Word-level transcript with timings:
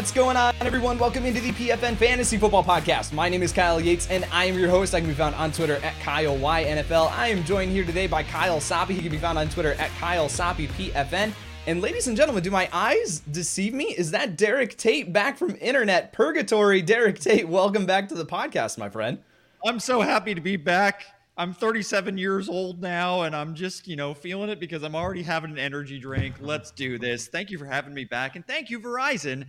What's 0.00 0.12
going 0.12 0.38
on, 0.38 0.54
everyone? 0.62 0.98
Welcome 0.98 1.26
into 1.26 1.42
the 1.42 1.52
PFN 1.52 1.94
Fantasy 1.94 2.38
Football 2.38 2.64
Podcast. 2.64 3.12
My 3.12 3.28
name 3.28 3.42
is 3.42 3.52
Kyle 3.52 3.78
Yates, 3.78 4.08
and 4.08 4.24
I 4.32 4.46
am 4.46 4.58
your 4.58 4.70
host. 4.70 4.94
I 4.94 5.00
can 5.00 5.10
be 5.10 5.14
found 5.14 5.34
on 5.34 5.52
Twitter 5.52 5.76
at 5.76 5.92
KyleYNFL. 5.96 7.10
I 7.10 7.28
am 7.28 7.44
joined 7.44 7.70
here 7.70 7.84
today 7.84 8.06
by 8.06 8.22
Kyle 8.22 8.60
Soppe. 8.60 8.92
He 8.92 9.02
can 9.02 9.10
be 9.10 9.18
found 9.18 9.36
on 9.36 9.50
Twitter 9.50 9.74
at 9.74 9.90
Kyle 9.98 10.26
Soppe 10.26 10.68
PFN. 10.68 11.34
And 11.66 11.82
ladies 11.82 12.08
and 12.08 12.16
gentlemen, 12.16 12.42
do 12.42 12.50
my 12.50 12.66
eyes 12.72 13.20
deceive 13.30 13.74
me? 13.74 13.94
Is 13.94 14.10
that 14.12 14.38
Derek 14.38 14.78
Tate 14.78 15.12
back 15.12 15.36
from 15.36 15.54
internet 15.60 16.14
purgatory? 16.14 16.80
Derek 16.80 17.18
Tate, 17.18 17.46
welcome 17.46 17.84
back 17.84 18.08
to 18.08 18.14
the 18.14 18.24
podcast, 18.24 18.78
my 18.78 18.88
friend. 18.88 19.18
I'm 19.66 19.78
so 19.78 20.00
happy 20.00 20.34
to 20.34 20.40
be 20.40 20.56
back. 20.56 21.04
I'm 21.36 21.52
37 21.52 22.16
years 22.16 22.48
old 22.48 22.80
now 22.80 23.22
and 23.22 23.36
I'm 23.36 23.54
just, 23.54 23.86
you 23.86 23.96
know, 23.96 24.14
feeling 24.14 24.48
it 24.48 24.60
because 24.60 24.82
I'm 24.82 24.94
already 24.94 25.22
having 25.22 25.50
an 25.50 25.58
energy 25.58 25.98
drink. 25.98 26.36
Let's 26.40 26.70
do 26.70 26.98
this. 26.98 27.28
Thank 27.28 27.50
you 27.50 27.58
for 27.58 27.66
having 27.66 27.92
me 27.92 28.04
back. 28.04 28.36
And 28.36 28.46
thank 28.46 28.70
you, 28.70 28.80
Verizon, 28.80 29.46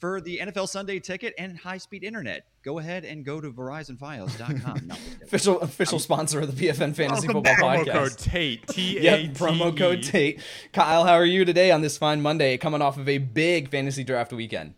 for 0.00 0.20
the 0.20 0.38
NFL 0.38 0.68
Sunday 0.68 0.98
ticket 0.98 1.34
and 1.38 1.56
high 1.56 1.78
speed 1.78 2.02
internet. 2.02 2.46
Go 2.62 2.78
ahead 2.78 3.04
and 3.04 3.24
go 3.24 3.40
to 3.40 3.52
verizonfios.com. 3.52 4.86
No, 4.86 4.94
official 5.22 5.60
official 5.60 5.96
I'm, 5.96 6.00
sponsor 6.00 6.40
of 6.40 6.56
the 6.56 6.66
PFN 6.68 6.94
Fantasy 6.96 7.26
Football 7.26 7.42
back. 7.42 7.60
Podcast. 7.60 7.84
Promo 7.84 7.92
code 7.92 8.18
Tate. 8.18 8.66
T 8.68 8.98
A 8.98 9.00
T. 9.00 9.04
Yep, 9.04 9.20
promo 9.34 9.76
code 9.76 10.02
Tate. 10.02 10.40
Kyle, 10.72 11.04
how 11.04 11.14
are 11.14 11.24
you 11.24 11.44
today 11.44 11.70
on 11.70 11.82
this 11.82 11.98
fine 11.98 12.20
Monday, 12.22 12.56
coming 12.56 12.82
off 12.82 12.96
of 12.98 13.08
a 13.08 13.18
big 13.18 13.70
fantasy 13.70 14.02
draft 14.02 14.32
weekend? 14.32 14.74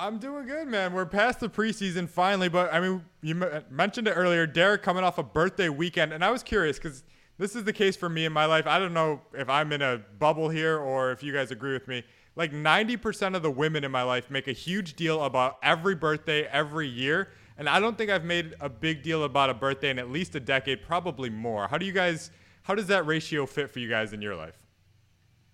I'm 0.00 0.18
doing 0.18 0.46
good, 0.46 0.68
man. 0.68 0.92
We're 0.92 1.06
past 1.06 1.40
the 1.40 1.48
preseason 1.48 2.08
finally, 2.08 2.48
but 2.48 2.72
I 2.72 2.80
mean, 2.80 3.04
you 3.20 3.34
mentioned 3.70 4.06
it 4.06 4.12
earlier. 4.12 4.46
Derek 4.46 4.82
coming 4.82 5.02
off 5.02 5.18
a 5.18 5.24
birthday 5.24 5.68
weekend, 5.68 6.12
and 6.12 6.24
I 6.24 6.30
was 6.30 6.42
curious 6.42 6.78
because 6.78 7.02
this 7.36 7.56
is 7.56 7.64
the 7.64 7.72
case 7.72 7.96
for 7.96 8.08
me 8.08 8.24
in 8.24 8.32
my 8.32 8.44
life. 8.44 8.66
I 8.66 8.78
don't 8.78 8.92
know 8.92 9.22
if 9.34 9.48
I'm 9.48 9.72
in 9.72 9.82
a 9.82 10.00
bubble 10.18 10.48
here 10.48 10.78
or 10.78 11.12
if 11.12 11.22
you 11.22 11.32
guys 11.32 11.50
agree 11.50 11.72
with 11.72 11.88
me. 11.88 12.04
Like 12.38 12.52
90% 12.52 13.34
of 13.34 13.42
the 13.42 13.50
women 13.50 13.82
in 13.82 13.90
my 13.90 14.04
life 14.04 14.30
make 14.30 14.46
a 14.46 14.52
huge 14.52 14.94
deal 14.94 15.24
about 15.24 15.58
every 15.60 15.96
birthday 15.96 16.44
every 16.44 16.86
year, 16.86 17.30
and 17.58 17.68
I 17.68 17.80
don't 17.80 17.98
think 17.98 18.12
I've 18.12 18.24
made 18.24 18.54
a 18.60 18.68
big 18.68 19.02
deal 19.02 19.24
about 19.24 19.50
a 19.50 19.54
birthday 19.54 19.90
in 19.90 19.98
at 19.98 20.08
least 20.08 20.36
a 20.36 20.40
decade, 20.40 20.80
probably 20.80 21.30
more. 21.30 21.66
How 21.66 21.78
do 21.78 21.84
you 21.84 21.90
guys? 21.90 22.30
How 22.62 22.76
does 22.76 22.86
that 22.86 23.06
ratio 23.06 23.44
fit 23.44 23.70
for 23.70 23.80
you 23.80 23.88
guys 23.88 24.12
in 24.12 24.22
your 24.22 24.36
life? 24.36 24.54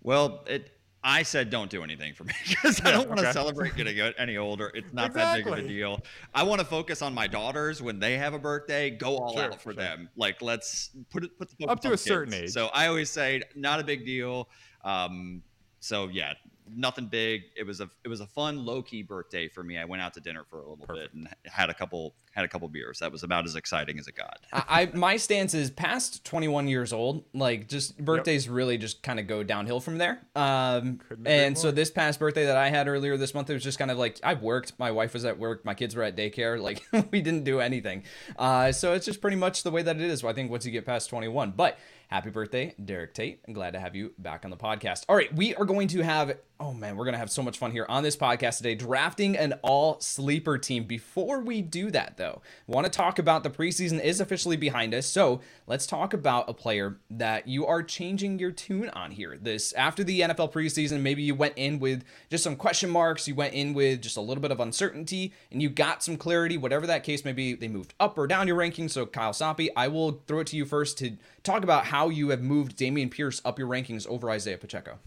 Well, 0.03 0.45
it 0.47 0.73
I 1.03 1.23
said 1.23 1.49
don't 1.49 1.71
do 1.71 1.83
anything 1.83 2.13
for 2.13 2.25
me 2.25 2.35
because 2.49 2.83
I 2.85 2.91
don't 2.91 3.09
want 3.09 3.21
to 3.21 3.29
okay. 3.29 3.33
celebrate 3.33 3.77
getting 3.77 3.99
any 4.19 4.37
older. 4.37 4.71
It's 4.75 4.93
not 4.93 5.07
exactly. 5.07 5.43
that 5.43 5.57
big 5.57 5.65
of 5.65 5.65
a 5.65 5.69
deal. 5.69 6.01
I 6.35 6.43
want 6.43 6.61
to 6.61 6.67
focus 6.67 7.01
on 7.01 7.15
my 7.15 7.27
daughters 7.27 7.81
when 7.81 7.99
they 7.99 8.19
have 8.19 8.35
a 8.35 8.39
birthday. 8.39 8.91
Go 8.91 9.17
all 9.17 9.33
sure, 9.33 9.45
out 9.45 9.55
for 9.55 9.73
sure. 9.73 9.83
them. 9.83 10.11
Like 10.17 10.43
let's 10.43 10.91
put 11.09 11.25
it 11.25 11.39
put 11.39 11.49
the 11.59 11.67
up 11.67 11.81
to 11.81 11.89
a 11.89 11.91
kids. 11.93 12.03
certain 12.03 12.35
age. 12.35 12.51
So 12.51 12.67
I 12.75 12.89
always 12.89 13.09
say 13.09 13.43
not 13.57 13.81
a 13.81 13.85
big 13.85 14.05
deal. 14.05 14.51
Um, 14.85 15.43
so 15.85 16.09
yeah, 16.09 16.33
nothing 16.69 17.07
big. 17.07 17.43
It 17.57 17.65
was 17.65 17.81
a 17.81 17.91
it 18.05 18.09
was 18.09 18.21
a 18.21 18.27
fun 18.27 18.65
low 18.65 18.83
key 18.83 19.03
birthday 19.03 19.49
for 19.49 19.63
me. 19.63 19.79
I 19.79 19.85
went 19.85 20.03
out 20.03 20.15
to 20.15 20.21
dinner 20.21 20.45
for 20.45 20.59
a 20.61 20.69
little 20.69 20.87
Perfect. 20.87 21.13
bit 21.13 21.15
and 21.15 21.29
had 21.45 21.71
a 21.71 21.75
couple 21.75 22.15
had 22.35 22.45
a 22.45 22.49
couple 22.49 22.69
beers. 22.69 22.99
That 22.99 23.13
was 23.13 23.23
about 23.23 23.47
as 23.47 23.55
exciting 23.55 23.99
as 23.99 24.09
it 24.09 24.17
got. 24.17 24.41
I 24.53 24.91
my 24.93 25.17
stance 25.17 25.55
is 25.55 25.71
past 25.71 26.25
21 26.25 26.67
years 26.67 26.93
old. 26.93 27.25
Like 27.33 27.69
just 27.69 27.97
birthdays 27.99 28.47
yep. 28.47 28.55
really 28.55 28.77
just 28.77 29.03
kind 29.03 29.21
of 29.21 29.27
go 29.27 29.43
downhill 29.45 29.81
from 29.81 29.99
there. 29.99 30.21
Um, 30.35 31.01
and 31.25 31.57
so 31.57 31.71
this 31.71 31.91
past 31.91 32.19
birthday 32.19 32.47
that 32.47 32.57
I 32.57 32.71
had 32.71 32.89
earlier 32.89 33.17
this 33.17 33.35
month, 33.35 33.51
it 33.51 33.55
was 33.55 33.63
just 33.63 33.79
kind 33.79 33.91
of 33.91 33.99
like 33.99 34.19
I 34.25 34.35
worked. 34.35 34.73
My 34.79 34.91
wife 34.91 35.15
was 35.15 35.25
at 35.25 35.39
work. 35.39 35.65
My 35.65 35.75
kids 35.75 35.95
were 35.95 36.03
at 36.03 36.17
daycare. 36.17 36.61
Like 36.61 36.83
we 37.13 37.23
didn't 37.23 37.45
do 37.45 37.61
anything. 37.61 38.03
Uh, 38.37 38.73
so 38.73 38.95
it's 38.95 39.07
just 39.07 39.21
pretty 39.21 39.37
much 39.37 39.63
the 39.63 39.71
way 39.71 39.83
that 39.83 39.97
it 39.97 40.03
is. 40.03 40.25
I 40.25 40.33
think 40.33 40.51
once 40.51 40.67
you 40.67 40.73
get 40.73 40.85
past 40.85 41.09
21, 41.11 41.53
but 41.53 41.79
happy 42.09 42.31
birthday, 42.31 42.75
Derek 42.83 43.15
Tate. 43.15 43.41
I'm 43.47 43.55
glad 43.55 43.73
to 43.73 43.81
have 43.81 43.95
you 43.95 44.13
back 44.19 44.45
on 44.45 44.51
the 44.51 44.57
podcast. 44.57 45.05
All 45.09 45.15
right, 45.17 45.35
we 45.35 45.55
are 45.55 45.65
going 45.65 45.89
to 45.89 46.03
have 46.03 46.37
Oh 46.61 46.73
man, 46.73 46.97
we're 46.97 47.05
going 47.05 47.15
to 47.15 47.19
have 47.19 47.33
so 47.33 47.43
much 47.43 47.59
fun 47.59 47.73
here 47.73 47.85
on 47.89 48.05
this 48.05 48.17
podcast 48.17 48.59
today, 48.59 48.77
drafting 48.77 49.37
an 49.37 49.55
all 49.63 50.01
sleeper 50.01 50.57
team. 50.57 50.85
Before 50.85 51.41
we 51.41 51.61
do 51.61 51.91
that, 51.91 52.17
though, 52.17 52.24
want 52.67 52.87
to 52.87 52.91
talk 52.91 53.19
about 53.19 53.43
the 53.43 53.51
preseason 53.51 54.01
is 54.03 54.21
officially 54.21 54.57
behind 54.57 54.95
us. 54.95 55.07
So 55.07 55.41
let's 55.67 55.87
talk 55.87 56.13
about 56.13 56.49
a 56.49 56.55
player 56.55 56.99
that 57.11 57.49
you 57.49 57.67
are 57.67 57.83
changing 57.83 58.39
your 58.39 58.51
tune 58.51 58.91
on 58.91 59.11
here. 59.11 59.39
This 59.41 59.73
after 59.75 60.05
the 60.05 60.21
NFL 60.21 60.53
preseason, 60.53 61.01
maybe 61.01 61.23
you 61.23 61.35
went 61.35 61.55
in 61.57 61.79
with 61.79 62.05
just 62.31 62.45
some 62.45 62.57
question 62.57 62.91
marks, 62.91 63.29
you 63.29 63.35
went 63.35 63.55
in 63.55 63.75
with 63.75 64.03
just 64.03 64.17
a 64.17 64.21
little 64.21 64.43
bit 64.43 64.51
of 64.51 64.61
uncertainty, 64.61 65.33
and 65.51 65.63
you 65.63 65.69
got 65.69 66.03
some 66.03 66.17
clarity, 66.17 66.57
whatever 66.57 66.87
that 66.87 67.05
case 67.05 67.25
may 67.25 67.33
be. 67.33 67.55
They 67.55 67.69
moved 67.69 67.95
up 68.01 68.19
or 68.19 68.27
down 68.27 68.49
your 68.49 68.57
rankings. 68.57 68.91
So, 68.91 69.07
Kyle 69.07 69.33
Soppe, 69.33 69.69
I 69.77 69.89
will 69.89 70.23
throw 70.27 70.41
it 70.41 70.47
to 70.49 70.57
you 70.57 70.65
first 70.65 70.99
to 70.99 71.17
talk 71.43 71.63
about 71.63 71.87
how 71.87 72.09
you 72.09 72.31
have 72.31 72.43
moved 72.43 72.77
Dameon 72.77 73.11
Pierce 73.11 73.41
up 73.45 73.59
your 73.59 73.69
rankings 73.69 74.07
over 74.07 74.31
Isaiah 74.31 74.59
Pacheco 74.59 74.99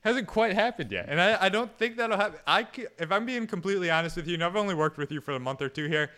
hasn't 0.00 0.26
quite 0.26 0.54
happened 0.54 0.90
yet, 0.92 1.06
and 1.08 1.20
I, 1.20 1.46
I 1.46 1.48
don't 1.48 1.76
think 1.76 1.96
that'll 1.96 2.16
happen. 2.16 2.40
I 2.46 2.66
if 2.98 3.12
I'm 3.12 3.26
being 3.26 3.46
completely 3.46 3.90
honest 3.90 4.16
with 4.16 4.26
you, 4.26 4.34
and 4.34 4.44
I've 4.44 4.56
only 4.56 4.74
worked 4.74 4.98
with 4.98 5.12
you 5.12 5.20
for 5.20 5.32
a 5.32 5.40
month 5.40 5.62
or 5.62 5.68
two 5.68 5.86
here. 5.86 6.10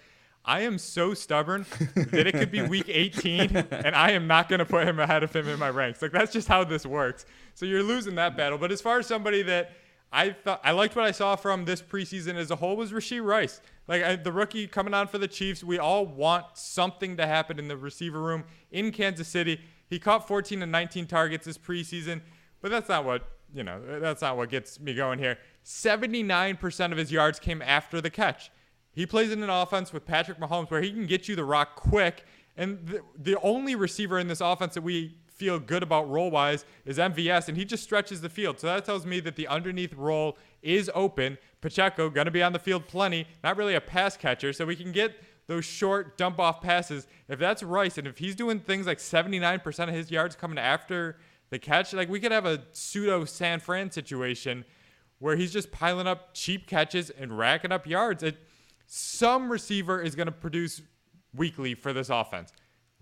I 0.45 0.63
am 0.63 0.77
so 0.77 1.15
stubborn 1.15 1.67
that 1.95 2.27
it 2.27 2.33
could 2.33 2.51
be 2.51 2.63
week 2.63 2.89
18 2.89 3.57
and 3.57 3.95
I 3.95 4.11
am 4.11 4.27
not 4.27 4.49
going 4.49 4.59
to 4.59 4.65
put 4.65 4.89
him 4.89 4.99
ahead 4.99 5.23
of 5.23 5.33
him 5.35 5.47
in 5.47 5.57
my 5.57 5.71
ranks. 5.71 6.03
Like 6.03 6.11
that's 6.11 6.33
just 6.33 6.49
how 6.49 6.65
this 6.65 6.85
works. 6.85 7.27
So 7.55 7.65
you're 7.65 7.83
losing 7.83 8.17
that 8.17 8.37
battle. 8.37 8.59
But 8.59 8.73
as 8.73 8.81
far 8.81 8.99
as 8.99 9.07
somebody 9.07 9.43
that 9.43 9.71
I 10.13 10.31
thought 10.31 10.61
I 10.63 10.73
liked 10.73 10.95
what 10.95 11.05
I 11.05 11.11
saw 11.13 11.37
from 11.37 11.65
this 11.65 11.81
preseason 11.81 12.35
as 12.35 12.51
a 12.51 12.57
whole 12.57 12.77
was 12.77 12.93
Rashee 12.93 13.25
Rice. 13.25 13.61
Like 13.89 14.03
I, 14.03 14.17
the 14.17 14.33
rookie 14.33 14.67
coming 14.67 14.95
on 14.95 15.07
for 15.07 15.19
the 15.19 15.29
Chiefs, 15.29 15.65
we 15.65 15.79
all 15.79 16.07
want 16.07 16.45
something 16.55 17.17
to 17.17 17.27
happen 17.27 17.59
in 17.59 17.69
the 17.69 17.77
receiver 17.77 18.21
room 18.21 18.45
in 18.71 18.93
Kansas 18.93 19.29
City. 19.29 19.61
He 19.89 19.99
caught 19.99 20.29
14 20.29 20.63
and 20.63 20.73
19 20.73 21.07
targets 21.07 21.47
this 21.47 21.57
preseason, 21.57 22.21
but 22.61 22.71
that's 22.71 22.89
not 22.89 23.05
what 23.05 23.27
you 23.55 23.63
know, 23.63 23.81
uh, 23.91 23.99
that's 23.99 24.23
not 24.23 24.37
what 24.37 24.49
gets 24.49 24.81
me 24.81 24.95
going 24.95 25.19
here. 25.19 25.39
79% 25.65 26.93
of 26.93 26.99
his 26.99 27.13
yards 27.13 27.39
came 27.39 27.63
after 27.63 28.01
the 28.01 28.11
catch. 28.11 28.51
He 28.93 29.07
plays 29.07 29.31
in 29.31 29.43
an 29.43 29.51
offense 29.51 29.93
with 29.93 30.05
Patrick 30.05 30.39
Mahomes 30.39 30.71
where 30.71 30.83
he 30.83 30.91
can 30.91 31.07
get 31.07 31.29
you 31.29 31.37
the 31.37 31.45
rock 31.45 31.77
quick. 31.77 32.25
And 32.57 32.87
the, 32.87 33.01
the 33.17 33.41
only 33.41 33.75
receiver 33.75 34.19
in 34.19 34.29
this 34.29 34.41
offense 34.41 34.75
that 34.75 34.83
we 34.83 35.17
feel 35.29 35.59
good 35.59 35.83
about 35.83 36.09
role 36.09 36.31
wise 36.31 36.65
is 36.85 36.99
MVS, 36.99 37.49
and 37.49 37.57
he 37.57 37.65
just 37.65 37.83
stretches 37.83 38.21
the 38.21 38.29
field. 38.29 38.61
So 38.61 38.67
that 38.67 38.85
tells 38.85 39.07
me 39.07 39.19
that 39.21 39.37
the 39.37 39.49
underneath 39.49 39.95
role 39.95 40.37
is 40.63 40.91
open. 40.95 41.39
Pacheco 41.61 42.11
going 42.11 42.27
to 42.27 42.31
be 42.31 42.43
on 42.43 42.53
the 42.53 42.59
field 42.59 42.87
plenty, 42.87 43.27
not 43.43 43.57
really 43.57 43.75
a 43.75 43.81
pass 43.81 44.17
catcher, 44.17 44.53
so 44.53 44.67
we 44.67 44.77
can 44.77 44.93
get 44.93 45.15
those 45.47 45.65
short 45.65 46.17
dump 46.17 46.39
off 46.39 46.61
passes. 46.61 47.07
If 47.29 47.39
that's 47.39 47.63
Rice, 47.63 47.99
and 47.99 48.07
if 48.07 48.19
he's 48.19 48.35
doing 48.35 48.61
things 48.61 48.87
like 48.87 48.99
79% 48.99 49.89
of 49.89 49.95
his 49.95 50.11
yards 50.11 50.37
coming 50.37 50.59
after 50.59 51.17
the 51.53 51.59
catch. 51.59 51.93
Like 51.93 52.09
we 52.09 52.19
could 52.19 52.33
have 52.33 52.47
a 52.47 52.63
pseudo 52.73 53.25
San 53.25 53.61
Fran 53.61 53.93
situation 53.93 54.65
where 55.21 55.37
he's 55.37 55.53
just 55.53 55.71
piling 55.71 56.09
up 56.09 56.35
cheap 56.35 56.67
catches 56.67 57.11
and 57.11 57.39
racking 57.39 57.71
up 57.71 57.87
yards. 57.87 58.25
It, 58.25 58.39
some 58.87 59.53
receiver 59.53 60.03
is 60.03 60.17
going 60.17 60.27
to 60.27 60.33
produce 60.33 60.83
weekly 61.33 61.75
for 61.75 61.93
this 61.93 62.09
offense. 62.11 62.53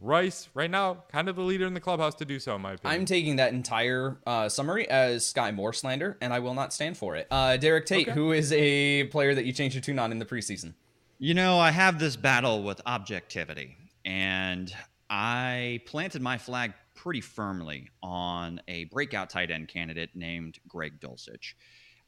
Rice, 0.02 0.48
right 0.54 0.70
now, 0.70 1.04
kind 1.12 1.28
of 1.28 1.36
the 1.36 1.42
leader 1.42 1.66
in 1.66 1.74
the 1.74 1.80
clubhouse 1.80 2.14
to 2.16 2.24
do 2.24 2.38
so, 2.38 2.56
in 2.56 2.62
my 2.62 2.72
opinion. 2.72 3.00
I'm 3.00 3.06
taking 3.06 3.36
that 3.36 3.52
entire 3.52 4.18
uh, 4.26 4.48
summary 4.48 4.88
as 4.88 5.26
Sky 5.26 5.50
Moore 5.52 5.74
slander, 5.74 6.16
and 6.20 6.32
I 6.32 6.38
will 6.38 6.54
not 6.54 6.72
stand 6.72 6.96
for 6.96 7.16
it. 7.16 7.26
Uh, 7.30 7.58
Derek 7.58 7.84
Tate, 7.86 8.08
okay. 8.08 8.14
who 8.14 8.32
is 8.32 8.50
a 8.52 9.04
player 9.04 9.34
that 9.34 9.44
you 9.44 9.52
changed 9.52 9.74
your 9.74 9.82
tune 9.82 9.98
on 9.98 10.10
in 10.10 10.18
the 10.18 10.24
preseason? 10.24 10.72
You 11.18 11.34
know, 11.34 11.58
I 11.58 11.70
have 11.70 11.98
this 11.98 12.16
battle 12.16 12.62
with 12.62 12.80
objectivity, 12.86 13.76
and 14.06 14.74
I 15.10 15.80
planted 15.86 16.22
my 16.22 16.38
flag 16.38 16.72
pretty 16.94 17.20
firmly 17.20 17.88
on 18.00 18.60
a 18.68 18.84
breakout 18.84 19.28
tight 19.28 19.50
end 19.50 19.66
candidate 19.66 20.10
named 20.14 20.58
Greg 20.68 21.00
Dulcich. 21.00 21.54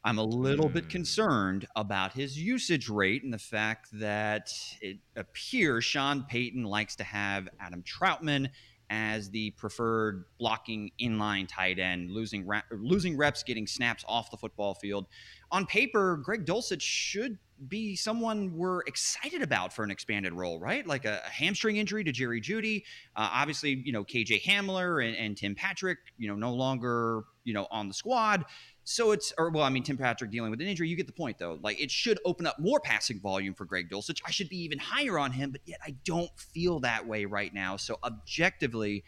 I'm 0.04 0.18
a 0.18 0.24
little 0.24 0.68
mm. 0.68 0.72
bit 0.72 0.84
hmm. 0.84 0.90
concerned 0.90 1.66
about 1.76 2.12
his 2.12 2.38
usage 2.38 2.88
rate 2.88 3.24
and 3.24 3.32
the 3.32 3.38
fact 3.38 3.88
that 3.92 4.52
it 4.80 4.98
appears 5.16 5.84
Sean 5.84 6.24
Payton 6.28 6.64
likes 6.64 6.96
to 6.96 7.04
have 7.04 7.48
Adam 7.60 7.82
Trautman 7.82 8.50
as 8.90 9.30
the 9.30 9.50
preferred 9.52 10.24
blocking 10.38 10.90
inline 11.00 11.48
tight 11.48 11.78
end, 11.78 12.10
losing 12.10 12.46
losing 12.70 13.16
reps, 13.16 13.42
getting 13.42 13.66
snaps 13.66 14.04
off 14.06 14.30
the 14.30 14.36
football 14.36 14.74
field. 14.74 15.06
On 15.50 15.64
paper, 15.66 16.20
Greg 16.22 16.44
Dulcich 16.44 16.82
should 16.82 17.38
be 17.68 17.96
someone 17.96 18.56
we're 18.56 18.80
excited 18.80 19.42
about 19.42 19.72
for 19.72 19.84
an 19.84 19.90
expanded 19.90 20.32
role, 20.32 20.58
right? 20.58 20.86
Like 20.86 21.04
a, 21.04 21.22
a 21.24 21.28
hamstring 21.28 21.76
injury 21.76 22.04
to 22.04 22.12
Jerry 22.12 22.40
Jeudy. 22.40 22.84
Uh, 23.16 23.28
obviously, 23.32 23.82
you 23.84 23.92
know, 23.92 24.04
KJ 24.04 24.42
Hamler 24.42 25.06
and, 25.06 25.16
and, 25.16 25.36
Tim 25.36 25.54
Patrick, 25.54 25.98
you 26.18 26.28
know, 26.28 26.34
no 26.34 26.52
longer, 26.52 27.24
you 27.44 27.54
know, 27.54 27.66
on 27.70 27.88
the 27.88 27.94
squad. 27.94 28.44
So 28.84 29.12
it's, 29.12 29.32
or 29.38 29.50
well, 29.50 29.64
I 29.64 29.70
mean, 29.70 29.82
Tim 29.82 29.96
Patrick 29.96 30.30
dealing 30.30 30.50
with 30.50 30.60
an 30.60 30.66
injury. 30.66 30.88
You 30.88 30.96
get 30.96 31.06
the 31.06 31.12
point, 31.12 31.38
though. 31.38 31.58
Like 31.62 31.80
it 31.80 31.90
should 31.90 32.18
open 32.24 32.46
up 32.46 32.58
more 32.58 32.80
passing 32.80 33.20
volume 33.20 33.54
for 33.54 33.64
Greg 33.64 33.88
Dulcich. 33.90 34.20
I 34.26 34.30
should 34.30 34.48
be 34.48 34.58
even 34.62 34.78
higher 34.78 35.18
on 35.18 35.32
him, 35.32 35.52
but 35.52 35.60
yet 35.64 35.80
I 35.84 35.94
don't 36.04 36.30
feel 36.36 36.80
that 36.80 37.06
way 37.06 37.24
right 37.24 37.52
now. 37.54 37.76
So 37.76 37.98
objectively, 38.02 39.04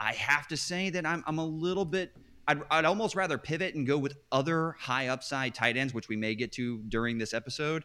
I 0.00 0.12
have 0.14 0.48
to 0.48 0.56
say 0.56 0.90
that 0.90 1.04
I'm, 1.04 1.22
I'm 1.26 1.38
a 1.38 1.46
little 1.46 1.84
bit– 1.84 2.12
I'd, 2.48 2.62
I'd 2.70 2.84
almost 2.86 3.14
rather 3.14 3.36
pivot 3.36 3.74
and 3.74 3.86
go 3.86 3.98
with 3.98 4.16
other 4.32 4.74
high 4.80 5.08
upside 5.08 5.54
tight 5.54 5.76
ends, 5.76 5.92
which 5.92 6.08
we 6.08 6.16
may 6.16 6.34
get 6.34 6.50
to 6.52 6.78
during 6.88 7.18
this 7.18 7.34
episode, 7.34 7.84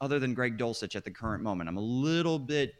other 0.00 0.18
than 0.18 0.34
Greg 0.34 0.58
Dulcich 0.58 0.94
at 0.94 1.04
the 1.04 1.10
current 1.10 1.42
moment. 1.42 1.68
I'm 1.68 1.78
a 1.78 1.82
little 1.82 2.38
bit 2.38 2.74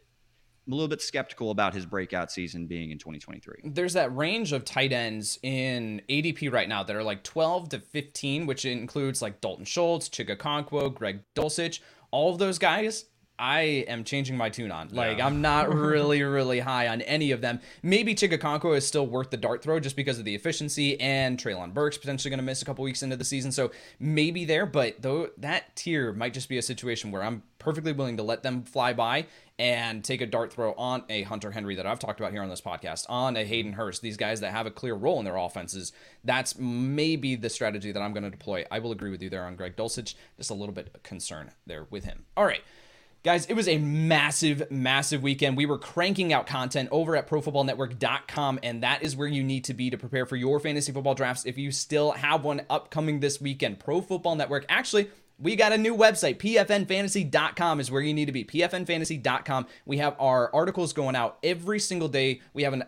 I'm 0.67 0.73
a 0.73 0.75
little 0.75 0.87
bit 0.87 1.01
skeptical 1.01 1.49
about 1.49 1.73
his 1.73 1.87
breakout 1.87 2.31
season 2.31 2.67
being 2.67 2.91
in 2.91 2.99
2023. 2.99 3.71
There's 3.71 3.93
that 3.93 4.15
range 4.15 4.53
of 4.53 4.63
tight 4.63 4.93
ends 4.93 5.39
in 5.41 5.99
ADP 6.07 6.53
right 6.53 6.69
now 6.69 6.83
that 6.83 6.95
are 6.95 7.03
like 7.03 7.23
12 7.23 7.69
to 7.69 7.79
15, 7.79 8.45
which 8.45 8.65
includes 8.65 9.19
like 9.19 9.41
Dalton 9.41 9.65
Schultz, 9.65 10.09
Chig 10.09 10.29
Okonkwo, 10.29 10.93
Greg 10.93 11.21
Dulcich. 11.35 11.79
All 12.11 12.31
of 12.31 12.37
those 12.37 12.59
guys 12.59 13.05
I 13.39 13.61
am 13.87 14.03
changing 14.03 14.35
my 14.35 14.49
tune 14.49 14.69
on. 14.71 14.89
Like 14.89 15.19
yeah. 15.19 15.25
I'm 15.25 15.41
not 15.41 15.73
really, 15.73 16.21
really 16.21 16.59
high 16.59 16.89
on 16.89 17.01
any 17.01 17.31
of 17.31 17.41
them. 17.41 17.61
Maybe 17.81 18.13
Chig 18.13 18.37
Okonkwo 18.37 18.75
is 18.75 18.85
still 18.85 19.07
worth 19.07 19.29
the 19.29 19.37
dart 19.37 19.63
throw 19.63 19.79
just 19.79 19.95
because 19.95 20.19
of 20.19 20.25
the 20.25 20.35
efficiency, 20.35 20.99
and 20.99 21.39
Treylon 21.39 21.73
Burks 21.73 21.97
potentially 21.97 22.29
going 22.29 22.39
to 22.39 22.45
miss 22.45 22.61
a 22.61 22.65
couple 22.65 22.83
weeks 22.83 23.01
into 23.01 23.15
the 23.15 23.25
season, 23.25 23.51
so 23.51 23.71
maybe 23.99 24.43
there. 24.45 24.65
But 24.65 25.01
though 25.01 25.29
that 25.37 25.75
tier 25.75 26.11
might 26.11 26.33
just 26.33 26.49
be 26.49 26.57
a 26.57 26.61
situation 26.61 27.11
where 27.11 27.23
I'm 27.23 27.43
perfectly 27.59 27.91
willing 27.91 28.17
to 28.17 28.23
let 28.23 28.43
them 28.43 28.63
fly 28.63 28.93
by 28.93 29.25
and 29.59 30.03
take 30.03 30.21
a 30.21 30.25
dart 30.25 30.53
throw 30.53 30.73
on 30.73 31.03
a 31.09 31.23
Hunter 31.23 31.51
Henry 31.51 31.75
that 31.75 31.85
I've 31.85 31.99
talked 31.99 32.19
about 32.19 32.31
here 32.31 32.41
on 32.41 32.49
this 32.49 32.61
podcast, 32.61 33.05
on 33.09 33.35
a 33.35 33.43
Hayden 33.43 33.73
Hurst, 33.73 34.01
these 34.01 34.15
guys 34.15 34.39
that 34.39 34.51
have 34.51 34.65
a 34.65 34.71
clear 34.71 34.95
role 34.95 35.19
in 35.19 35.25
their 35.25 35.35
offenses. 35.35 35.91
That's 36.23 36.57
maybe 36.57 37.35
the 37.35 37.49
strategy 37.49 37.91
that 37.91 38.01
I'm 38.01 38.13
going 38.13 38.23
to 38.23 38.29
deploy. 38.29 38.65
I 38.71 38.79
will 38.79 38.93
agree 38.93 39.11
with 39.11 39.21
you 39.21 39.29
there 39.29 39.43
on 39.43 39.57
Greg 39.57 39.75
Dulcich. 39.75 40.15
Just 40.37 40.49
a 40.49 40.53
little 40.53 40.73
bit 40.73 40.89
of 40.95 41.03
concern 41.03 41.51
there 41.67 41.85
with 41.89 42.05
him. 42.05 42.25
All 42.37 42.45
right. 42.45 42.61
Guys, 43.21 43.45
it 43.47 43.53
was 43.53 43.67
a 43.67 43.77
massive, 43.77 44.71
massive 44.71 45.21
weekend. 45.21 45.57
We 45.57 45.65
were 45.65 45.77
cranking 45.77 46.31
out 46.31 46.47
content 46.47 46.87
over 46.89 47.17
at 47.17 47.27
profootballnetwork.com, 47.27 48.59
and 48.63 48.81
that 48.81 49.03
is 49.03 49.17
where 49.17 49.27
you 49.27 49.43
need 49.43 49.65
to 49.65 49.73
be 49.73 49.89
to 49.89 49.97
prepare 49.97 50.25
for 50.25 50.37
your 50.37 50.57
fantasy 50.57 50.93
football 50.93 51.15
drafts 51.15 51.45
if 51.45 51.57
you 51.57 51.69
still 51.71 52.11
have 52.11 52.45
one 52.45 52.61
upcoming 52.69 53.19
this 53.19 53.41
weekend. 53.41 53.77
Pro 53.79 53.99
Football 53.99 54.35
Network. 54.35 54.65
Actually, 54.69 55.09
we 55.37 55.57
got 55.57 55.73
a 55.73 55.77
new 55.77 55.97
website. 55.97 56.37
PFNfantasy.com 56.37 57.81
is 57.81 57.91
where 57.91 58.01
you 58.01 58.13
need 58.13 58.27
to 58.27 58.31
be. 58.31 58.45
PFNfantasy.com. 58.45 59.67
We 59.85 59.97
have 59.97 60.15
our 60.17 60.49
articles 60.55 60.93
going 60.93 61.17
out 61.17 61.39
every 61.43 61.81
single 61.81 62.07
day. 62.07 62.39
We 62.53 62.63
have 62.63 62.71
an 62.71 62.85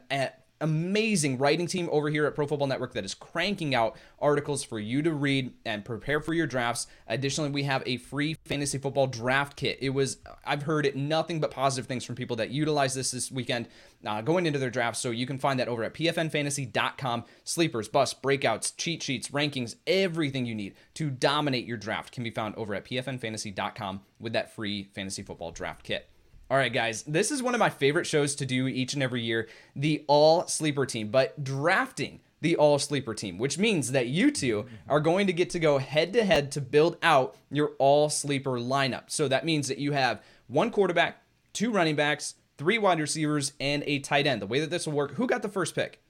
amazing 0.61 1.37
writing 1.37 1.67
team 1.67 1.89
over 1.91 2.09
here 2.09 2.25
at 2.25 2.35
Pro 2.35 2.47
Football 2.47 2.67
Network 2.67 2.93
that 2.93 3.03
is 3.03 3.13
cranking 3.13 3.75
out 3.75 3.97
articles 4.19 4.63
for 4.63 4.79
you 4.79 5.01
to 5.01 5.13
read 5.13 5.53
and 5.65 5.83
prepare 5.83 6.21
for 6.21 6.33
your 6.33 6.47
drafts. 6.47 6.87
Additionally, 7.07 7.49
we 7.49 7.63
have 7.63 7.83
a 7.85 7.97
free 7.97 8.35
fantasy 8.45 8.77
football 8.77 9.07
draft 9.07 9.57
kit. 9.57 9.77
It 9.81 9.89
was 9.89 10.17
I've 10.45 10.63
heard 10.63 10.85
it 10.85 10.95
nothing 10.95 11.39
but 11.39 11.51
positive 11.51 11.87
things 11.87 12.05
from 12.05 12.15
people 12.15 12.35
that 12.37 12.51
utilize 12.51 12.93
this 12.93 13.11
this 13.11 13.31
weekend 13.31 13.67
uh, 14.05 14.21
going 14.21 14.45
into 14.45 14.59
their 14.59 14.69
drafts. 14.69 14.99
So 14.99 15.11
you 15.11 15.25
can 15.25 15.37
find 15.37 15.59
that 15.59 15.67
over 15.67 15.83
at 15.83 15.93
pfnfantasy.com. 15.93 17.25
Sleepers, 17.43 17.87
busts, 17.87 18.19
breakouts, 18.21 18.75
cheat 18.77 19.03
sheets, 19.03 19.29
rankings, 19.29 19.75
everything 19.85 20.45
you 20.45 20.55
need 20.55 20.75
to 20.95 21.09
dominate 21.09 21.65
your 21.65 21.77
draft 21.77 22.11
can 22.11 22.23
be 22.23 22.31
found 22.31 22.55
over 22.55 22.73
at 22.75 22.85
pfnfantasy.com 22.85 24.01
with 24.19 24.33
that 24.33 24.53
free 24.53 24.89
fantasy 24.93 25.23
football 25.23 25.51
draft 25.51 25.83
kit. 25.83 26.07
All 26.51 26.57
right, 26.57 26.73
guys, 26.73 27.03
this 27.03 27.31
is 27.31 27.41
one 27.41 27.55
of 27.55 27.59
my 27.59 27.69
favorite 27.69 28.05
shows 28.05 28.35
to 28.35 28.45
do 28.45 28.67
each 28.67 28.93
and 28.93 29.01
every 29.01 29.21
year 29.21 29.47
the 29.73 30.03
all 30.07 30.45
sleeper 30.47 30.85
team, 30.85 31.07
but 31.07 31.41
drafting 31.41 32.19
the 32.41 32.57
all 32.57 32.77
sleeper 32.77 33.13
team, 33.13 33.37
which 33.37 33.57
means 33.57 33.93
that 33.93 34.07
you 34.07 34.31
two 34.31 34.65
are 34.89 34.99
going 34.99 35.27
to 35.27 35.33
get 35.33 35.49
to 35.51 35.59
go 35.59 35.77
head 35.77 36.11
to 36.11 36.25
head 36.25 36.51
to 36.51 36.59
build 36.59 36.97
out 37.01 37.37
your 37.49 37.71
all 37.79 38.09
sleeper 38.09 38.59
lineup. 38.59 39.03
So 39.07 39.29
that 39.29 39.45
means 39.45 39.69
that 39.69 39.77
you 39.77 39.93
have 39.93 40.21
one 40.47 40.71
quarterback, 40.71 41.23
two 41.53 41.71
running 41.71 41.95
backs, 41.95 42.35
three 42.57 42.77
wide 42.77 42.99
receivers, 42.99 43.53
and 43.61 43.81
a 43.87 43.99
tight 43.99 44.27
end. 44.27 44.41
The 44.41 44.47
way 44.47 44.59
that 44.59 44.69
this 44.69 44.85
will 44.85 44.93
work, 44.93 45.13
who 45.13 45.27
got 45.27 45.43
the 45.43 45.47
first 45.47 45.73
pick? 45.73 46.01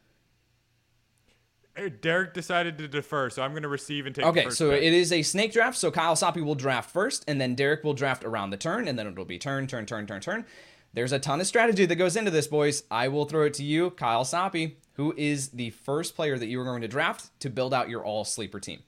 Derek 2.01 2.33
decided 2.33 2.77
to 2.79 2.87
defer, 2.87 3.29
so 3.29 3.41
I'm 3.41 3.51
going 3.51 3.63
to 3.63 3.69
receive 3.69 4.05
and 4.05 4.13
take. 4.13 4.25
Okay, 4.25 4.49
so 4.49 4.71
pick. 4.71 4.83
it 4.83 4.93
is 4.93 5.11
a 5.11 5.21
snake 5.21 5.53
draft. 5.53 5.77
So 5.77 5.89
Kyle 5.89 6.15
Soppe 6.15 6.43
will 6.43 6.55
draft 6.55 6.89
first, 6.89 7.23
and 7.27 7.39
then 7.39 7.55
Derek 7.55 7.83
will 7.83 7.93
draft 7.93 8.23
around 8.23 8.49
the 8.49 8.57
turn, 8.57 8.87
and 8.87 8.99
then 8.99 9.07
it'll 9.07 9.25
be 9.25 9.37
turn, 9.37 9.67
turn, 9.67 9.85
turn, 9.85 10.05
turn, 10.05 10.21
turn. 10.21 10.45
There's 10.93 11.13
a 11.13 11.19
ton 11.19 11.39
of 11.39 11.47
strategy 11.47 11.85
that 11.85 11.95
goes 11.95 12.17
into 12.17 12.31
this, 12.31 12.47
boys. 12.47 12.83
I 12.91 13.07
will 13.07 13.23
throw 13.23 13.45
it 13.45 13.53
to 13.55 13.63
you, 13.63 13.91
Kyle 13.91 14.25
Soppe, 14.25 14.75
who 14.93 15.13
is 15.15 15.49
the 15.49 15.69
first 15.69 16.15
player 16.15 16.37
that 16.37 16.47
you 16.47 16.59
are 16.59 16.65
going 16.65 16.81
to 16.81 16.87
draft 16.89 17.29
to 17.39 17.49
build 17.49 17.73
out 17.73 17.89
your 17.89 18.03
all 18.03 18.25
sleeper 18.25 18.59
team. 18.59 18.81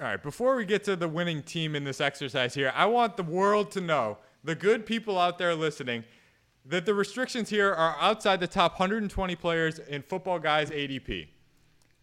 All 0.00 0.06
right, 0.06 0.22
before 0.22 0.56
we 0.56 0.64
get 0.64 0.84
to 0.84 0.94
the 0.94 1.08
winning 1.08 1.42
team 1.42 1.74
in 1.74 1.82
this 1.82 2.00
exercise 2.00 2.54
here, 2.54 2.72
I 2.74 2.86
want 2.86 3.16
the 3.16 3.24
world 3.24 3.72
to 3.72 3.80
know, 3.80 4.18
the 4.44 4.54
good 4.54 4.86
people 4.86 5.18
out 5.18 5.38
there 5.38 5.54
listening, 5.56 6.04
that 6.64 6.86
the 6.86 6.94
restrictions 6.94 7.50
here 7.50 7.72
are 7.72 7.96
outside 8.00 8.38
the 8.38 8.46
top 8.46 8.78
120 8.78 9.34
players 9.34 9.80
in 9.80 10.02
Football 10.02 10.38
Guys 10.38 10.70
ADP 10.70 11.26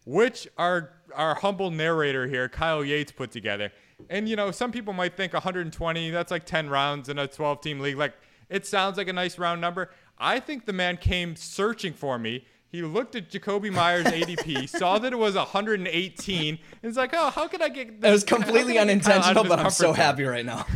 which 0.04 0.48
our 0.58 0.92
our 1.14 1.34
humble 1.34 1.70
narrator 1.70 2.26
here, 2.26 2.48
Kyle 2.48 2.84
Yates, 2.84 3.12
put 3.12 3.30
together. 3.30 3.72
And 4.08 4.28
you 4.28 4.36
know, 4.36 4.50
some 4.50 4.72
people 4.72 4.92
might 4.92 5.16
think 5.16 5.32
120, 5.32 6.10
that's 6.10 6.30
like 6.30 6.46
10 6.46 6.70
rounds 6.70 7.08
in 7.08 7.18
a 7.18 7.26
12 7.26 7.60
team 7.60 7.80
league. 7.80 7.96
Like 7.96 8.14
it 8.48 8.66
sounds 8.66 8.96
like 8.96 9.08
a 9.08 9.12
nice 9.12 9.38
round 9.38 9.60
number. 9.60 9.90
I 10.18 10.40
think 10.40 10.66
the 10.66 10.72
man 10.72 10.96
came 10.96 11.36
searching 11.36 11.92
for 11.92 12.18
me. 12.18 12.44
He 12.68 12.82
looked 12.82 13.16
at 13.16 13.30
Jakobi 13.30 13.72
Meyers 13.72 14.06
ADP, 14.06 14.68
saw 14.78 14.98
that 14.98 15.12
it 15.12 15.16
was 15.16 15.34
118, 15.34 16.48
and 16.48 16.58
it's 16.82 16.96
like, 16.96 17.10
oh, 17.14 17.30
how 17.30 17.48
could 17.48 17.62
I 17.62 17.68
get? 17.68 18.00
This? 18.00 18.08
It 18.08 18.12
was 18.12 18.24
completely 18.24 18.78
unintentional, 18.78 19.42
but 19.44 19.58
I'm 19.58 19.70
so 19.70 19.92
happy 19.92 20.22
right 20.22 20.46
now. 20.46 20.66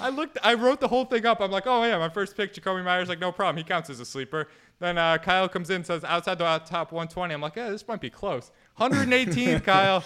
I 0.00 0.08
looked, 0.08 0.38
I 0.42 0.54
wrote 0.54 0.80
the 0.80 0.88
whole 0.88 1.04
thing 1.04 1.26
up. 1.26 1.40
I'm 1.40 1.50
like, 1.50 1.66
oh 1.66 1.84
yeah, 1.84 1.98
my 1.98 2.08
first 2.08 2.36
pick, 2.36 2.54
Jakobi 2.54 2.84
Meyers. 2.84 3.08
Like, 3.08 3.20
no 3.20 3.32
problem. 3.32 3.56
He 3.56 3.64
counts 3.64 3.90
as 3.90 4.00
a 4.00 4.04
sleeper. 4.04 4.48
Then 4.78 4.98
uh, 4.98 5.18
Kyle 5.18 5.48
comes 5.48 5.70
in 5.70 5.84
says 5.84 6.04
outside 6.04 6.38
the 6.38 6.44
top 6.66 6.92
120. 6.92 7.34
I'm 7.34 7.40
like, 7.40 7.56
yeah, 7.56 7.70
this 7.70 7.86
might 7.86 8.00
be 8.00 8.10
close. 8.10 8.50
118, 8.76 9.60
Kyle. 9.60 10.04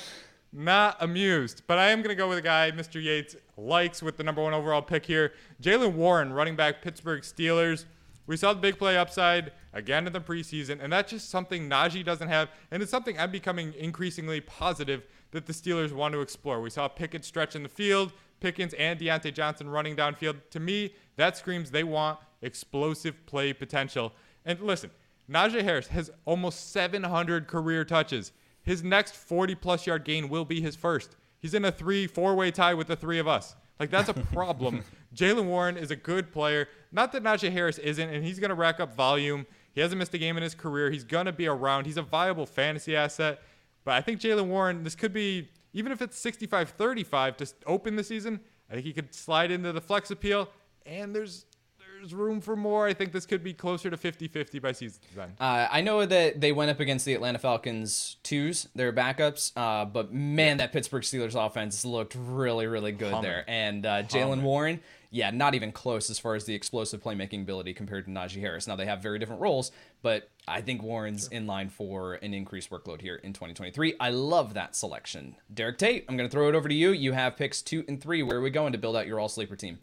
Not 0.52 0.96
amused, 1.00 1.62
but 1.66 1.78
I 1.78 1.90
am 1.90 1.98
going 1.98 2.10
to 2.10 2.14
go 2.14 2.28
with 2.28 2.38
a 2.38 2.42
guy 2.42 2.70
Mr. 2.70 3.02
Yates 3.02 3.36
likes 3.58 4.02
with 4.02 4.16
the 4.16 4.22
number 4.22 4.42
one 4.42 4.54
overall 4.54 4.80
pick 4.80 5.04
here. 5.04 5.32
Jaylen 5.60 5.92
Warren, 5.92 6.32
running 6.32 6.56
back, 6.56 6.80
Pittsburgh 6.80 7.22
Steelers. 7.22 7.84
We 8.26 8.36
saw 8.36 8.54
the 8.54 8.60
big 8.60 8.78
play 8.78 8.96
upside 8.96 9.52
again 9.72 10.06
in 10.06 10.12
the 10.12 10.20
preseason, 10.20 10.82
and 10.82 10.92
that's 10.92 11.10
just 11.10 11.30
something 11.30 11.68
Najee 11.68 12.04
doesn't 12.04 12.28
have, 12.28 12.48
and 12.70 12.82
it's 12.82 12.90
something 12.90 13.18
I'm 13.18 13.30
becoming 13.30 13.74
increasingly 13.74 14.40
positive 14.40 15.04
that 15.32 15.46
the 15.46 15.52
Steelers 15.52 15.92
want 15.92 16.12
to 16.14 16.20
explore. 16.20 16.60
We 16.60 16.70
saw 16.70 16.88
Pickett 16.88 17.24
stretch 17.24 17.54
in 17.54 17.62
the 17.62 17.68
field, 17.68 18.12
Pickens 18.40 18.74
and 18.74 18.98
Diontae 18.98 19.32
Johnson 19.32 19.68
running 19.68 19.96
downfield. 19.96 20.36
To 20.50 20.60
me, 20.60 20.94
that 21.16 21.36
screams 21.36 21.70
they 21.70 21.84
want 21.84 22.18
explosive 22.42 23.24
play 23.26 23.52
potential. 23.52 24.12
And 24.44 24.60
listen, 24.60 24.90
Najee 25.30 25.62
Harris 25.62 25.88
has 25.88 26.10
almost 26.24 26.72
700 26.72 27.48
career 27.48 27.84
touches. 27.84 28.32
His 28.62 28.82
next 28.82 29.14
40 29.14 29.54
plus 29.56 29.86
yard 29.86 30.04
gain 30.04 30.28
will 30.28 30.44
be 30.44 30.60
his 30.60 30.76
first. 30.76 31.16
He's 31.40 31.54
in 31.54 31.64
a 31.64 31.72
three, 31.72 32.06
four 32.06 32.34
way 32.34 32.50
tie 32.50 32.74
with 32.74 32.88
the 32.88 32.96
three 32.96 33.18
of 33.18 33.28
us. 33.28 33.56
Like, 33.78 33.90
that's 33.90 34.08
a 34.08 34.14
problem. 34.32 34.82
Jaylen 35.14 35.46
Warren 35.46 35.76
is 35.76 35.90
a 35.90 35.96
good 35.96 36.32
player. 36.32 36.68
Not 36.92 37.12
that 37.12 37.22
Najee 37.22 37.52
Harris 37.52 37.78
isn't, 37.78 38.08
and 38.08 38.24
he's 38.24 38.38
going 38.38 38.48
to 38.50 38.54
rack 38.54 38.80
up 38.80 38.94
volume. 38.94 39.46
He 39.72 39.80
hasn't 39.80 39.98
missed 39.98 40.14
a 40.14 40.18
game 40.18 40.36
in 40.36 40.42
his 40.42 40.54
career. 40.54 40.90
He's 40.90 41.04
going 41.04 41.26
to 41.26 41.32
be 41.32 41.46
around. 41.46 41.86
He's 41.86 41.96
a 41.96 42.02
viable 42.02 42.46
fantasy 42.46 42.96
asset. 42.96 43.42
But 43.84 43.94
I 43.94 44.00
think 44.00 44.20
Jaylen 44.20 44.46
Warren, 44.46 44.82
this 44.82 44.94
could 44.94 45.12
be, 45.12 45.48
even 45.76 45.92
if 45.92 46.00
it's 46.00 46.18
65 46.18 46.70
35 46.70 47.36
to 47.36 47.46
open 47.66 47.96
the 47.96 48.04
season, 48.04 48.40
I 48.70 48.74
think 48.74 48.86
he 48.86 48.94
could 48.94 49.14
slide 49.14 49.50
into 49.50 49.72
the 49.72 49.80
flex 49.80 50.10
appeal. 50.10 50.48
And 50.86 51.14
there's 51.14 51.44
there's 51.78 52.14
room 52.14 52.40
for 52.40 52.56
more. 52.56 52.86
I 52.86 52.94
think 52.94 53.12
this 53.12 53.26
could 53.26 53.44
be 53.44 53.52
closer 53.52 53.90
to 53.90 53.96
50 53.96 54.28
50 54.28 54.58
by 54.58 54.72
season 54.72 55.00
design. 55.08 55.32
Uh, 55.38 55.68
I 55.70 55.82
know 55.82 56.06
that 56.06 56.40
they 56.40 56.50
went 56.52 56.70
up 56.70 56.80
against 56.80 57.04
the 57.04 57.12
Atlanta 57.12 57.38
Falcons 57.38 58.16
twos, 58.22 58.68
their 58.74 58.92
backups, 58.92 59.52
uh, 59.54 59.84
but 59.84 60.12
man, 60.14 60.56
that 60.58 60.72
Pittsburgh 60.72 61.02
Steelers 61.02 61.34
offense 61.34 61.84
looked 61.84 62.16
really, 62.18 62.66
really 62.66 62.92
good 62.92 63.12
Humming. 63.12 63.30
there. 63.30 63.44
And 63.46 63.84
uh, 63.84 64.02
Jaylen 64.04 64.42
Warren, 64.42 64.80
yeah, 65.10 65.30
not 65.30 65.54
even 65.54 65.72
close 65.72 66.08
as 66.08 66.18
far 66.18 66.34
as 66.34 66.44
the 66.44 66.54
explosive 66.54 67.02
playmaking 67.02 67.42
ability 67.42 67.74
compared 67.74 68.06
to 68.06 68.10
Najee 68.10 68.40
Harris. 68.40 68.66
Now, 68.66 68.76
they 68.76 68.86
have 68.86 69.02
very 69.02 69.18
different 69.18 69.42
roles, 69.42 69.72
but 70.02 70.30
I 70.48 70.60
think 70.60 70.82
Warren's 70.82 71.24
sure. 71.24 71.32
in 71.32 71.46
line 71.46 71.68
for 71.68 72.14
an 72.14 72.32
increased 72.32 72.70
workload 72.70 73.00
here 73.00 73.16
in 73.16 73.32
2023. 73.32 73.94
I 73.98 74.10
love 74.10 74.54
that 74.54 74.76
selection. 74.76 75.36
Derek 75.52 75.78
Tate, 75.78 76.04
I'm 76.08 76.16
going 76.16 76.28
to 76.28 76.32
throw 76.32 76.48
it 76.48 76.54
over 76.54 76.68
to 76.68 76.74
you. 76.74 76.90
You 76.90 77.12
have 77.12 77.36
picks 77.36 77.62
two 77.62 77.84
and 77.88 78.00
three. 78.00 78.22
Where 78.22 78.38
are 78.38 78.42
we 78.42 78.50
going 78.50 78.72
to 78.72 78.78
build 78.78 78.96
out 78.96 79.06
your 79.06 79.18
all 79.18 79.28
sleeper 79.28 79.56
team? 79.56 79.78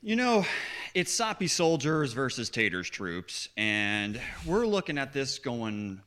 You 0.00 0.16
know, 0.16 0.46
it's 0.94 1.14
Soppe 1.14 1.50
soldiers 1.50 2.12
versus 2.12 2.50
Taters 2.50 2.88
troops, 2.88 3.48
and 3.56 4.20
we're 4.46 4.64
looking 4.64 4.96
at 4.96 5.12
this 5.12 5.40
going 5.40 6.00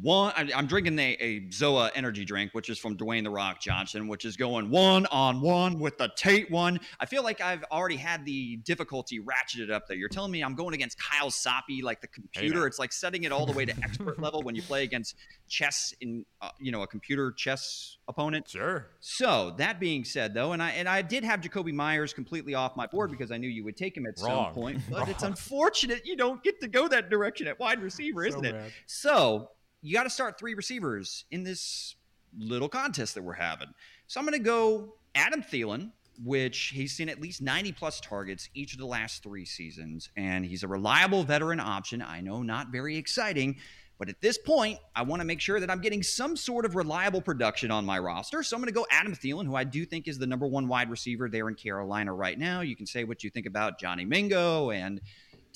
one. 0.00 0.32
I, 0.36 0.48
am 0.54 0.66
drinking 0.66 0.98
a, 0.98 1.16
a, 1.20 1.40
Zoa 1.48 1.90
energy 1.94 2.24
drink, 2.24 2.52
which 2.52 2.68
is 2.68 2.78
from 2.78 2.96
Dwayne 2.96 3.24
the 3.24 3.30
Rock 3.30 3.60
Johnson, 3.60 4.08
which 4.08 4.24
is 4.24 4.36
going 4.36 4.70
one 4.70 5.06
on 5.06 5.40
one 5.40 5.78
with 5.78 5.96
the 5.98 6.10
Tate 6.16 6.50
one. 6.50 6.78
I 7.00 7.06
feel 7.06 7.22
like 7.22 7.40
I've 7.40 7.64
already 7.70 7.96
had 7.96 8.24
the 8.24 8.56
difficulty 8.58 9.20
ratcheted 9.20 9.70
up 9.70 9.86
there. 9.86 9.96
You're 9.96 10.08
telling 10.08 10.32
me 10.32 10.42
I'm 10.42 10.54
going 10.54 10.74
against 10.74 10.98
Kyle 10.98 11.30
Soppe, 11.30 11.82
like 11.82 12.00
the 12.00 12.08
computer. 12.08 12.66
It's 12.66 12.78
like 12.78 12.92
setting 12.92 13.24
it 13.24 13.32
all 13.32 13.46
the 13.46 13.52
way 13.52 13.64
to 13.64 13.74
expert 13.82 14.20
level 14.20 14.42
when 14.42 14.54
you 14.54 14.62
play 14.62 14.84
against 14.84 15.16
chess 15.48 15.94
in, 16.00 16.24
uh, 16.40 16.50
you 16.58 16.72
know, 16.72 16.82
a 16.82 16.86
computer 16.86 17.32
chess 17.32 17.98
opponent. 18.08 18.48
Sure. 18.48 18.88
So 19.00 19.54
that 19.58 19.80
being 19.80 20.04
said, 20.04 20.34
though, 20.34 20.52
and 20.52 20.62
I 20.62 20.70
and 20.70 20.88
I 20.88 21.02
did 21.02 21.24
have 21.24 21.40
Jakobi 21.40 21.72
Meyers 21.72 22.12
completely 22.12 22.54
off 22.54 22.76
my 22.76 22.86
board 22.86 23.10
because 23.10 23.30
I 23.30 23.38
knew 23.38 23.48
you 23.48 23.64
would 23.64 23.76
take 23.76 23.96
him 23.96 24.06
at 24.06 24.14
Wrong. 24.22 24.46
some 24.46 24.54
point. 24.54 24.80
But 24.90 24.98
Wrong. 25.00 25.10
it's 25.10 25.22
unfortunate 25.22 26.06
you 26.06 26.16
don't 26.16 26.42
get 26.42 26.60
to 26.60 26.68
go 26.68 26.88
that 26.88 27.10
direction 27.10 27.46
at 27.46 27.58
wide 27.58 27.80
receiver, 27.80 28.22
so 28.24 28.28
isn't 28.28 28.44
it? 28.44 28.72
So 28.86 29.50
you 29.86 29.94
got 29.94 30.02
to 30.02 30.10
start 30.10 30.36
three 30.36 30.54
receivers 30.54 31.26
in 31.30 31.44
this 31.44 31.94
little 32.36 32.68
contest 32.68 33.14
that 33.14 33.22
we're 33.22 33.34
having. 33.34 33.68
So 34.08 34.18
I'm 34.18 34.26
going 34.26 34.36
to 34.36 34.44
go 34.44 34.94
Adam 35.14 35.42
Thielen, 35.42 35.92
which 36.24 36.72
he's 36.74 36.96
seen 36.96 37.08
at 37.08 37.20
least 37.20 37.40
90 37.40 37.70
plus 37.70 38.00
targets 38.00 38.48
each 38.52 38.72
of 38.72 38.80
the 38.80 38.86
last 38.86 39.22
three 39.22 39.44
seasons. 39.44 40.10
And 40.16 40.44
he's 40.44 40.64
a 40.64 40.68
reliable 40.68 41.22
veteran 41.22 41.60
option. 41.60 42.02
I 42.02 42.20
know 42.20 42.42
not 42.42 42.72
very 42.72 42.96
exciting, 42.96 43.58
but 43.96 44.08
at 44.08 44.20
this 44.20 44.38
point, 44.38 44.80
I 44.96 45.02
want 45.02 45.22
to 45.22 45.26
make 45.26 45.40
sure 45.40 45.60
that 45.60 45.70
I'm 45.70 45.80
getting 45.80 46.02
some 46.02 46.36
sort 46.36 46.64
of 46.64 46.74
reliable 46.74 47.22
production 47.22 47.70
on 47.70 47.86
my 47.86 48.00
roster. 48.00 48.42
So 48.42 48.56
I'm 48.56 48.60
going 48.60 48.72
to 48.72 48.74
go 48.74 48.86
Adam 48.90 49.14
Thielen, 49.14 49.46
who 49.46 49.54
I 49.54 49.62
do 49.62 49.86
think 49.86 50.08
is 50.08 50.18
the 50.18 50.26
number 50.26 50.48
one 50.48 50.66
wide 50.66 50.90
receiver 50.90 51.28
there 51.28 51.48
in 51.48 51.54
Carolina 51.54 52.12
right 52.12 52.38
now. 52.38 52.60
You 52.60 52.74
can 52.74 52.86
say 52.86 53.04
what 53.04 53.22
you 53.22 53.30
think 53.30 53.46
about 53.46 53.78
Johnny 53.78 54.04
Mingo 54.04 54.70
and 54.70 55.00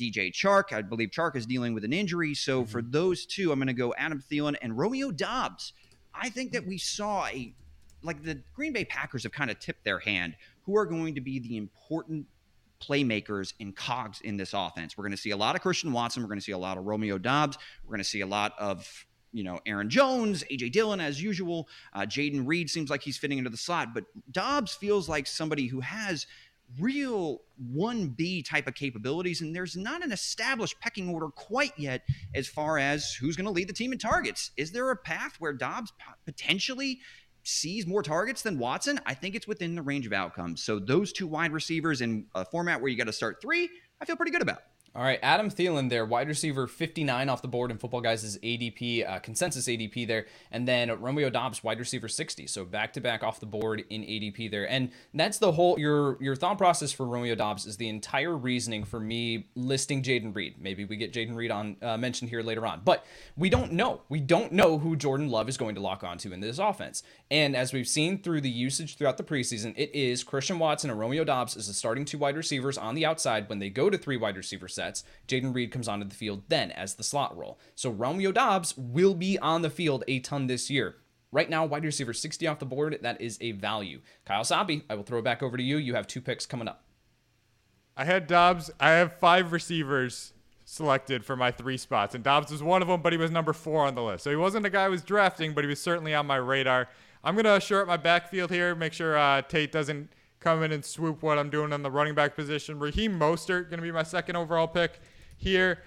DJ 0.01 0.33
Chark. 0.33 0.73
I 0.73 0.83
believe 0.83 1.11
Chark 1.11 1.37
is 1.37 1.47
dealing 1.47 1.75
with 1.75 1.85
an 1.85 1.93
injury. 1.93 2.35
So 2.35 2.65
for 2.65 2.81
mm-hmm. 2.81 2.91
those 2.91 3.27
two, 3.27 3.53
I'm 3.53 3.59
going 3.59 3.69
to 3.69 3.75
go 3.75 3.95
Adam 3.99 4.23
Thielen 4.31 4.57
and 4.63 4.79
Romeo 4.79 5.11
Doubs. 5.11 5.73
I 6.15 6.31
think 6.31 6.53
that 6.53 6.67
we 6.67 6.79
saw 6.79 7.27
a 7.27 7.55
like 8.03 8.23
the 8.23 8.41
Green 8.55 8.73
Bay 8.73 8.85
Packers 8.85 9.25
have 9.25 9.33
kind 9.33 9.51
of 9.51 9.59
tipped 9.59 9.85
their 9.85 9.99
hand. 9.99 10.35
Who 10.65 10.77
are 10.77 10.87
going 10.87 11.15
to 11.17 11.21
be 11.21 11.39
the 11.39 11.57
important 11.57 12.27
playmakers 12.81 13.53
and 13.61 13.77
cogs 13.77 14.21
in 14.23 14.37
this 14.37 14.55
offense? 14.55 14.97
We're 14.97 15.05
going 15.05 15.13
to 15.13 15.19
see 15.19 15.31
a 15.31 15.37
lot 15.37 15.55
of 15.55 15.61
Christian 15.61 15.93
Watson. 15.93 16.23
We're 16.23 16.29
going 16.29 16.39
to 16.39 16.45
see 16.45 16.53
a 16.53 16.59
lot 16.59 16.79
of 16.79 16.87
Romeo 16.87 17.19
Doubs. 17.19 17.59
We're 17.85 17.91
going 17.91 18.03
to 18.03 18.09
see 18.09 18.23
a 18.23 18.27
lot 18.27 18.55
of 18.59 19.07
you 19.33 19.45
know 19.45 19.61
Aaron 19.67 19.91
Jones, 19.91 20.45
AJ 20.51 20.73
Dillon 20.73 21.01
as 21.01 21.23
usual. 21.23 21.69
Uh, 21.93 22.01
Jayden 22.01 22.47
Reed 22.47 22.71
seems 22.71 22.91
like 22.91 23.03
he's 23.03 23.19
fitting 23.19 23.39
into 23.39 23.51
the 23.51 23.57
slot, 23.57 23.95
but 23.95 24.05
Doubs 24.31 24.75
feels 24.75 25.09
like 25.09 25.27
somebody 25.27 25.67
who 25.67 25.81
has 25.81 26.27
real 26.79 27.41
1B 27.75 28.49
type 28.49 28.67
of 28.67 28.75
capabilities, 28.75 29.41
and 29.41 29.55
there's 29.55 29.77
not 29.77 30.05
an 30.05 30.13
established 30.13 30.79
pecking 30.81 31.09
order 31.09 31.29
quite 31.29 31.73
yet 31.77 32.03
as 32.35 32.47
far 32.47 32.79
as 32.79 33.15
who's 33.15 33.37
going 33.37 33.47
to 33.47 33.51
lead 33.51 33.69
the 33.69 33.75
team 33.75 33.93
in 33.93 33.99
targets. 33.99 34.51
Is 34.57 34.73
there 34.73 34.91
a 34.91 34.97
path 34.97 35.37
where 35.39 35.53
Doubs 35.53 35.93
potentially 36.25 37.01
sees 37.43 37.87
more 37.87 38.03
targets 38.03 38.43
than 38.43 38.59
Watson, 38.59 39.01
I 39.07 39.15
think 39.15 39.35
it's 39.35 39.47
within 39.47 39.75
the 39.75 39.83
range 39.83 40.07
of 40.07 40.13
outcomes. 40.13 40.63
So 40.63 40.79
those 40.79 41.13
two 41.13 41.27
wide 41.27 41.53
receivers 41.53 42.01
in 42.01 42.27
a 42.35 42.45
format 42.45 42.81
where 42.81 42.91
you 42.91 42.97
got 42.97 43.05
to 43.05 43.13
start 43.13 43.41
three, 43.41 43.69
I 44.01 44.05
feel 44.05 44.17
pretty 44.17 44.33
good 44.33 44.43
about. 44.43 44.63
All 44.93 45.05
right, 45.05 45.21
Adam 45.23 45.51
Thielen 45.51 45.89
there, 45.89 46.05
wide 46.05 46.27
receiver 46.27 46.67
59 46.67 47.29
off 47.29 47.43
the 47.43 47.49
board 47.49 47.71
in 47.71 47.79
Football 47.79 48.01
Guys' 48.01 48.37
ADP, 48.39 49.09
uh, 49.09 49.21
consensus 49.21 49.69
ADP 49.69 50.05
there. 50.05 50.27
And 50.51 50.67
then 50.67 50.91
Romeo 51.01 51.31
Doubs, 51.31 51.63
wide 51.63 51.79
receiver 51.79 52.09
60. 52.09 52.49
So 52.49 52.65
back 52.65 52.93
to 52.95 53.01
back 53.01 53.23
off 53.23 53.39
the 53.39 53.47
board 53.47 53.85
in 53.89 54.03
ADP 54.03 54.51
there. 54.51 54.69
And 54.69 54.91
that's 55.15 55.39
the 55.39 55.53
whole, 55.53 55.79
your 55.79 56.21
your 56.21 56.35
thought 56.35 56.59
process 56.59 56.91
for 56.91 57.07
Romeo 57.07 57.37
Doubs 57.37 57.67
is 57.67 57.77
the 57.77 57.89
entire 57.89 58.37
reasoning 58.37 58.83
for 58.83 58.99
me 58.99 59.47
listing 59.55 60.03
Jayden 60.03 60.35
Reed. 60.35 60.57
Maybe 60.59 60.85
we 60.85 60.97
get 60.97 61.13
Jayden 61.13 61.37
Reed 61.37 61.53
on 61.53 61.77
uh, 61.81 61.97
mentioned 61.97 62.31
here 62.31 62.43
later 62.43 62.67
on. 62.67 62.81
But 62.85 63.07
we 63.37 63.49
don't 63.49 63.71
know. 63.71 64.01
We 64.09 64.19
don't 64.19 64.51
know 64.51 64.79
who 64.79 64.97
Jordan 64.97 65.31
Love 65.31 65.49
is 65.49 65.57
going 65.57 65.77
to 65.77 65.81
lock 65.81 66.03
onto 66.03 66.33
in 66.33 66.41
this 66.41 66.59
offense. 66.59 67.05
And 67.31 67.55
as 67.55 67.73
we've 67.73 67.87
seen 67.87 68.21
through 68.25 68.41
the 68.41 68.51
usage 68.51 68.97
throughout 68.97 69.19
the 69.19 69.23
preseason, 69.23 69.73
it 69.77 69.95
is 69.95 70.25
Christian 70.25 70.59
Watson 70.59 70.91
and 70.91 70.99
Romeo 70.99 71.23
Dobbs 71.23 71.57
as 71.57 71.69
the 71.69 71.75
starting 71.75 72.05
two 72.05 72.19
wide 72.19 72.37
receivers 72.37 72.77
on 72.77 72.97
the 72.97 73.07
outside 73.07 73.49
when 73.49 73.61
they 73.61 73.71
go 73.71 73.89
to 73.89 73.97
three 73.97 74.17
wide 74.17 74.37
receiver 74.37 74.67
sets. 74.81 75.05
Jayden 75.29 75.55
Reed 75.55 75.71
comes 75.71 75.89
onto 75.89 76.09
the 76.09 76.15
field 76.15 76.45
then 76.49 76.71
as 76.71 76.95
the 76.95 77.03
slot 77.03 77.37
role. 77.37 77.59
So 77.75 77.91
Romeo 77.91 78.33
Doubs 78.33 78.75
will 78.79 79.15
be 79.15 79.39
on 79.39 79.61
the 79.61 79.69
field 79.69 80.05
a 80.09 80.21
ton 80.21 80.47
this 80.47 80.71
year. 80.71 80.97
Right 81.31 81.51
now, 81.51 81.67
wide 81.67 81.85
receiver 81.85 82.15
60 82.15 82.47
off 82.47 82.59
the 82.59 82.67
board, 82.67 82.99
that 83.03 83.21
is 83.21 83.37
a 83.43 83.53
value. 83.53 84.01
Kyle 84.25 84.43
Soppe, 84.43 84.83
I 84.89 84.95
will 84.95 85.03
throw 85.03 85.19
it 85.19 85.25
back 85.25 85.43
over 85.43 85.57
to 85.59 85.63
you. 85.63 85.77
You 85.77 85.95
have 85.95 86.07
two 86.07 86.23
picks 86.23 86.47
coming 86.47 86.67
up. 86.67 86.83
I 87.95 88.05
had 88.07 88.27
Doubs. 88.27 88.71
I 88.81 88.91
have 88.93 89.19
five 89.19 89.53
receivers 89.53 90.33
selected 90.65 91.25
for 91.25 91.37
my 91.37 91.51
three 91.51 91.77
spots, 91.77 92.15
and 92.15 92.25
Doubs 92.25 92.51
was 92.51 92.63
one 92.63 92.81
of 92.81 92.89
them, 92.89 93.03
but 93.03 93.13
he 93.13 93.19
was 93.19 93.31
number 93.31 93.53
four 93.53 93.87
on 93.87 93.95
the 93.95 94.03
list. 94.03 94.25
So 94.25 94.31
he 94.31 94.37
wasn't 94.37 94.65
a 94.65 94.71
guy 94.71 94.85
I 94.85 94.89
was 94.89 95.03
drafting, 95.03 95.53
but 95.53 95.63
he 95.63 95.69
was 95.69 95.81
certainly 95.81 96.15
on 96.15 96.27
my 96.27 96.37
radar. 96.37 96.89
I'm 97.23 97.35
going 97.35 97.45
to 97.45 97.61
shore 97.61 97.83
up 97.83 97.89
my 97.89 97.97
backfield 97.97 98.51
here, 98.51 98.75
make 98.75 98.93
sure 98.93 99.19
uh, 99.19 99.43
Tate 99.43 99.71
doesn't 99.71 100.11
come 100.41 100.63
in 100.63 100.73
and 100.73 100.85
swoop 100.85 101.23
what 101.23 101.39
I'm 101.39 101.51
doing 101.51 101.73
on 101.73 101.83
the 101.83 101.91
running 101.91 102.15
back 102.15 102.35
position. 102.35 102.79
Raheem 102.79 103.19
Mostert 103.19 103.71
going 103.71 103.79
to 103.79 103.83
be 103.83 103.93
my 103.93 104.03
second 104.03 104.37
overall 104.37 104.67
pick 104.67 105.01
here. 105.37 105.79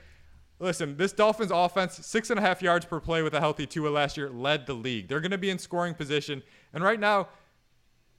Listen, 0.60 0.96
this 0.96 1.12
Dolphins 1.12 1.52
offense, 1.52 2.06
six 2.06 2.30
and 2.30 2.40
a 2.40 2.42
half 2.42 2.62
yards 2.62 2.86
per 2.86 3.00
play 3.00 3.22
with 3.22 3.34
a 3.34 3.40
healthy 3.40 3.66
Tua 3.66 3.90
last 3.90 4.16
year, 4.16 4.30
led 4.30 4.66
the 4.66 4.74
league. 4.74 5.08
They're 5.08 5.20
going 5.20 5.32
to 5.32 5.38
be 5.38 5.50
in 5.50 5.58
scoring 5.58 5.96
position. 5.96 6.44
And 6.74 6.84
right 6.84 7.00
now, 7.00 7.28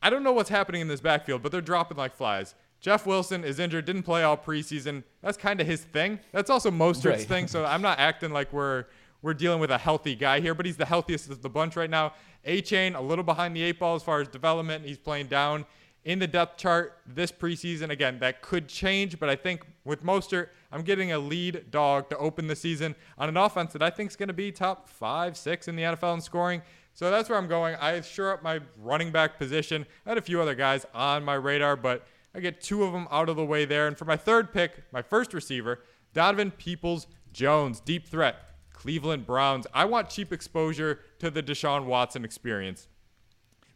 I 0.02 0.10
don't 0.10 0.22
know 0.22 0.32
what's 0.32 0.50
happening 0.50 0.82
in 0.82 0.88
this 0.88 1.00
backfield, 1.00 1.42
but 1.42 1.52
they're 1.52 1.62
dropping 1.62 1.96
like 1.96 2.14
flies. 2.14 2.54
Jeff 2.80 3.06
Wilson 3.06 3.44
is 3.44 3.58
injured, 3.58 3.86
didn't 3.86 4.02
play 4.02 4.24
all 4.24 4.36
preseason. 4.36 5.04
That's 5.22 5.38
kind 5.38 5.58
of 5.60 5.66
his 5.66 5.84
thing. 5.84 6.20
That's 6.32 6.50
also 6.50 6.70
Mostert's 6.70 7.06
right. 7.06 7.20
thing. 7.22 7.48
So 7.48 7.64
I'm 7.64 7.80
not 7.80 7.98
acting 7.98 8.30
like 8.30 8.52
we're 8.52 8.84
we're 9.22 9.32
dealing 9.32 9.58
with 9.58 9.70
a 9.70 9.78
healthy 9.78 10.14
guy 10.14 10.40
here, 10.40 10.54
but 10.54 10.66
he's 10.66 10.76
the 10.76 10.84
healthiest 10.84 11.30
of 11.30 11.40
the 11.40 11.48
bunch 11.48 11.76
right 11.76 11.88
now. 11.88 12.12
Achane, 12.46 12.94
a 12.94 13.00
little 13.00 13.24
behind 13.24 13.56
the 13.56 13.62
eight 13.62 13.78
ball 13.78 13.94
as 13.94 14.02
far 14.02 14.20
as 14.20 14.28
development. 14.28 14.84
He's 14.84 14.98
playing 14.98 15.28
down 15.28 15.64
in 16.04 16.18
the 16.18 16.26
depth 16.26 16.58
chart 16.58 16.98
this 17.06 17.32
preseason. 17.32 17.90
Again, 17.90 18.18
that 18.20 18.42
could 18.42 18.68
change, 18.68 19.18
but 19.18 19.28
I 19.28 19.36
think 19.36 19.62
with 19.84 20.04
Mostert, 20.04 20.48
I'm 20.70 20.82
getting 20.82 21.12
a 21.12 21.18
lead 21.18 21.70
dog 21.70 22.10
to 22.10 22.18
open 22.18 22.46
the 22.46 22.56
season 22.56 22.94
on 23.18 23.28
an 23.28 23.36
offense 23.36 23.72
that 23.72 23.82
I 23.82 23.90
think 23.90 24.10
is 24.10 24.16
going 24.16 24.28
to 24.28 24.34
be 24.34 24.52
top 24.52 24.88
five, 24.88 25.36
six 25.36 25.68
in 25.68 25.76
the 25.76 25.82
NFL 25.82 26.14
in 26.14 26.20
scoring. 26.20 26.62
So 26.92 27.10
that's 27.10 27.28
where 27.28 27.38
I'm 27.38 27.48
going. 27.48 27.74
I 27.76 28.00
sure 28.02 28.32
up 28.32 28.42
my 28.42 28.60
running 28.82 29.10
back 29.10 29.38
position. 29.38 29.84
I 30.06 30.10
had 30.10 30.18
a 30.18 30.22
few 30.22 30.40
other 30.40 30.54
guys 30.54 30.86
on 30.94 31.24
my 31.24 31.34
radar, 31.34 31.76
but 31.76 32.06
I 32.34 32.40
get 32.40 32.60
two 32.60 32.84
of 32.84 32.92
them 32.92 33.08
out 33.10 33.28
of 33.28 33.36
the 33.36 33.44
way 33.44 33.64
there. 33.64 33.86
And 33.86 33.96
for 33.96 34.04
my 34.04 34.16
third 34.16 34.52
pick, 34.52 34.84
my 34.92 35.02
first 35.02 35.34
receiver, 35.34 35.80
Donovan 36.12 36.50
Peoples 36.52 37.06
Jones, 37.32 37.80
deep 37.80 38.06
threat, 38.06 38.36
Cleveland 38.72 39.26
Browns. 39.26 39.66
I 39.74 39.86
want 39.86 40.08
cheap 40.08 40.32
exposure 40.32 41.00
to 41.18 41.30
the 41.30 41.42
Deshaun 41.42 41.86
Watson 41.86 42.24
experience. 42.24 42.86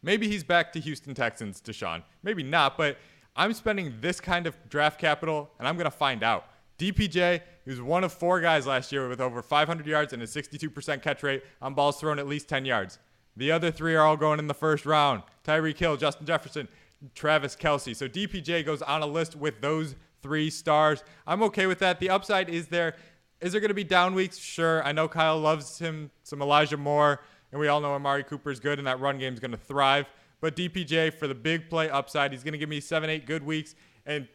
Maybe 0.03 0.29
he's 0.29 0.45
back 0.45 0.73
to 0.73 0.81
Houston 0.81 1.15
Texans, 1.15 1.61
Deshaun. 1.61 2.03
Maybe 2.23 2.43
not, 2.43 2.77
but 2.77 2.99
I'm 3.37 3.53
spending 3.53 3.95
this 4.01 4.21
kind 4.21 4.47
of 4.47 4.57
draft 4.69 5.01
capital, 5.01 5.51
and 5.59 5.67
I'm 5.67 5.77
going 5.77 5.85
to 5.85 5.91
find 5.91 6.23
out. 6.23 6.47
DPJ, 6.79 7.41
he 7.65 7.71
was 7.71 7.81
one 7.81 8.05
of 8.05 8.13
four 8.13 8.41
guys 8.41 8.67
last 8.67 8.93
year 8.93 9.09
with 9.09 9.21
over 9.21 9.43
500 9.43 9.87
yards 9.87 10.13
and 10.13 10.23
a 10.23 10.27
62% 10.27 11.03
catch 11.03 11.23
rate 11.23 11.43
on 11.61 11.75
balls 11.75 11.99
thrown 11.99 12.19
at 12.19 12.29
least 12.29 12.49
10 12.49 12.65
yards. 12.65 12.99
The 13.37 13.53
other 13.53 13.71
three 13.71 13.95
are 13.95 14.05
all 14.05 14.17
going 14.17 14.39
in 14.39 14.47
the 14.47 14.55
first 14.55 14.87
round. 14.87 15.23
Tyreek 15.45 15.79
Hill, 15.79 15.97
Justin 15.97 16.27
Jefferson, 16.27 16.69
Travis 17.15 17.57
Kelce. 17.57 17.95
So 17.95 18.09
DPJ 18.09 18.65
goes 18.65 18.83
on 18.83 19.03
a 19.03 19.07
list 19.07 19.37
with 19.37 19.61
those 19.61 19.97
three 20.23 20.51
stars. 20.51 21.05
I'm 21.27 21.43
okay 21.45 21.67
with 21.67 21.79
that. 21.81 22.01
The 22.01 22.11
upside 22.11 22.49
is 22.49 22.69
there. 22.69 22.97
Is 23.41 23.53
there 23.53 23.61
going 23.61 23.69
to 23.69 23.75
be 23.75 23.85
down 23.85 24.15
weeks? 24.15 24.39
Sure. 24.39 24.83
I 24.85 24.91
know 24.93 25.07
Kyle 25.07 25.39
loves 25.39 25.79
him, 25.79 26.11
some 26.25 26.43
Elijah 26.43 26.77
Moore. 26.77 27.21
And 27.53 27.61
we 27.61 27.69
all 27.69 27.81
know 27.81 27.95
Amari 27.95 28.25
Cooper 28.25 28.51
is 28.51 28.61
good 28.61 28.79
and 28.79 28.87
that 28.87 29.01
run 29.01 29.19
game 29.19 29.33
is 29.33 29.41
going 29.41 29.51
to 29.51 29.57
thrive. 29.57 30.07
But 30.41 30.55
DPJ 30.55 31.15
for 31.15 31.27
the 31.27 31.35
big 31.35 31.69
play 31.69 31.91
upside, 31.91 32.33
he's 32.33 32.45
going 32.45 32.53
to 32.53 32.59
give 32.59 32.69
me 32.69 32.81
seven, 32.81 33.11
eight 33.11 33.27
good 33.27 33.43
weeks. 33.43 33.75
And 34.07 34.29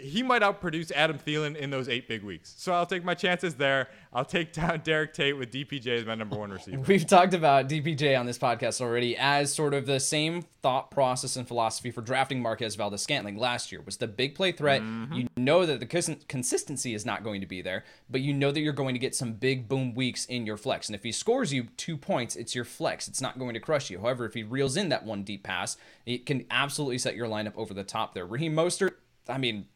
he 0.00 0.22
might 0.22 0.42
outproduce 0.42 0.92
Adam 0.92 1.18
Thielen 1.18 1.56
in 1.56 1.70
those 1.70 1.88
eight 1.88 2.06
big 2.06 2.22
weeks. 2.22 2.54
So 2.56 2.72
I'll 2.72 2.86
take 2.86 3.04
my 3.04 3.14
chances 3.14 3.56
there. 3.56 3.88
I'll 4.12 4.24
take 4.24 4.52
down 4.52 4.80
Derek 4.84 5.12
Tate 5.12 5.36
with 5.36 5.50
DPJ 5.50 5.88
as 5.88 6.06
my 6.06 6.14
number 6.14 6.36
one 6.36 6.52
receiver. 6.52 6.80
We've 6.86 7.06
talked 7.06 7.34
about 7.34 7.68
DPJ 7.68 8.18
on 8.18 8.24
this 8.24 8.38
podcast 8.38 8.80
already 8.80 9.16
as 9.16 9.52
sort 9.52 9.74
of 9.74 9.86
the 9.86 9.98
same 9.98 10.42
thought 10.62 10.92
process 10.92 11.36
and 11.36 11.48
philosophy 11.48 11.90
for 11.90 12.00
drafting 12.00 12.40
Marquez 12.40 12.76
Valdes 12.76 13.02
Scantling 13.02 13.36
last 13.36 13.72
year 13.72 13.80
was 13.80 13.96
the 13.96 14.06
big 14.06 14.36
play 14.36 14.52
threat. 14.52 14.82
Mm-hmm. 14.82 15.14
You 15.14 15.28
know 15.36 15.66
that 15.66 15.80
the 15.80 16.16
consistency 16.28 16.94
is 16.94 17.04
not 17.04 17.24
going 17.24 17.40
to 17.40 17.46
be 17.46 17.60
there, 17.60 17.84
but 18.08 18.20
you 18.20 18.32
know 18.32 18.52
that 18.52 18.60
you're 18.60 18.72
going 18.72 18.94
to 18.94 19.00
get 19.00 19.16
some 19.16 19.32
big 19.32 19.68
boom 19.68 19.94
weeks 19.94 20.26
in 20.26 20.46
your 20.46 20.56
flex. 20.56 20.88
And 20.88 20.94
if 20.94 21.02
he 21.02 21.10
scores 21.10 21.52
you 21.52 21.64
two 21.76 21.96
points, 21.96 22.36
it's 22.36 22.54
your 22.54 22.64
flex. 22.64 23.08
It's 23.08 23.20
not 23.20 23.38
going 23.38 23.54
to 23.54 23.60
crush 23.60 23.90
you. 23.90 23.98
However, 23.98 24.26
if 24.26 24.34
he 24.34 24.44
reels 24.44 24.76
in 24.76 24.90
that 24.90 25.04
one 25.04 25.24
deep 25.24 25.42
pass, 25.42 25.76
it 26.06 26.24
can 26.24 26.44
absolutely 26.52 26.98
set 26.98 27.16
your 27.16 27.26
lineup 27.26 27.54
over 27.56 27.74
the 27.74 27.84
top 27.84 28.14
there. 28.14 28.26
Raheem 28.26 28.54
Mostert, 28.54 28.92
I 29.28 29.38
mean, 29.38 29.66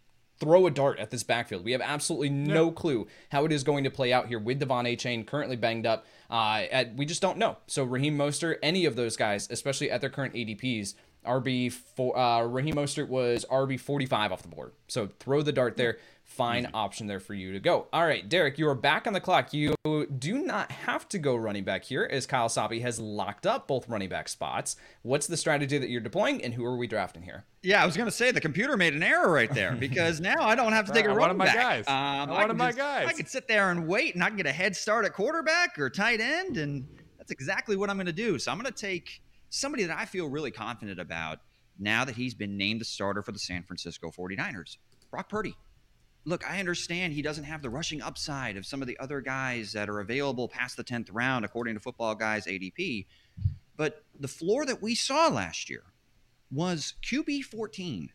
throw 0.43 0.67
a 0.67 0.71
dart 0.71 0.99
at 0.99 1.11
this 1.11 1.23
backfield. 1.23 1.65
We 1.65 1.71
have 1.71 1.81
absolutely 1.81 2.29
no 2.29 2.67
yeah. 2.67 2.73
clue 2.73 3.07
how 3.31 3.45
it 3.45 3.53
is 3.53 3.63
going 3.63 3.85
to 3.85 3.91
play 3.91 4.13
out 4.13 4.27
here 4.27 4.41
with 4.41 4.61
De'Von 4.61 4.93
Achane 4.93 5.25
currently 5.25 5.55
banged 5.55 5.87
up. 5.87 6.05
Uh, 6.29 6.65
at, 6.73 6.97
we 6.97 7.07
just 7.07 7.23
don't 7.23 7.39
know. 7.39 7.59
So 7.69 7.85
Raheem 7.85 8.19
Mostert, 8.19 8.57
any 8.61 8.85
of 8.85 8.97
those 8.97 9.17
guys, 9.17 9.47
especially 9.51 9.89
at 9.89 10.01
their 10.01 10.11
current 10.11 10.35
ADPs, 10.35 10.95
RB 11.25 11.73
for 11.73 12.19
uh, 12.19 12.43
Raheem 12.43 12.75
Mostert 12.75 13.07
was 13.09 13.47
RB 13.49 13.79
45 13.79 14.33
off 14.33 14.43
the 14.43 14.49
board. 14.49 14.73
So 14.89 15.11
throw 15.21 15.43
the 15.43 15.53
dart 15.53 15.77
there 15.77 15.99
fine 16.25 16.65
Easy. 16.65 16.73
option 16.73 17.07
there 17.07 17.21
for 17.21 17.35
you 17.35 17.53
to 17.53 17.61
go. 17.61 17.87
All 17.93 18.05
right, 18.05 18.27
Derek, 18.29 18.59
you 18.59 18.69
are 18.69 18.75
back 18.75 19.07
on 19.07 19.13
the 19.13 19.21
clock. 19.21 19.53
You 19.53 19.75
do 20.19 20.39
not 20.39 20.73
have 20.73 21.09
to 21.11 21.19
go 21.19 21.37
running 21.37 21.65
back 21.65 21.85
here 21.85 22.09
as 22.11 22.27
Kyle 22.27 22.49
Soppe 22.49 22.81
has 22.81 22.99
locked 22.99 23.47
up 23.47 23.69
both 23.69 23.89
running 23.89 24.09
back 24.09 24.29
spots. 24.29 24.77
What's 25.03 25.27
the 25.27 25.37
strategy 25.37 25.79
that 25.79 25.91
you're 25.91 26.01
deploying 26.01 26.43
and 26.43 26.55
who 26.55 26.65
are 26.65 26.77
we 26.77 26.87
drafting 26.87 27.23
here? 27.23 27.45
Yeah, 27.63 27.83
I 27.83 27.87
was 27.87 27.97
going 27.97 28.07
to 28.07 28.13
say 28.13 28.31
the 28.31 28.41
computer 28.41 28.77
made 28.77 28.95
an 28.95 29.03
error 29.03 29.31
right 29.31 29.53
there 29.53 29.73
because 29.79 30.21
now 30.21 30.43
I 30.43 30.55
don't 30.55 30.73
have 30.73 30.87
to 30.87 30.93
take 30.93 31.07
a 31.07 31.15
running 31.15 31.39
back. 31.39 31.55
Guys. 31.55 31.89
Um, 31.89 32.31
one 32.31 32.51
of 32.51 32.57
my 32.57 32.69
just, 32.69 32.79
guys. 32.79 33.09
I 33.09 33.13
could 33.13 33.29
sit 33.29 33.47
there 33.49 33.71
and 33.71 33.87
wait 33.87 34.15
and 34.15 34.25
I 34.25 34.29
can 34.29 34.37
get 34.37 34.47
a 34.47 34.53
head 34.53 34.75
start 34.75 35.05
at 35.05 35.13
quarterback 35.13 35.79
or 35.79 35.91
tight 35.91 36.21
end 36.21 36.57
and 36.57 36.87
that's 37.19 37.31
exactly 37.31 37.77
what 37.77 37.91
I'm 37.91 37.97
going 37.97 38.07
to 38.07 38.13
do. 38.13 38.39
So 38.39 38.51
I'm 38.51 38.59
going 38.59 38.73
to 38.73 38.79
take 38.79 39.23
somebody 39.51 39.85
that 39.85 39.97
I 39.97 40.07
feel 40.07 40.29
really 40.29 40.51
confident 40.51 40.99
about 40.99 41.41
now 41.79 42.05
that 42.05 42.17
he's 42.17 42.35
been 42.35 42.57
named 42.57 42.81
the 42.81 42.85
starter 42.85 43.23
for 43.23 43.33
the 43.33 43.39
San 43.39 43.63
Francisco 43.63 44.11
49ers. 44.11 44.79
Brock 45.11 45.29
Purdy 45.29 45.55
look, 46.25 46.49
I 46.49 46.61
understand 46.61 47.13
he 47.13 47.23
doesn't 47.23 47.45
have 47.45 47.63
the 47.63 47.71
rushing 47.71 48.03
upside 48.03 48.57
of 48.57 48.67
some 48.67 48.81
of 48.81 48.89
the 48.89 48.99
other 48.99 49.21
guys 49.21 49.73
that 49.73 49.89
are 49.89 50.01
available 50.01 50.49
past 50.49 50.77
the 50.77 50.85
10th 50.85 51.09
round, 51.13 51.45
according 51.45 51.75
to 51.75 51.81
football 51.81 52.15
guys 52.15 52.47
ADP. 52.47 53.07
But 53.77 54.05
the 54.19 54.29
floor 54.29 54.65
that 54.67 54.83
we 54.83 54.95
saw 54.95 55.29
last 55.29 55.69
year 55.69 55.85
was 56.51 56.95
QB 57.03 57.45
14. 57.45 58.11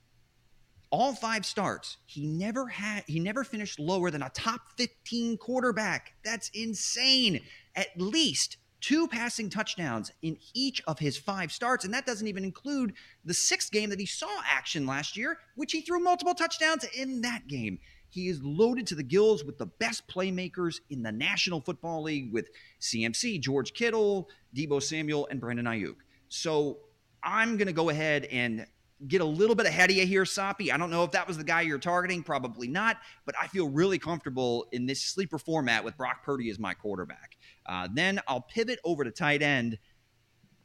All 0.90 1.14
five 1.14 1.46
starts. 1.46 1.98
He 2.06 2.26
never 2.26 2.68
had 2.68 3.04
he 3.08 3.20
never 3.20 3.44
finished 3.44 3.78
lower 3.78 4.10
than 4.10 4.24
a 4.24 4.30
top 4.30 4.62
15 4.78 5.38
quarterback. 5.38 6.14
That's 6.24 6.50
insane. 6.54 7.42
At 7.76 8.00
least 8.00 8.58
two 8.80 9.08
passing 9.08 9.50
touchdowns 9.50 10.12
in 10.22 10.38
each 10.54 10.82
of 10.88 11.00
his 11.00 11.18
five 11.18 11.52
starts. 11.52 11.84
And 11.84 11.94
that 11.94 12.06
doesn't 12.06 12.28
even 12.28 12.46
include 12.46 12.94
the 13.26 13.34
sixth 13.34 13.72
game 13.72 13.90
that 13.90 14.00
he 14.00 14.06
saw 14.06 14.30
action 14.46 14.86
last 14.86 15.18
year, 15.18 15.40
which 15.56 15.72
he 15.72 15.82
threw 15.82 16.00
multiple 16.00 16.36
touchdowns 16.36 16.86
in 16.96 17.22
that 17.22 17.48
game. 17.48 17.80
He 18.10 18.28
is 18.28 18.42
loaded 18.42 18.88
to 18.88 18.96
the 18.96 19.04
gills 19.04 19.44
with 19.44 19.58
the 19.58 19.66
best 19.66 20.08
playmakers 20.08 20.80
in 20.90 21.04
the 21.04 21.12
National 21.12 21.62
Football 21.62 22.04
League 22.04 22.32
with 22.34 22.50
CMC, 22.82 23.40
George 23.40 23.74
Kittle, 23.74 24.30
Deebo 24.56 24.82
Samuel, 24.82 25.28
and 25.30 25.40
Brandon 25.40 25.66
Aiyuk. 25.66 25.96
So 26.30 26.80
I'm 27.24 27.58
going 27.58 27.68
to 27.68 27.74
go 27.74 27.90
ahead 27.90 28.26
and 28.26 28.66
get 29.08 29.22
a 29.22 29.26
little 29.26 29.56
bit 29.56 29.68
ahead 29.68 29.92
of 29.92 29.96
you 29.96 30.06
here, 30.06 30.24
Soppe. 30.24 30.72
I 30.72 30.78
don't 30.78 30.90
know 30.90 31.04
if 31.04 31.12
that 31.12 31.28
was 31.28 31.38
the 31.38 31.44
guy 31.44 31.62
you're 31.62 31.78
targeting, 31.78 32.24
probably 32.24 32.68
not, 32.68 32.98
but 33.26 33.36
I 33.40 33.48
feel 33.48 33.70
really 33.70 34.00
comfortable 34.00 34.66
in 34.72 34.86
this 34.86 35.02
sleeper 35.02 35.38
format 35.38 35.84
with 35.84 35.96
Brock 35.98 36.24
Purdy 36.24 36.50
as 36.50 36.58
my 36.58 36.74
quarterback. 36.74 37.38
Uh, 37.66 37.88
then 37.94 38.20
I'll 38.28 38.42
pivot 38.42 38.80
over 38.84 39.04
to 39.04 39.12
tight 39.12 39.44
end, 39.44 39.78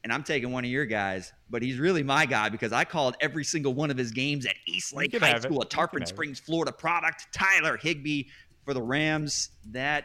and 0.04 0.12
I'm 0.12 0.22
taking 0.22 0.50
one 0.50 0.64
of 0.64 0.70
your 0.70 0.84
guys, 0.84 1.32
but 1.48 1.62
he's 1.62 1.78
really 1.78 2.02
my 2.02 2.26
guy 2.26 2.48
because 2.48 2.72
I 2.72 2.84
called 2.84 3.16
every 3.20 3.44
single 3.44 3.72
one 3.72 3.90
of 3.90 3.96
his 3.96 4.10
games 4.10 4.46
at 4.46 4.54
East 4.66 4.92
Lake 4.92 5.16
High 5.16 5.38
School, 5.38 5.62
a 5.62 5.66
Tarpon 5.66 6.04
Springs, 6.06 6.40
Florida 6.40 6.72
product. 6.72 7.28
Tyler 7.32 7.76
Higbee 7.76 8.24
for 8.64 8.74
the 8.74 8.82
Rams. 8.82 9.50
That 9.70 10.04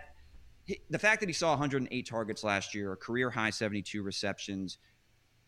the 0.90 1.00
fact 1.00 1.22
that 1.22 1.30
he 1.30 1.34
saw 1.34 1.52
108 1.52 2.08
targets 2.08 2.44
last 2.44 2.76
year, 2.76 2.92
a 2.92 2.98
career 2.98 3.30
high 3.30 3.50
72 3.50 4.04
receptions. 4.04 4.78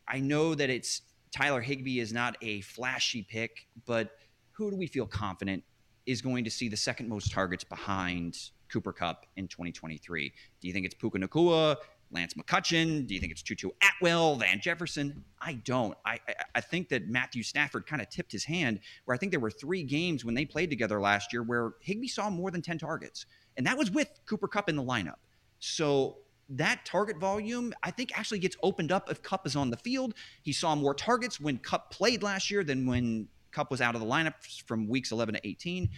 I 0.07 0.19
know 0.19 0.55
that 0.55 0.69
it's 0.69 1.01
Tyler 1.31 1.61
Higbee 1.61 1.99
is 1.99 2.11
not 2.11 2.35
a 2.41 2.61
flashy 2.61 3.21
pick, 3.21 3.67
but 3.85 4.11
who 4.51 4.71
do 4.71 4.77
we 4.77 4.87
feel 4.87 5.05
confident 5.05 5.63
is 6.05 6.21
going 6.21 6.43
to 6.43 6.49
see 6.49 6.69
the 6.69 6.77
second 6.77 7.07
most 7.07 7.31
targets 7.31 7.63
behind 7.63 8.35
Cooper 8.71 8.91
Kupp 8.91 9.27
in 9.35 9.47
2023? 9.47 10.33
Do 10.59 10.67
you 10.67 10.73
think 10.73 10.85
it's 10.85 10.95
Puka 10.95 11.19
Nacua, 11.19 11.75
Lance 12.11 12.33
McCutcheon? 12.33 13.05
Do 13.05 13.13
you 13.13 13.19
think 13.19 13.31
it's 13.31 13.41
Tutu 13.41 13.69
Atwell, 13.81 14.35
Van 14.35 14.59
Jefferson? 14.59 15.23
I 15.39 15.53
don't. 15.53 15.95
I, 16.05 16.19
I, 16.27 16.33
I 16.55 16.61
think 16.61 16.89
that 16.89 17.07
Matthew 17.07 17.43
Stafford 17.43 17.85
kind 17.85 18.01
of 18.01 18.09
tipped 18.09 18.31
his 18.31 18.43
hand 18.43 18.79
where 19.05 19.15
I 19.15 19.17
think 19.17 19.31
there 19.31 19.39
were 19.39 19.51
three 19.51 19.83
games 19.83 20.25
when 20.25 20.35
they 20.35 20.45
played 20.45 20.69
together 20.69 20.99
last 20.99 21.31
year 21.31 21.43
where 21.43 21.73
Higbee 21.81 22.07
saw 22.07 22.29
more 22.29 22.51
than 22.51 22.61
10 22.61 22.79
targets. 22.79 23.25
And 23.57 23.65
that 23.67 23.77
was 23.77 23.91
with 23.91 24.09
Cooper 24.25 24.47
Kupp 24.47 24.69
in 24.69 24.75
the 24.75 24.83
lineup. 24.83 25.17
So 25.59 26.17
that 26.49 26.85
target 26.85 27.17
volume, 27.17 27.73
I 27.83 27.91
think, 27.91 28.17
actually 28.17 28.39
gets 28.39 28.57
opened 28.63 28.91
up 28.91 29.11
if 29.11 29.21
Kupp 29.21 29.45
is 29.45 29.55
on 29.55 29.69
the 29.69 29.77
field. 29.77 30.15
He 30.41 30.53
saw 30.53 30.75
more 30.75 30.93
targets 30.93 31.39
when 31.39 31.57
Kupp 31.57 31.91
played 31.91 32.23
last 32.23 32.49
year 32.49 32.63
than 32.63 32.87
when 32.87 33.27
Kupp 33.51 33.71
was 33.71 33.81
out 33.81 33.95
of 33.95 34.01
the 34.01 34.07
lineup 34.07 34.33
from 34.65 34.87
weeks 34.87 35.11
11 35.11 35.35
to 35.35 35.47
18. 35.47 35.89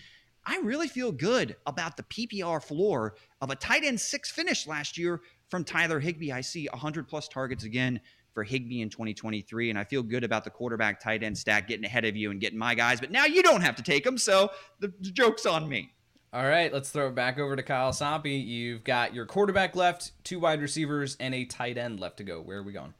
I 0.46 0.58
really 0.64 0.88
feel 0.88 1.12
good 1.12 1.56
about 1.68 1.98
the 1.98 2.04
PPR 2.04 2.64
floor 2.64 3.16
of 3.42 3.50
a 3.50 3.56
tight 3.56 3.84
end 3.84 4.00
six 4.00 4.32
finish 4.32 4.66
last 4.66 4.98
year 4.98 5.22
from 5.50 5.64
Tyler 5.64 6.00
Higbee. 6.00 6.32
I 6.32 6.42
see 6.42 6.68
100 6.72 7.08
plus 7.08 7.28
targets 7.28 7.64
again 7.64 8.02
for 8.34 8.44
Higbee 8.44 8.82
in 8.82 8.90
2023, 8.90 9.70
and 9.70 9.78
I 9.78 9.84
feel 9.84 10.02
good 10.02 10.24
about 10.24 10.44
the 10.44 10.50
quarterback 10.50 11.00
tight 11.00 11.22
end 11.22 11.38
stack 11.38 11.68
getting 11.68 11.86
ahead 11.86 12.06
of 12.06 12.16
you 12.16 12.32
and 12.32 12.40
getting 12.40 12.58
my 12.58 12.74
guys. 12.74 13.00
But 13.00 13.12
now 13.12 13.26
you 13.26 13.44
don't 13.44 13.62
have 13.62 13.76
to 13.76 13.84
take 13.84 14.04
them, 14.04 14.18
so 14.18 14.50
the, 14.80 14.92
the 15.02 15.12
joke's 15.12 15.46
on 15.46 15.68
me. 15.68 15.94
All 16.34 16.46
right, 16.46 16.72
let's 16.72 16.90
throw 16.90 17.10
it 17.10 17.16
back 17.16 17.38
over 17.38 17.58
to 17.58 17.64
Kyle 17.64 17.92
Soppe. 17.92 18.46
You've 18.46 18.86
got 18.86 19.14
your 19.14 19.26
quarterback 19.26 19.76
left, 19.76 20.14
two 20.24 20.40
wide 20.40 20.62
receivers, 20.62 21.18
and 21.20 21.36
a 21.36 21.44
tight 21.44 21.78
end 21.78 22.00
left 22.00 22.18
to 22.18 22.24
go. 22.24 22.42
Where 22.42 22.60
are 22.60 22.64
we 22.64 22.72
going? 22.72 22.94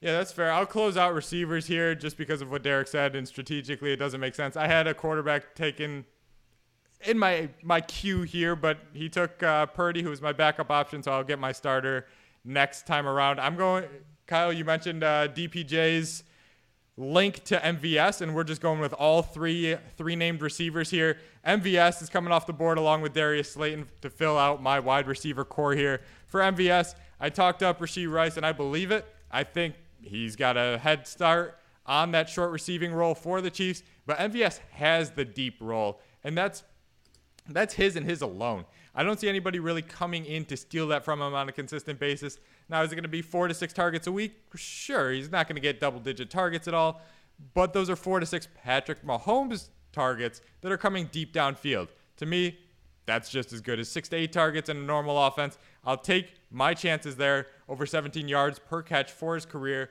Yeah, 0.00 0.12
that's 0.12 0.32
fair. 0.32 0.52
I'll 0.52 0.66
close 0.66 0.96
out 0.96 1.14
receivers 1.14 1.66
here 1.66 1.94
just 1.94 2.18
because 2.18 2.42
of 2.42 2.50
what 2.50 2.64
Derek 2.64 2.88
said, 2.88 3.14
and 3.14 3.26
strategically 3.26 3.92
it 3.92 3.96
doesn't 3.96 4.20
make 4.20 4.34
sense. 4.34 4.56
I 4.56 4.66
had 4.66 4.88
a 4.88 4.94
quarterback 4.94 5.54
taken 5.54 6.04
in 7.04 7.18
my 7.18 7.48
my 7.62 7.80
queue 7.80 8.22
here, 8.22 8.56
but 8.56 8.78
he 8.92 9.08
took 9.08 9.42
uh, 9.42 9.66
Purdy, 9.66 10.02
who 10.02 10.10
was 10.10 10.22
my 10.22 10.32
backup 10.32 10.70
option, 10.70 11.02
so 11.02 11.12
I'll 11.12 11.24
get 11.24 11.38
my 11.38 11.52
starter 11.52 12.06
next 12.44 12.86
time 12.86 13.06
around. 13.06 13.40
I'm 13.40 13.56
going. 13.56 13.84
Kyle, 14.26 14.52
you 14.52 14.64
mentioned 14.64 15.04
uh, 15.04 15.28
DPJ's 15.28 16.24
link 16.96 17.44
to 17.44 17.58
MVS, 17.58 18.22
and 18.22 18.34
we're 18.34 18.44
just 18.44 18.60
going 18.60 18.80
with 18.80 18.92
all 18.94 19.22
three 19.22 19.76
three 19.96 20.16
named 20.16 20.42
receivers 20.42 20.90
here. 20.90 21.18
MVS 21.46 22.02
is 22.02 22.08
coming 22.08 22.32
off 22.32 22.46
the 22.46 22.52
board 22.52 22.78
along 22.78 23.02
with 23.02 23.12
Darius 23.12 23.52
Slayton 23.52 23.88
to 24.00 24.10
fill 24.10 24.38
out 24.38 24.62
my 24.62 24.80
wide 24.80 25.06
receiver 25.06 25.44
corps 25.44 25.74
here. 25.74 26.00
For 26.26 26.40
MVS, 26.40 26.94
I 27.20 27.30
talked 27.30 27.62
up 27.62 27.80
Rashee 27.80 28.10
Rice, 28.10 28.36
and 28.36 28.46
I 28.46 28.52
believe 28.52 28.90
it. 28.90 29.06
I 29.30 29.44
think 29.44 29.74
he's 30.00 30.36
got 30.36 30.56
a 30.56 30.78
head 30.78 31.06
start 31.06 31.58
on 31.84 32.10
that 32.12 32.28
short 32.28 32.50
receiving 32.50 32.92
role 32.92 33.14
for 33.14 33.40
the 33.40 33.50
Chiefs, 33.50 33.82
but 34.06 34.18
MVS 34.18 34.60
has 34.72 35.10
the 35.10 35.24
deep 35.24 35.56
role, 35.60 36.00
and 36.24 36.36
that's 36.36 36.64
that's 37.48 37.74
his 37.74 37.96
and 37.96 38.08
his 38.08 38.22
alone. 38.22 38.64
I 38.94 39.02
don't 39.02 39.20
see 39.20 39.28
anybody 39.28 39.58
really 39.58 39.82
coming 39.82 40.24
in 40.24 40.44
to 40.46 40.56
steal 40.56 40.88
that 40.88 41.04
from 41.04 41.20
him 41.20 41.34
on 41.34 41.48
a 41.48 41.52
consistent 41.52 41.98
basis. 42.00 42.38
Now, 42.68 42.82
is 42.82 42.92
it 42.92 42.94
going 42.94 43.04
to 43.04 43.08
be 43.08 43.22
four 43.22 43.46
to 43.46 43.54
six 43.54 43.72
targets 43.72 44.06
a 44.06 44.12
week? 44.12 44.34
Sure, 44.54 45.12
he's 45.12 45.30
not 45.30 45.46
going 45.46 45.56
to 45.56 45.60
get 45.60 45.80
double 45.80 46.00
digit 46.00 46.30
targets 46.30 46.66
at 46.66 46.74
all, 46.74 47.02
but 47.54 47.72
those 47.72 47.90
are 47.90 47.96
four 47.96 48.20
to 48.20 48.26
six 48.26 48.48
Patrick 48.62 49.04
Mahomes 49.04 49.68
targets 49.92 50.40
that 50.62 50.72
are 50.72 50.76
coming 50.78 51.08
deep 51.12 51.32
downfield. 51.32 51.88
To 52.16 52.26
me, 52.26 52.58
that's 53.06 53.30
just 53.30 53.52
as 53.52 53.60
good 53.60 53.78
as 53.78 53.88
six 53.88 54.08
to 54.08 54.16
eight 54.16 54.32
targets 54.32 54.68
in 54.68 54.76
a 54.76 54.80
normal 54.80 55.24
offense. 55.24 55.58
I'll 55.84 55.96
take 55.96 56.34
my 56.50 56.74
chances 56.74 57.16
there 57.16 57.46
over 57.68 57.86
17 57.86 58.26
yards 58.28 58.58
per 58.58 58.82
catch 58.82 59.12
for 59.12 59.34
his 59.34 59.46
career. 59.46 59.90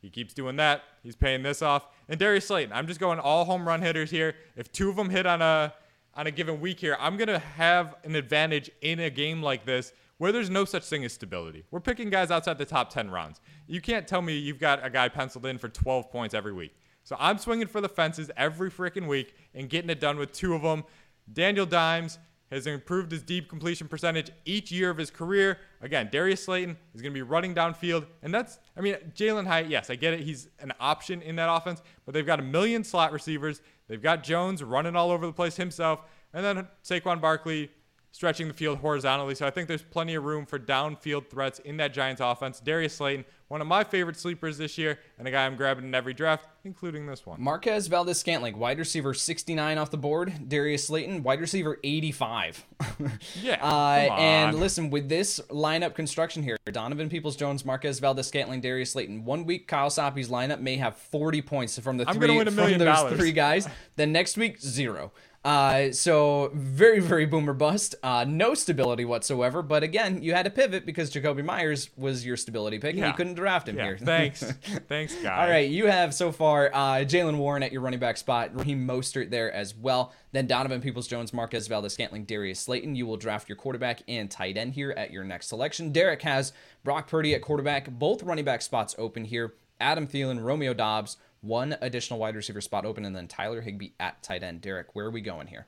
He 0.00 0.10
keeps 0.10 0.34
doing 0.34 0.56
that. 0.56 0.82
He's 1.02 1.16
paying 1.16 1.42
this 1.42 1.62
off. 1.62 1.86
And 2.08 2.18
Darius 2.18 2.46
Slayton, 2.46 2.72
I'm 2.72 2.86
just 2.86 3.00
going 3.00 3.18
all 3.18 3.44
home 3.44 3.66
run 3.66 3.80
hitters 3.82 4.10
here. 4.10 4.34
If 4.56 4.70
two 4.72 4.90
of 4.90 4.96
them 4.96 5.10
hit 5.10 5.26
on 5.26 5.42
a 5.42 5.72
on 6.14 6.26
a 6.26 6.30
given 6.30 6.60
week 6.60 6.80
here, 6.80 6.96
I'm 7.00 7.16
going 7.16 7.28
to 7.28 7.38
have 7.38 7.94
an 8.04 8.14
advantage 8.14 8.70
in 8.80 9.00
a 9.00 9.10
game 9.10 9.42
like 9.42 9.64
this 9.64 9.92
where 10.18 10.30
there's 10.30 10.50
no 10.50 10.64
such 10.64 10.84
thing 10.84 11.04
as 11.04 11.12
stability. 11.12 11.64
We're 11.70 11.80
picking 11.80 12.10
guys 12.10 12.30
outside 12.30 12.58
the 12.58 12.64
top 12.64 12.90
10 12.90 13.10
rounds. 13.10 13.40
You 13.66 13.80
can't 13.80 14.06
tell 14.06 14.22
me 14.22 14.36
you've 14.36 14.60
got 14.60 14.84
a 14.84 14.90
guy 14.90 15.08
penciled 15.08 15.46
in 15.46 15.58
for 15.58 15.68
12 15.68 16.10
points 16.10 16.34
every 16.34 16.52
week. 16.52 16.74
So 17.02 17.16
I'm 17.18 17.38
swinging 17.38 17.66
for 17.66 17.80
the 17.80 17.88
fences 17.88 18.30
every 18.36 18.70
freaking 18.70 19.08
week 19.08 19.34
and 19.54 19.68
getting 19.68 19.90
it 19.90 20.00
done 20.00 20.18
with 20.18 20.32
two 20.32 20.54
of 20.54 20.62
them. 20.62 20.84
Danny 21.32 21.64
Dimes 21.66 22.18
has 22.52 22.66
improved 22.66 23.10
his 23.10 23.22
deep 23.22 23.48
completion 23.48 23.88
percentage 23.88 24.30
each 24.44 24.70
year 24.70 24.90
of 24.90 24.98
his 24.98 25.10
career. 25.10 25.58
Again, 25.80 26.10
Darius 26.12 26.44
Slayton 26.44 26.76
is 26.94 27.00
going 27.00 27.12
to 27.12 27.18
be 27.18 27.22
running 27.22 27.54
downfield. 27.54 28.04
And 28.22 28.32
that's, 28.32 28.58
I 28.76 28.82
mean, 28.82 28.94
Jalin 29.14 29.46
Hyatt, 29.46 29.70
yes, 29.70 29.88
I 29.88 29.94
get 29.94 30.12
it. 30.12 30.20
He's 30.20 30.48
an 30.60 30.72
option 30.78 31.22
in 31.22 31.34
that 31.36 31.50
offense, 31.50 31.82
but 32.04 32.12
they've 32.12 32.26
got 32.26 32.40
a 32.40 32.42
million 32.42 32.84
slot 32.84 33.10
receivers. 33.10 33.62
They've 33.92 34.00
got 34.00 34.22
Jones 34.22 34.62
running 34.62 34.96
all 34.96 35.10
over 35.10 35.26
the 35.26 35.34
place 35.34 35.56
himself. 35.56 36.00
And 36.32 36.42
then 36.42 36.66
Saquon 36.82 37.20
Barkley 37.20 37.70
stretching 38.12 38.46
the 38.46 38.54
field 38.54 38.78
horizontally. 38.78 39.34
So 39.34 39.46
I 39.46 39.50
think 39.50 39.68
there's 39.68 39.82
plenty 39.82 40.14
of 40.14 40.24
room 40.24 40.46
for 40.46 40.58
downfield 40.58 41.28
threats 41.28 41.58
in 41.60 41.78
that 41.78 41.92
Giants 41.92 42.20
offense. 42.20 42.60
Darius 42.60 42.94
Slayton, 42.94 43.24
one 43.48 43.60
of 43.60 43.66
my 43.66 43.84
favorite 43.84 44.16
sleepers 44.16 44.58
this 44.58 44.78
year, 44.78 44.98
and 45.18 45.26
a 45.26 45.30
guy 45.30 45.46
I'm 45.46 45.56
grabbing 45.56 45.84
in 45.84 45.94
every 45.94 46.14
draft, 46.14 46.46
including 46.64 47.06
this 47.06 47.26
one. 47.26 47.42
Marquez 47.42 47.86
Valdes 47.86 48.18
Scantling, 48.18 48.58
wide 48.58 48.78
receiver 48.78 49.14
69 49.14 49.78
off 49.78 49.90
the 49.90 49.96
board. 49.96 50.48
Darius 50.48 50.86
Slayton, 50.86 51.22
wide 51.22 51.40
receiver 51.40 51.78
85. 51.82 52.64
yeah. 53.42 53.64
Uh, 53.64 54.14
and 54.18 54.58
listen, 54.58 54.90
with 54.90 55.08
this 55.08 55.40
lineup 55.50 55.94
construction 55.94 56.42
here, 56.42 56.58
Donovan 56.70 57.08
Peoples 57.08 57.36
Jones, 57.36 57.64
Marquez 57.64 57.98
Valdes 57.98 58.26
Scantling, 58.26 58.60
Darius 58.60 58.92
Slayton. 58.92 59.24
One 59.24 59.44
week, 59.44 59.66
Kyle 59.66 59.90
Soppe's 59.90 60.28
lineup 60.28 60.60
may 60.60 60.76
have 60.76 60.96
40 60.96 61.42
points 61.42 61.78
from 61.78 61.96
the 61.96 62.04
three 62.04 62.44
from 62.44 62.54
those 62.54 62.78
dollars. 62.78 63.18
three 63.18 63.32
guys. 63.32 63.66
then 63.96 64.12
next 64.12 64.36
week, 64.36 64.60
zero. 64.60 65.12
Uh, 65.44 65.90
so 65.90 66.52
very, 66.54 67.00
very 67.00 67.26
boomer 67.26 67.52
bust. 67.52 67.96
Uh, 68.02 68.24
no 68.28 68.54
stability 68.54 69.04
whatsoever. 69.04 69.60
But 69.60 69.82
again, 69.82 70.22
you 70.22 70.34
had 70.34 70.44
to 70.44 70.50
pivot 70.50 70.86
because 70.86 71.10
Jakobi 71.10 71.44
Meyers 71.44 71.90
was 71.96 72.24
your 72.24 72.36
stability 72.36 72.78
pick, 72.78 72.94
yeah. 72.94 73.04
and 73.04 73.12
you 73.12 73.16
couldn't 73.16 73.34
draft 73.34 73.68
him 73.68 73.76
yeah, 73.76 73.84
here. 73.84 73.98
Thanks, 73.98 74.42
thanks, 74.88 75.14
guys. 75.16 75.40
All 75.40 75.48
right, 75.48 75.68
you 75.68 75.86
have 75.86 76.14
so 76.14 76.30
far 76.30 76.70
uh, 76.72 76.98
Jaylen 76.98 77.38
Warren 77.38 77.62
at 77.64 77.72
your 77.72 77.80
running 77.80 77.98
back 77.98 78.16
spot, 78.16 78.54
Raheem 78.56 78.86
Mostert 78.86 79.30
there 79.30 79.52
as 79.52 79.74
well. 79.74 80.12
Then 80.30 80.46
Donovan 80.46 80.80
Peoples-Jones, 80.80 81.32
Marquez 81.32 81.66
Valdes-Scantling, 81.66 82.24
Darius 82.24 82.60
Slayton. 82.60 82.94
You 82.94 83.06
will 83.06 83.16
draft 83.16 83.48
your 83.48 83.56
quarterback 83.56 84.02
and 84.06 84.30
tight 84.30 84.56
end 84.56 84.74
here 84.74 84.92
at 84.92 85.10
your 85.10 85.24
next 85.24 85.48
selection. 85.48 85.90
Derek 85.92 86.22
has 86.22 86.52
Brock 86.84 87.08
Purdy 87.08 87.34
at 87.34 87.42
quarterback, 87.42 87.90
both 87.90 88.22
running 88.22 88.44
back 88.44 88.62
spots 88.62 88.94
open 88.96 89.24
here. 89.24 89.54
Adam 89.80 90.06
Thielen, 90.06 90.42
Romeo 90.42 90.72
Doubs, 90.72 91.16
one 91.42 91.76
additional 91.80 92.18
wide 92.18 92.34
receiver 92.34 92.60
spot 92.60 92.86
open, 92.86 93.04
and 93.04 93.14
then 93.14 93.28
Tyler 93.28 93.60
Higbee 93.60 93.90
at 94.00 94.22
tight 94.22 94.42
end. 94.42 94.62
Derek, 94.62 94.94
where 94.94 95.06
are 95.06 95.10
we 95.10 95.20
going 95.20 95.46
here? 95.46 95.66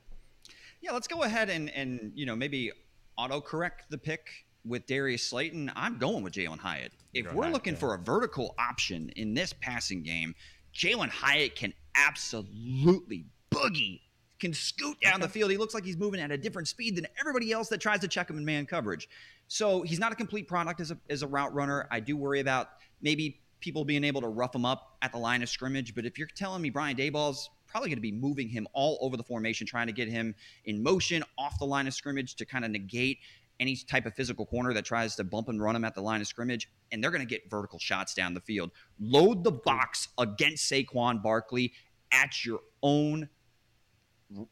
Yeah, 0.81 0.93
let's 0.93 1.09
go 1.09 1.23
ahead 1.23 1.51
and 1.51 1.71
and 1.71 2.13
you 2.15 2.27
know 2.27 2.35
maybe 2.37 2.73
autocorrect 3.19 3.89
the 3.91 3.99
pick 3.99 4.29
with 4.65 4.87
Darius 4.87 5.23
Slayton. 5.23 5.71
I'm 5.77 5.99
going 5.99 6.23
with 6.23 6.35
Jalin 6.35 6.59
Hyatt. 6.59 6.93
If 7.13 7.33
we're 7.33 7.51
looking 7.51 7.77
for 7.77 7.95
a 7.95 7.99
vertical 7.99 8.55
option 8.59 9.11
in 9.17 9.35
this 9.35 9.53
passing 9.53 10.03
game, 10.03 10.35
Jalin 10.75 11.11
Hyatt 11.11 11.55
can 11.55 11.73
absolutely 11.95 13.27
boogie, 13.51 14.01
can 14.41 14.53
scoot 14.53 15.01
down 15.01 15.21
the 15.21 15.29
field. 15.29 15.51
He 15.51 15.57
looks 15.57 15.75
like 15.75 15.85
he's 15.85 15.97
moving 15.97 16.21
at 16.21 16.31
a 16.31 16.39
different 16.39 16.67
speed 16.69 16.97
than 16.97 17.07
everybody 17.21 17.53
else 17.53 17.69
that 17.69 17.81
tries 17.81 18.01
to 18.01 18.09
check 18.09 18.29
him 18.29 18.39
in 18.39 18.45
man 18.45 18.67
coverage. 18.67 19.09
So 19.49 19.83
he's 19.83 19.99
not 19.99 20.13
a 20.13 20.17
complete 20.17 20.49
product 20.49 20.81
as 20.81 20.91
a, 20.91 20.99
as 21.11 21.23
a 21.23 21.27
route 21.27 21.55
runner. 21.55 21.87
I 21.91 22.01
do 22.01 22.17
worry 22.17 22.41
about 22.41 22.71
maybe 23.03 23.41
people 23.65 23.83
being 23.83 24.05
able 24.05 24.21
to 24.21 24.29
rough 24.29 24.55
him 24.55 24.67
up 24.67 24.99
at 25.01 25.11
the 25.11 25.17
line 25.17 25.43
of 25.43 25.49
scrimmage. 25.49 25.95
But 25.95 26.05
if 26.05 26.19
you're 26.19 26.29
telling 26.29 26.61
me 26.61 26.69
Brian 26.69 26.95
Daboll's 26.95 27.49
probably 27.67 27.89
going 27.89 27.97
to 27.97 28.03
be 28.03 28.13
moving 28.13 28.47
him 28.47 28.69
all 28.75 28.99
over 29.01 29.17
the 29.17 29.23
formation, 29.23 29.67
trying 29.67 29.87
to 29.87 29.93
get 29.93 30.07
him 30.07 30.35
in 30.67 30.83
motion 30.83 31.25
off 31.39 31.59
the 31.59 31.65
line 31.65 31.87
of 31.87 31.95
scrimmage 31.95 32.35
to 32.37 32.45
kind 32.45 32.67
of 32.67 32.71
negate 32.71 33.19
any 33.59 33.75
type 33.75 34.05
of 34.05 34.13
physical 34.15 34.45
corner 34.45 34.75
that 34.75 34.85
tries 34.85 35.17
to 35.17 35.25
bump 35.25 35.49
and 35.49 35.63
run 35.63 35.75
him 35.75 35.85
at 35.85 35.95
the 35.95 36.03
line 36.03 36.21
of 36.21 36.27
scrimmage, 36.27 36.71
and 36.93 37.03
they're 37.03 37.11
going 37.11 37.23
to 37.23 37.27
get 37.27 37.49
vertical 37.49 37.79
shots 37.79 38.13
down 38.13 38.35
the 38.35 38.41
field. 38.41 38.71
Load 39.01 39.45
the 39.45 39.53
box 39.53 40.09
against 40.19 40.71
Saquon 40.71 41.23
Barkley 41.23 41.73
at 42.13 42.45
your 42.45 42.61
own, 42.83 43.31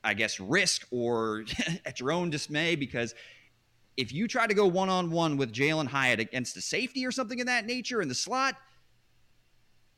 I 0.03 0.15
guess, 0.15 0.41
risk 0.41 0.87
or 0.91 1.45
at 1.85 2.01
your 2.01 2.13
own 2.13 2.31
dismay 2.31 2.77
because 2.77 3.15
if 3.99 4.11
you 4.11 4.27
try 4.27 4.47
to 4.47 4.55
go 4.55 4.67
one 4.67 4.89
on 4.89 5.11
one 5.11 5.37
with 5.37 5.53
Jalin 5.53 5.87
Hyatt 5.87 6.19
against 6.19 6.57
a 6.57 6.63
safety 6.63 7.05
or 7.05 7.11
something 7.11 7.41
of 7.41 7.47
that 7.47 7.67
nature 7.67 8.01
in 8.01 8.09
the 8.09 8.15
slot, 8.15 8.57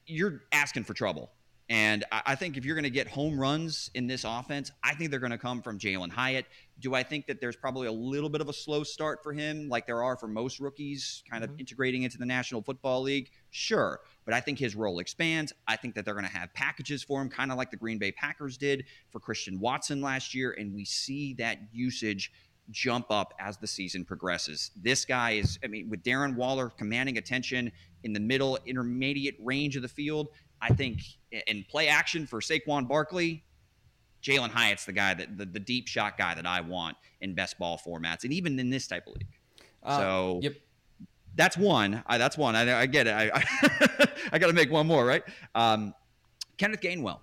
you're 0.06 0.42
asking 0.52 0.84
for 0.84 0.94
trouble. 0.94 1.30
And 1.70 2.04
I 2.12 2.34
think 2.34 2.58
if 2.58 2.66
you're 2.66 2.74
going 2.74 2.84
to 2.84 2.90
get 2.90 3.08
home 3.08 3.40
runs 3.40 3.90
in 3.94 4.06
this 4.06 4.24
offense, 4.24 4.70
I 4.82 4.94
think 4.94 5.10
they're 5.10 5.18
going 5.18 5.32
to 5.32 5.38
come 5.38 5.62
from 5.62 5.78
Jalin 5.78 6.10
Hyatt. 6.10 6.44
Do 6.78 6.94
I 6.94 7.02
think 7.02 7.26
that 7.26 7.40
there's 7.40 7.56
probably 7.56 7.86
a 7.86 7.92
little 7.92 8.28
bit 8.28 8.42
of 8.42 8.50
a 8.50 8.52
slow 8.52 8.82
start 8.82 9.22
for 9.22 9.32
him, 9.32 9.70
like 9.70 9.86
there 9.86 10.02
are 10.02 10.14
for 10.18 10.28
most 10.28 10.60
rookies, 10.60 11.22
kind 11.30 11.42
of 11.42 11.50
mm-hmm. 11.50 11.60
integrating 11.60 12.02
into 12.02 12.18
the 12.18 12.26
National 12.26 12.60
Football 12.60 13.00
League? 13.00 13.30
Sure. 13.50 14.00
But 14.26 14.34
I 14.34 14.40
think 14.40 14.58
his 14.58 14.76
role 14.76 14.98
expands. 14.98 15.54
I 15.66 15.76
think 15.76 15.94
that 15.94 16.04
they're 16.04 16.12
going 16.12 16.26
to 16.26 16.36
have 16.36 16.52
packages 16.52 17.02
for 17.02 17.22
him, 17.22 17.30
kind 17.30 17.50
of 17.50 17.56
like 17.56 17.70
the 17.70 17.78
Green 17.78 17.96
Bay 17.96 18.12
Packers 18.12 18.58
did 18.58 18.84
for 19.10 19.18
Christian 19.18 19.58
Watson 19.58 20.02
last 20.02 20.34
year. 20.34 20.54
And 20.58 20.74
we 20.74 20.84
see 20.84 21.32
that 21.34 21.56
usage 21.72 22.30
jump 22.70 23.06
up 23.10 23.32
as 23.40 23.56
the 23.56 23.66
season 23.66 24.04
progresses. 24.04 24.70
This 24.76 25.06
guy 25.06 25.32
is, 25.32 25.58
I 25.64 25.68
mean, 25.68 25.88
with 25.88 26.02
Darren 26.02 26.34
Waller 26.34 26.68
commanding 26.68 27.16
attention 27.16 27.72
in 28.04 28.12
the 28.12 28.20
middle, 28.20 28.58
intermediate 28.66 29.36
range 29.40 29.76
of 29.76 29.82
the 29.82 29.88
field, 29.88 30.28
I 30.60 30.72
think 30.72 31.00
in 31.46 31.64
play 31.68 31.88
action 31.88 32.26
for 32.26 32.40
Saquon 32.40 32.86
Barkley, 32.86 33.44
Jalin 34.22 34.50
Hyatt's 34.50 34.84
the 34.86 34.92
guy 34.92 35.14
that 35.14 35.36
the, 35.36 35.44
the 35.44 35.60
deep 35.60 35.88
shot 35.88 36.16
guy 36.16 36.34
that 36.34 36.46
I 36.46 36.60
want 36.60 36.96
in 37.20 37.34
best 37.34 37.58
ball 37.58 37.80
formats, 37.84 38.24
and 38.24 38.32
even 38.32 38.58
in 38.58 38.70
this 38.70 38.86
type 38.86 39.06
of 39.06 39.14
league. 39.14 39.26
Uh, 39.82 39.98
so 39.98 40.40
yep. 40.42 40.54
that's 41.34 41.56
one. 41.58 42.02
I, 42.06 42.16
that's 42.18 42.38
one. 42.38 42.54
I, 42.54 42.80
I 42.80 42.86
get 42.86 43.06
it. 43.06 43.14
I 43.14 43.30
I, 43.34 44.06
I 44.32 44.38
got 44.38 44.46
to 44.46 44.52
make 44.52 44.70
one 44.70 44.86
more, 44.86 45.04
right? 45.04 45.22
Um, 45.54 45.94
Kenneth 46.56 46.80
Gainwell. 46.80 47.18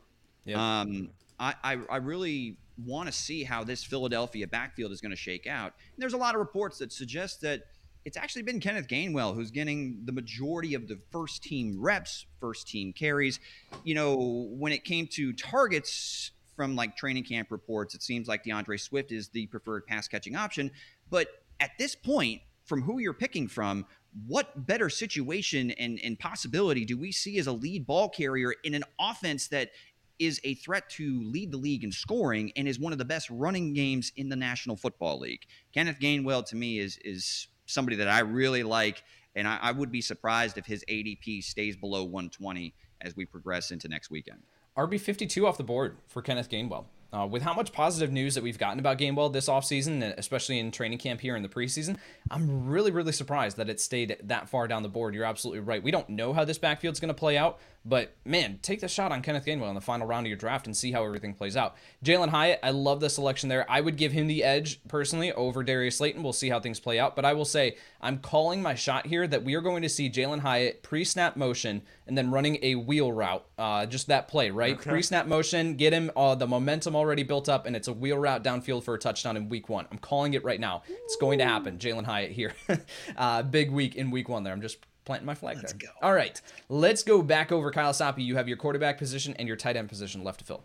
Yep. 0.46 0.58
Um, 0.58 1.10
I, 1.40 1.56
I, 1.64 1.78
I 1.90 1.98
really 1.98 2.58
want 2.86 3.08
to 3.08 3.12
see 3.12 3.44
how 3.44 3.64
this 3.64 3.84
Philadelphia 3.84 4.48
backfield 4.48 4.92
is 4.92 5.02
going 5.02 5.12
to 5.12 5.18
shake 5.18 5.48
out. 5.48 5.74
And 5.96 6.02
there's 6.02 6.14
a 6.14 6.18
lot 6.18 6.36
of 6.36 6.40
reports 6.40 6.78
that 6.80 6.92
suggest 6.92 7.42
that 7.42 7.64
it's 8.06 8.18
actually 8.18 8.42
been 8.42 8.60
Kenneth 8.60 8.88
Gainwell 8.88 9.36
who's 9.36 9.52
getting 9.52 10.02
the 10.06 10.12
majority 10.12 10.74
of 10.74 10.88
the 10.88 11.00
first 11.12 11.44
team 11.44 11.80
reps, 11.80 12.26
first 12.40 12.68
team 12.68 12.94
carries. 12.94 13.40
You 13.84 13.96
know, 13.96 14.48
when 14.52 14.72
it 14.72 14.84
came 14.84 15.08
to 15.08 15.34
targets 15.34 16.32
from 16.56 16.76
like 16.76 16.96
training 16.96 17.24
camp 17.24 17.52
reports, 17.52 17.94
it 17.96 18.02
seems 18.02 18.28
like 18.28 18.44
D'Andre 18.44 18.78
Swift 18.78 19.12
is 19.12 19.30
the 19.30 19.48
preferred 19.48 19.86
pass 19.86 20.08
catching 20.08 20.36
option. 20.36 20.72
But 21.10 21.28
at 21.60 21.72
this 21.78 21.96
point, 21.96 22.42
from 22.66 22.82
who 22.82 23.00
you're 23.00 23.14
picking 23.14 23.48
from, 23.48 23.86
what 24.28 24.68
better 24.68 24.90
situation 24.90 25.72
and, 25.72 26.00
and 26.04 26.20
possibility 26.20 26.86
do 26.86 26.98
we 26.98 27.12
see 27.12 27.38
as 27.38 27.48
a 27.48 27.52
lead 27.52 27.86
ball 27.88 28.10
carrier 28.10 28.54
in 28.64 28.74
an 28.74 28.84
offense 29.00 29.48
that 29.48 29.72
is 30.20 30.40
a 30.44 30.54
threat 30.56 30.90
to 30.90 31.24
lead 31.24 31.52
the 31.52 31.58
league 31.58 31.84
in 31.84 31.92
scoring 31.92 32.52
and 32.56 32.68
is 32.68 32.80
one 32.80 32.92
of 32.92 33.00
the 33.00 33.06
best 33.06 33.30
running 33.30 33.74
games 33.74 34.12
in 34.18 34.30
the 34.30 34.36
National 34.36 34.76
Football 34.76 35.20
League? 35.20 35.46
Kenneth 35.74 35.98
Gainwell 36.00 36.46
to 36.48 36.56
me 36.56 36.78
is 36.78 37.00
is 37.04 37.48
somebody 37.72 37.98
that 37.98 38.08
I 38.08 38.20
really 38.20 38.64
like, 38.64 39.04
and 39.36 39.48
I, 39.48 39.58
I 39.62 39.72
would 39.72 39.92
be 39.92 40.02
surprised 40.02 40.58
if 40.58 40.66
his 40.66 40.84
ADP 40.90 41.44
stays 41.44 41.76
below 41.76 42.04
120 42.04 42.74
as 43.02 43.16
we 43.16 43.26
progress 43.26 43.72
into 43.72 43.88
next 43.88 44.12
weekend. 44.12 44.40
RB 44.78 45.00
52 45.00 45.46
off 45.46 45.58
the 45.58 45.64
board 45.64 45.98
for 46.08 46.22
Kenneth 46.22 46.50
Gainwell. 46.50 46.86
Uh, 47.14 47.28
with 47.30 47.42
how 47.42 47.54
much 47.54 47.74
positive 47.74 48.10
news 48.10 48.36
that 48.36 48.44
we've 48.44 48.58
gotten 48.58 48.80
about 48.80 48.98
Gainwell 48.98 49.34
this 49.34 49.50
offseason, 49.50 50.02
especially 50.18 50.60
in 50.60 50.72
training 50.72 50.98
camp 50.98 51.20
here 51.20 51.36
in 51.36 51.44
the 51.44 51.50
preseason, 51.50 51.98
I'm 52.32 52.68
really, 52.68 52.92
really 52.92 53.12
surprised 53.12 53.58
that 53.58 53.70
it 53.70 53.80
stayed 53.80 54.18
that 54.24 54.50
far 54.50 54.68
down 54.68 54.84
the 54.84 54.90
board. 54.90 55.14
You're 55.14 55.26
absolutely 55.26 55.60
right. 55.60 55.84
We 55.84 55.92
don't 55.92 56.10
know 56.10 56.32
how 56.34 56.46
this 56.46 56.58
backfield's 56.58 57.00
going 57.00 57.10
to 57.10 57.14
play 57.14 57.38
out, 57.38 57.60
but 57.84 58.16
man, 58.24 58.60
take 58.62 58.80
the 58.80 58.88
shot 58.88 59.12
on 59.12 59.22
Kenneth 59.22 59.46
Gainwell 59.46 59.70
in 59.70 59.76
the 59.76 59.82
final 59.82 60.08
round 60.08 60.26
of 60.26 60.30
your 60.30 60.38
draft 60.38 60.66
and 60.66 60.76
see 60.76 60.92
how 60.92 61.04
everything 61.04 61.34
plays 61.34 61.58
out. 61.58 61.76
Jalin 62.04 62.30
Hyatt, 62.30 62.60
I 62.64 62.72
love 62.72 63.02
the 63.02 63.10
selection 63.10 63.50
there. 63.50 63.70
I 63.70 63.82
would 63.82 63.98
give 63.98 64.14
him 64.14 64.28
the 64.28 64.44
edge 64.44 64.80
personally 64.88 65.34
over 65.34 65.62
Darius 65.62 65.98
Slayton. 65.98 66.24
We'll 66.24 66.32
see 66.32 66.50
how 66.50 66.60
things 66.60 66.80
play 66.80 67.00
out, 67.00 67.16
but 67.16 67.26
I 67.26 67.34
will 67.34 67.46
say 67.46 67.76
I'm 68.00 68.20
calling 68.20 68.62
my 68.62 68.76
shot 68.76 69.08
here 69.08 69.28
that 69.28 69.44
we 69.44 69.56
are 69.56 69.62
going 69.62 69.82
to 69.82 69.90
see 69.90 70.10
Jalin 70.10 70.40
Hyatt 70.40 70.84
pre-snap 70.84 71.36
motion 71.36 71.82
and 72.08 72.18
then 72.18 72.32
running 72.32 72.60
a 72.62 72.76
wheel 72.76 73.12
route. 73.12 73.46
Uh, 73.58 73.86
just 73.86 74.08
that 74.08 74.28
play, 74.28 74.52
right? 74.52 74.76
Okay. 74.76 74.90
Pre-snap 74.90 75.28
motion, 75.28 75.76
get 75.76 75.92
him 75.92 76.12
uh, 76.16 76.36
the 76.36 76.48
momentum 76.48 76.96
already 76.96 77.24
built 77.24 77.50
up, 77.50 77.66
and 77.66 77.76
it's 77.76 77.88
a 77.88 77.94
wheel 77.94 78.18
route 78.18 78.44
downfield 78.44 78.84
for 78.84 78.94
a 78.94 79.00
touchdown 79.00 79.36
in 79.36 79.50
week 79.50 79.70
one. 79.70 79.88
I'm 79.92 79.98
calling 79.98 80.34
it 80.34 80.44
right 80.44 80.60
now. 80.60 80.84
It's 80.88 81.16
going 81.16 81.40
to 81.40 81.46
happen. 81.46 81.78
Jalin 81.78 82.06
Hyatt 82.06 82.21
here, 82.30 82.54
uh, 83.18 83.42
big 83.44 83.72
week 83.72 83.96
in 83.96 84.12
week 84.12 84.30
one 84.30 84.44
there. 84.44 84.54
I'm 84.54 84.62
just 84.62 84.78
planting 85.06 85.26
my 85.26 85.34
flag 85.34 85.58
let's 85.58 85.74
there. 85.74 85.90
Go. 85.90 86.08
All 86.08 86.14
right, 86.14 86.40
let's 86.70 87.04
go 87.04 87.22
back 87.22 87.52
over 87.52 87.72
Kyle 87.72 87.94
Soppe. 87.94 88.24
You 88.24 88.36
have 88.36 88.48
your 88.48 88.58
quarterback 88.58 88.98
position 88.98 89.36
and 89.40 89.48
your 89.48 89.58
tight 89.58 89.76
end 89.76 89.90
position 89.90 90.24
left 90.24 90.40
to 90.40 90.46
fill. 90.46 90.64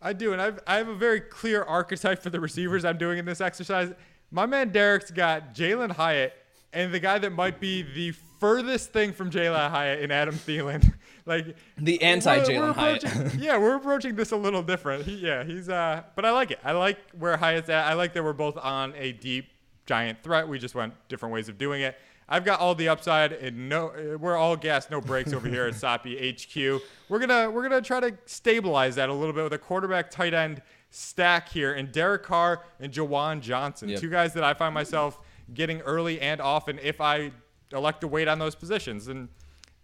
I 0.00 0.12
do, 0.12 0.32
and 0.32 0.42
I've, 0.42 0.60
I 0.66 0.76
have 0.76 0.88
a 0.88 0.96
very 0.96 1.20
clear 1.20 1.62
archetype 1.62 2.22
for 2.22 2.28
the 2.28 2.40
receivers 2.40 2.84
I'm 2.84 2.98
doing 2.98 3.18
in 3.18 3.24
this 3.24 3.40
exercise. 3.40 3.92
My 4.30 4.46
man 4.46 4.70
Derek's 4.70 5.10
got 5.10 5.54
Jalin 5.54 5.92
Hyatt 5.92 6.34
and 6.72 6.92
the 6.92 7.00
guy 7.00 7.18
that 7.18 7.30
might 7.30 7.60
be 7.60 7.82
the 7.82 8.12
furthest 8.40 8.92
thing 8.92 9.12
from 9.12 9.30
Jalin 9.30 9.70
Hyatt 9.70 10.00
in 10.00 10.10
Adam 10.10 10.34
Thielen. 10.34 10.92
like 11.26 11.56
the 11.78 12.02
anti 12.02 12.40
Jalin 12.40 12.74
Hyatt. 12.74 13.34
yeah, 13.36 13.58
we're 13.58 13.76
approaching 13.76 14.16
this 14.16 14.32
a 14.32 14.36
little 14.36 14.62
different. 14.62 15.04
He, 15.04 15.16
yeah, 15.16 15.44
he's 15.44 15.68
uh, 15.68 16.02
but 16.16 16.24
I 16.24 16.30
like 16.32 16.50
it. 16.50 16.58
I 16.64 16.72
like 16.72 16.98
where 17.16 17.36
Hyatt's 17.36 17.68
at. 17.68 17.86
I 17.86 17.94
like 17.94 18.14
that 18.14 18.24
we're 18.24 18.32
both 18.32 18.56
on 18.56 18.94
a 18.96 19.12
deep 19.12 19.51
giant 19.86 20.22
threat. 20.22 20.46
We 20.48 20.58
just 20.58 20.74
went 20.74 20.94
different 21.08 21.32
ways 21.32 21.48
of 21.48 21.58
doing 21.58 21.82
it. 21.82 21.96
I've 22.28 22.44
got 22.44 22.60
all 22.60 22.74
the 22.74 22.88
upside 22.88 23.32
and 23.32 23.68
no, 23.68 24.16
we're 24.18 24.36
all 24.36 24.56
gas, 24.56 24.88
no 24.90 25.00
breaks 25.00 25.32
over 25.32 25.48
here 25.48 25.66
at 25.66 25.74
Soppe 25.74 26.16
HQ. 26.78 26.82
We're 27.08 27.18
gonna 27.18 27.50
we're 27.50 27.62
gonna 27.62 27.82
try 27.82 28.00
to 28.00 28.16
stabilize 28.26 28.94
that 28.94 29.08
a 29.08 29.12
little 29.12 29.34
bit 29.34 29.44
with 29.44 29.52
a 29.52 29.58
quarterback 29.58 30.10
tight 30.10 30.32
end 30.32 30.62
stack 30.90 31.48
here 31.48 31.74
and 31.74 31.90
Derek 31.90 32.22
Carr 32.22 32.64
and 32.80 32.92
Juwan 32.92 33.40
Johnson, 33.40 33.88
yep. 33.88 34.00
two 34.00 34.10
guys 34.10 34.34
that 34.34 34.44
I 34.44 34.54
find 34.54 34.72
myself 34.72 35.18
getting 35.52 35.80
early 35.80 36.20
and 36.20 36.40
often 36.40 36.78
if 36.82 37.00
I 37.00 37.32
elect 37.72 38.00
to 38.02 38.08
wait 38.08 38.28
on 38.28 38.38
those 38.38 38.54
positions. 38.54 39.08
And 39.08 39.28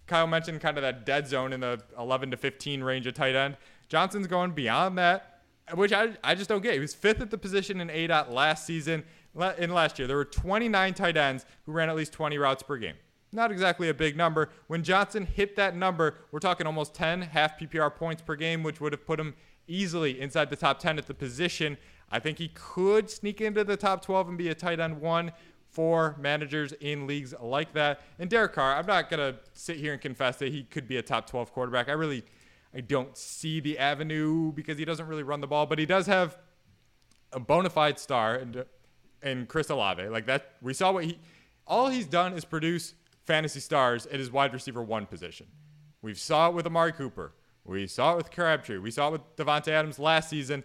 Kyle 0.07 0.27
mentioned 0.27 0.61
kind 0.61 0.79
of 0.79 0.83
that 0.83 1.05
dead 1.05 1.27
zone 1.27 1.53
in 1.53 1.61
the 1.61 1.81
11 1.99 2.31
to 2.31 2.37
15 2.37 2.83
range 2.83 3.07
of 3.07 3.15
tight 3.15 3.35
end. 3.35 3.57
Johnson's 3.89 4.27
going 4.27 4.53
beyond 4.53 4.99
that, 4.99 5.41
which 5.75 5.93
I, 5.93 6.17
I 6.23 6.35
just 6.35 6.49
don't 6.49 6.63
get. 6.63 6.75
He 6.75 6.81
was 6.81 6.95
fifth 6.95 7.21
at 7.21 7.31
the 7.31 7.39
position 7.39 7.81
in 7.81 7.89
ADOT 7.89 8.31
last 8.31 8.67
season 8.67 9.05
in 9.59 9.73
last 9.73 9.99
year, 9.99 10.09
there 10.09 10.17
were 10.17 10.25
29 10.25 10.95
tight 10.95 11.17
ends 11.17 11.47
who 11.67 11.73
ran 11.73 11.89
at 11.89 11.97
least 11.97 12.13
20 12.13 12.39
routes 12.39 12.63
per 12.63 12.77
game. 12.77 12.95
Not 13.33 13.53
exactly 13.53 13.89
a 13.89 13.95
big 13.95 14.17
number. 14.17 14.49
When 14.69 14.83
Johnson 14.83 15.27
hit 15.27 15.57
that 15.57 15.77
number, 15.77 16.15
we're 16.33 16.39
talking 16.39 16.67
almost 16.67 16.95
10 16.95 17.23
half 17.23 17.59
PPR 17.59 17.95
points 17.95 18.23
per 18.23 18.37
game, 18.37 18.63
which 18.63 18.81
would 18.81 18.93
have 18.93 19.07
put 19.07 19.21
him 19.21 19.35
easily 19.67 20.19
inside 20.19 20.49
the 20.49 20.57
top 20.57 20.79
10 20.79 20.99
at 20.99 21.07
the 21.07 21.15
position. 21.15 21.77
I 22.11 22.21
think 22.21 22.39
he 22.39 22.49
could 22.49 23.11
sneak 23.11 23.41
into 23.41 23.65
the 23.65 23.77
top 23.77 24.03
12 24.03 24.29
and 24.29 24.39
be 24.39 24.49
a 24.49 24.55
tight 24.55 24.81
end 24.81 25.01
one 25.01 25.33
for 25.71 26.17
managers 26.19 26.73
in 26.81 27.07
leagues 27.07 27.35
like 27.39 27.75
that. 27.75 28.01
And 28.19 28.31
Derek 28.31 28.55
Carr, 28.55 28.77
I'm 28.77 28.87
not 28.87 29.11
going 29.11 29.35
to 29.35 29.39
sit 29.53 29.77
here 29.77 29.93
and 29.93 30.01
confess 30.01 30.37
that 30.39 30.51
he 30.51 30.63
could 30.63 30.89
be 30.89 30.97
a 30.97 31.03
top 31.03 31.29
12 31.29 31.53
quarterback. 31.53 31.91
I 31.91 31.93
really 31.93 32.25
I 32.75 32.81
don't 32.81 33.17
see 33.17 33.61
the 33.61 33.79
avenue 33.79 34.53
because 34.53 34.79
he 34.79 34.85
doesn't 34.85 35.07
really 35.07 35.23
run 35.23 35.41
the 35.41 35.47
ball, 35.47 35.67
but 35.67 35.79
he 35.79 35.87
does 35.87 36.07
have 36.07 36.39
a 37.33 37.41
bona 37.41 37.71
fide 37.71 37.99
star 37.99 38.35
and 38.35 38.65
and 39.23 39.49
Chris 39.49 39.71
Olave. 39.71 40.09
Like 40.09 40.27
that, 40.27 40.53
we 40.63 40.75
saw 40.75 40.93
what 40.93 41.05
he, 41.05 41.19
all 41.67 41.89
he's 41.89 42.07
done 42.07 42.33
is 42.33 42.45
produce 42.45 42.95
fantasy 43.27 43.61
stars 43.61 44.07
at 44.07 44.19
his 44.19 44.31
wide 44.31 44.53
receiver 44.53 44.83
one 44.83 45.07
position. 45.07 45.47
We've 46.03 46.19
saw 46.19 46.49
it 46.49 46.55
with 46.55 46.67
Amari 46.67 46.93
Cooper. 46.93 47.33
We 47.65 47.87
saw 47.87 48.15
it 48.15 48.17
with 48.17 48.31
Crabtree. 48.31 48.79
We 48.79 48.91
saw 48.91 49.09
it 49.09 49.13
with 49.13 49.37
Davante 49.37 49.69
Adams 49.69 49.99
last 49.99 50.31
season. 50.31 50.65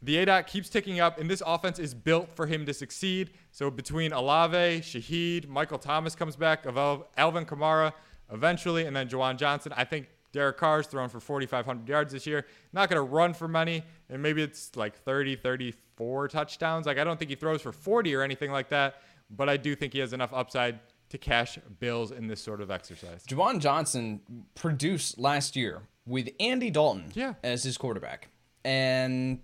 The 0.00 0.16
ADOT 0.16 0.46
keeps 0.46 0.68
ticking 0.68 1.00
up, 1.00 1.20
and 1.20 1.30
this 1.30 1.42
offense 1.46 1.78
is 1.78 1.94
built 1.94 2.28
for 2.34 2.46
him 2.46 2.66
to 2.66 2.74
succeed. 2.74 3.30
So 3.52 3.70
between 3.70 4.12
Olave, 4.12 4.80
Shaheed, 4.80 5.48
Michael 5.48 5.78
Thomas 5.78 6.14
comes 6.14 6.36
back, 6.36 6.66
Alvin 6.66 7.44
Kamara 7.44 7.92
eventually, 8.32 8.86
and 8.86 8.96
then 8.96 9.08
Juwan 9.08 9.36
Johnson. 9.36 9.72
I 9.76 9.84
think 9.84 10.08
Derek 10.32 10.56
Carr's 10.56 10.86
thrown 10.86 11.08
for 11.08 11.20
4,500 11.20 11.88
yards 11.88 12.12
this 12.12 12.26
year. 12.26 12.46
Not 12.72 12.88
going 12.88 12.96
to 12.96 13.08
run 13.08 13.34
for 13.34 13.46
money, 13.46 13.84
and 14.08 14.22
maybe 14.22 14.42
it's 14.42 14.74
like 14.74 14.96
30, 14.96 15.36
30, 15.36 15.74
34 16.02 16.28
touchdowns. 16.28 16.86
Like, 16.86 16.98
I 16.98 17.04
don't 17.04 17.18
think 17.18 17.30
he 17.30 17.36
throws 17.36 17.62
for 17.62 17.72
40 17.72 18.14
or 18.14 18.22
anything 18.22 18.50
like 18.50 18.68
that, 18.70 18.96
but 19.30 19.48
I 19.48 19.56
do 19.56 19.74
think 19.74 19.92
he 19.92 19.98
has 20.00 20.12
enough 20.12 20.32
upside 20.32 20.80
to 21.10 21.18
cash 21.18 21.58
bills 21.78 22.10
in 22.10 22.26
this 22.26 22.40
sort 22.40 22.60
of 22.60 22.70
exercise. 22.70 23.24
Juwan 23.26 23.60
Johnson 23.60 24.20
produced 24.54 25.18
last 25.18 25.56
year 25.56 25.82
with 26.06 26.30
Andy 26.40 26.70
Dalton 26.70 27.12
yeah. 27.14 27.34
as 27.42 27.62
his 27.62 27.76
quarterback. 27.76 28.28
And 28.64 29.40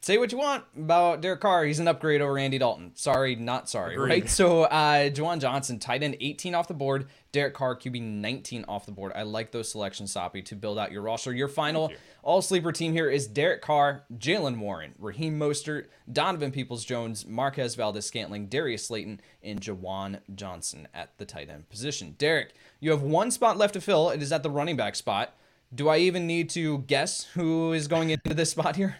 say 0.00 0.18
what 0.18 0.30
you 0.30 0.38
want 0.38 0.64
about 0.76 1.20
Derek 1.20 1.40
Carr. 1.40 1.64
He's 1.64 1.80
an 1.80 1.88
upgrade 1.88 2.20
over 2.20 2.38
Andy 2.38 2.58
Dalton. 2.58 2.92
Sorry, 2.94 3.34
not 3.34 3.68
sorry, 3.68 3.94
Agreed. 3.94 4.10
right? 4.10 4.30
So, 4.30 4.64
uh, 4.64 5.10
Juwan 5.10 5.40
Johnson, 5.40 5.78
tight 5.78 6.02
end 6.02 6.16
18 6.20 6.54
off 6.54 6.68
the 6.68 6.74
board. 6.74 7.08
Derek 7.32 7.54
Carr, 7.54 7.76
QB 7.76 8.00
19 8.00 8.64
off 8.68 8.86
the 8.86 8.92
board. 8.92 9.12
I 9.14 9.22
like 9.22 9.50
those 9.50 9.70
selections, 9.70 10.12
Soppy, 10.12 10.42
to 10.42 10.54
build 10.54 10.78
out 10.78 10.92
your 10.92 11.02
roster. 11.02 11.32
Your 11.32 11.48
final 11.48 11.90
you. 11.90 11.96
All 12.22 12.42
sleeper 12.42 12.72
team 12.72 12.92
here 12.92 13.08
is 13.08 13.26
Derek 13.26 13.62
Carr, 13.62 14.04
Jaylen 14.18 14.58
Warren, 14.58 14.94
Raheem 14.98 15.38
Mostert, 15.38 15.86
Donovan 16.12 16.50
Peoples 16.50 16.84
Jones, 16.84 17.24
Marquez 17.26 17.74
Valdes 17.76 18.04
Scantling, 18.04 18.46
Darius 18.46 18.86
Slayton, 18.86 19.20
and 19.42 19.60
Juwan 19.60 20.20
Johnson 20.34 20.88
at 20.92 21.16
the 21.18 21.24
tight 21.24 21.48
end 21.48 21.68
position. 21.70 22.16
Derek, 22.18 22.54
you 22.80 22.90
have 22.90 23.02
one 23.02 23.30
spot 23.30 23.56
left 23.56 23.74
to 23.74 23.80
fill. 23.80 24.10
It 24.10 24.20
is 24.20 24.32
at 24.32 24.42
the 24.42 24.50
running 24.50 24.76
back 24.76 24.96
spot. 24.96 25.34
Do 25.74 25.88
I 25.88 25.98
even 25.98 26.26
need 26.26 26.50
to 26.50 26.78
guess 26.78 27.24
who 27.24 27.72
is 27.72 27.86
going 27.88 28.10
into 28.10 28.34
this 28.34 28.50
spot 28.52 28.74
here? 28.74 28.96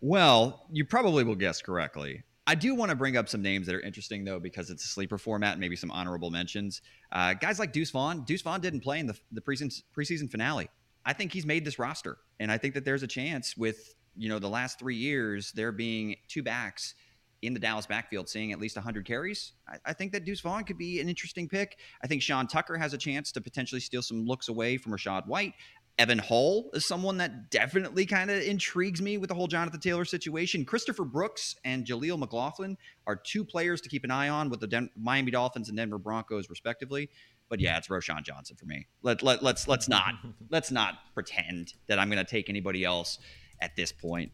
Well, 0.00 0.64
you 0.70 0.84
probably 0.84 1.24
will 1.24 1.34
guess 1.34 1.60
correctly. 1.60 2.22
I 2.46 2.54
do 2.54 2.74
want 2.74 2.90
to 2.90 2.94
bring 2.94 3.16
up 3.16 3.28
some 3.28 3.42
names 3.42 3.66
that 3.66 3.74
are 3.74 3.80
interesting 3.80 4.22
though, 4.22 4.38
because 4.38 4.70
it's 4.70 4.84
a 4.84 4.88
sleeper 4.88 5.18
format. 5.18 5.52
and 5.52 5.60
Maybe 5.60 5.76
some 5.76 5.90
honorable 5.90 6.30
mentions. 6.30 6.82
Uh, 7.10 7.34
guys 7.34 7.58
like 7.58 7.72
Deuce 7.72 7.90
Vaughn. 7.90 8.22
Deuce 8.24 8.42
Vaughn 8.42 8.60
didn't 8.60 8.80
play 8.80 9.00
in 9.00 9.06
the 9.06 9.18
the 9.32 9.40
preseason 9.40 9.82
preseason 9.96 10.30
finale. 10.30 10.68
I 11.04 11.12
think 11.12 11.32
he's 11.32 11.46
made 11.46 11.64
this 11.64 11.78
roster, 11.78 12.18
and 12.40 12.50
I 12.50 12.58
think 12.58 12.74
that 12.74 12.84
there's 12.84 13.02
a 13.02 13.06
chance 13.06 13.56
with 13.56 13.94
you 14.16 14.28
know 14.28 14.38
the 14.38 14.48
last 14.48 14.78
three 14.78 14.96
years 14.96 15.52
there 15.52 15.72
being 15.72 16.16
two 16.28 16.42
backs 16.42 16.94
in 17.42 17.52
the 17.52 17.60
Dallas 17.60 17.86
backfield, 17.86 18.28
seeing 18.28 18.52
at 18.52 18.58
least 18.58 18.76
100 18.76 19.04
carries. 19.04 19.52
I, 19.68 19.76
I 19.86 19.92
think 19.92 20.12
that 20.12 20.24
Deuce 20.24 20.40
Vaughn 20.40 20.64
could 20.64 20.78
be 20.78 21.00
an 21.00 21.08
interesting 21.08 21.48
pick. 21.48 21.78
I 22.02 22.06
think 22.06 22.22
Sean 22.22 22.46
Tucker 22.46 22.78
has 22.78 22.94
a 22.94 22.98
chance 22.98 23.32
to 23.32 23.40
potentially 23.40 23.80
steal 23.80 24.02
some 24.02 24.24
looks 24.24 24.48
away 24.48 24.78
from 24.78 24.92
Rachaad 24.92 25.26
White. 25.26 25.52
Evan 25.96 26.18
Hull 26.18 26.70
is 26.72 26.86
someone 26.86 27.18
that 27.18 27.50
definitely 27.50 28.04
kind 28.04 28.28
of 28.28 28.42
intrigues 28.42 29.00
me 29.00 29.16
with 29.16 29.28
the 29.28 29.34
whole 29.34 29.46
Jonathan 29.46 29.78
Taylor 29.78 30.04
situation. 30.04 30.64
Christopher 30.64 31.04
Brooks 31.04 31.54
and 31.64 31.86
Jaleel 31.86 32.18
McLaughlin 32.18 32.76
are 33.06 33.14
two 33.14 33.44
players 33.44 33.80
to 33.82 33.88
keep 33.88 34.02
an 34.02 34.10
eye 34.10 34.28
on 34.28 34.50
with 34.50 34.58
the 34.58 34.66
Den- 34.66 34.90
Miami 34.96 35.30
Dolphins 35.30 35.68
and 35.68 35.78
Denver 35.78 35.98
Broncos, 35.98 36.50
respectively. 36.50 37.10
But 37.48 37.60
yeah, 37.60 37.76
it's 37.76 37.88
Roschon 37.88 38.22
Johnson 38.24 38.56
for 38.56 38.66
me. 38.66 38.86
Let, 39.02 39.22
let, 39.22 39.42
let's 39.42 39.68
let's 39.68 39.88
not 39.88 40.14
let's 40.50 40.70
not 40.70 40.94
pretend 41.14 41.74
that 41.88 41.98
I'm 41.98 42.08
going 42.10 42.24
to 42.24 42.30
take 42.30 42.48
anybody 42.48 42.84
else 42.84 43.18
at 43.60 43.76
this 43.76 43.92
point. 43.92 44.32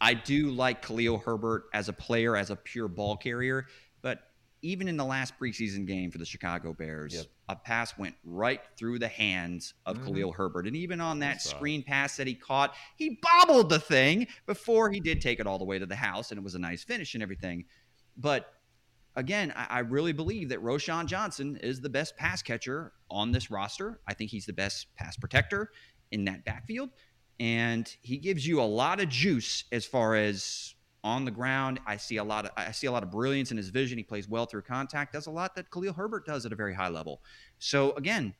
I 0.00 0.14
do 0.14 0.50
like 0.50 0.82
Khalil 0.82 1.18
Herbert 1.18 1.64
as 1.72 1.88
a 1.88 1.92
player, 1.92 2.36
as 2.36 2.50
a 2.50 2.56
pure 2.56 2.88
ball 2.88 3.16
carrier, 3.16 3.66
but 4.02 4.18
even 4.62 4.88
in 4.88 4.96
the 4.96 5.04
last 5.04 5.34
preseason 5.38 5.86
game 5.86 6.10
for 6.10 6.18
the 6.18 6.24
Chicago 6.24 6.72
Bears, 6.72 7.14
Yep. 7.14 7.26
a 7.50 7.56
pass 7.56 7.98
went 7.98 8.14
right 8.24 8.60
through 8.78 8.98
the 8.98 9.08
hands 9.08 9.74
of 9.84 9.98
Mhm. 9.98 10.04
Khalil 10.06 10.32
Herbert. 10.32 10.66
And 10.66 10.74
even 10.74 11.00
on 11.00 11.18
that 11.18 11.42
screen 11.42 11.82
pass 11.82 12.16
that 12.16 12.26
he 12.26 12.34
caught, 12.34 12.74
he 12.96 13.18
bobbled 13.22 13.68
the 13.68 13.78
thing 13.78 14.26
before 14.46 14.90
he 14.90 15.00
did 15.00 15.20
take 15.20 15.38
it 15.38 15.46
all 15.46 15.58
the 15.58 15.64
way 15.66 15.78
to 15.78 15.84
the 15.86 15.96
house, 15.96 16.30
and 16.30 16.38
it 16.38 16.44
was 16.44 16.54
a 16.54 16.58
nice 16.58 16.82
finish 16.82 17.12
and 17.14 17.22
everything. 17.22 17.66
But 18.16 18.52
again, 19.16 19.52
I, 19.56 19.66
I 19.70 19.78
really 19.80 20.12
believe 20.12 20.48
that 20.50 20.62
Roschon 20.62 21.06
Johnson 21.06 21.58
is 21.62 21.80
the 21.80 21.88
best 21.88 22.16
pass 22.16 22.42
catcher 22.42 22.92
on 23.10 23.32
this 23.32 23.50
roster. 23.50 24.00
I 24.06 24.14
think 24.14 24.30
he's 24.30 24.46
the 24.46 24.52
best 24.52 24.94
pass 24.96 25.16
protector 25.16 25.70
in 26.10 26.24
that 26.26 26.44
backfield. 26.44 26.90
And 27.40 27.92
he 28.02 28.18
gives 28.18 28.46
you 28.46 28.60
a 28.60 28.62
lot 28.62 29.00
of 29.00 29.08
juice 29.08 29.64
as 29.72 29.84
far 29.84 30.14
as 30.14 30.74
on 31.02 31.24
the 31.24 31.30
ground. 31.30 31.80
I 31.86 31.96
see 31.96 32.16
a 32.16 32.24
lot 32.24 32.46
of 32.46 32.52
I 32.56 32.72
see 32.72 32.86
a 32.86 32.92
lot 32.92 33.02
of 33.02 33.10
brilliance 33.10 33.50
in 33.50 33.56
his 33.56 33.68
vision. 33.68 33.98
He 33.98 34.04
plays 34.04 34.28
well 34.28 34.46
through 34.46 34.62
contact, 34.62 35.12
does 35.12 35.26
a 35.26 35.30
lot 35.30 35.54
that 35.56 35.70
Khalil 35.70 35.92
Herbert 35.92 36.26
does 36.26 36.46
at 36.46 36.52
a 36.52 36.56
very 36.56 36.74
high 36.74 36.88
level. 36.88 37.20
So 37.58 37.92
again, 37.92 38.34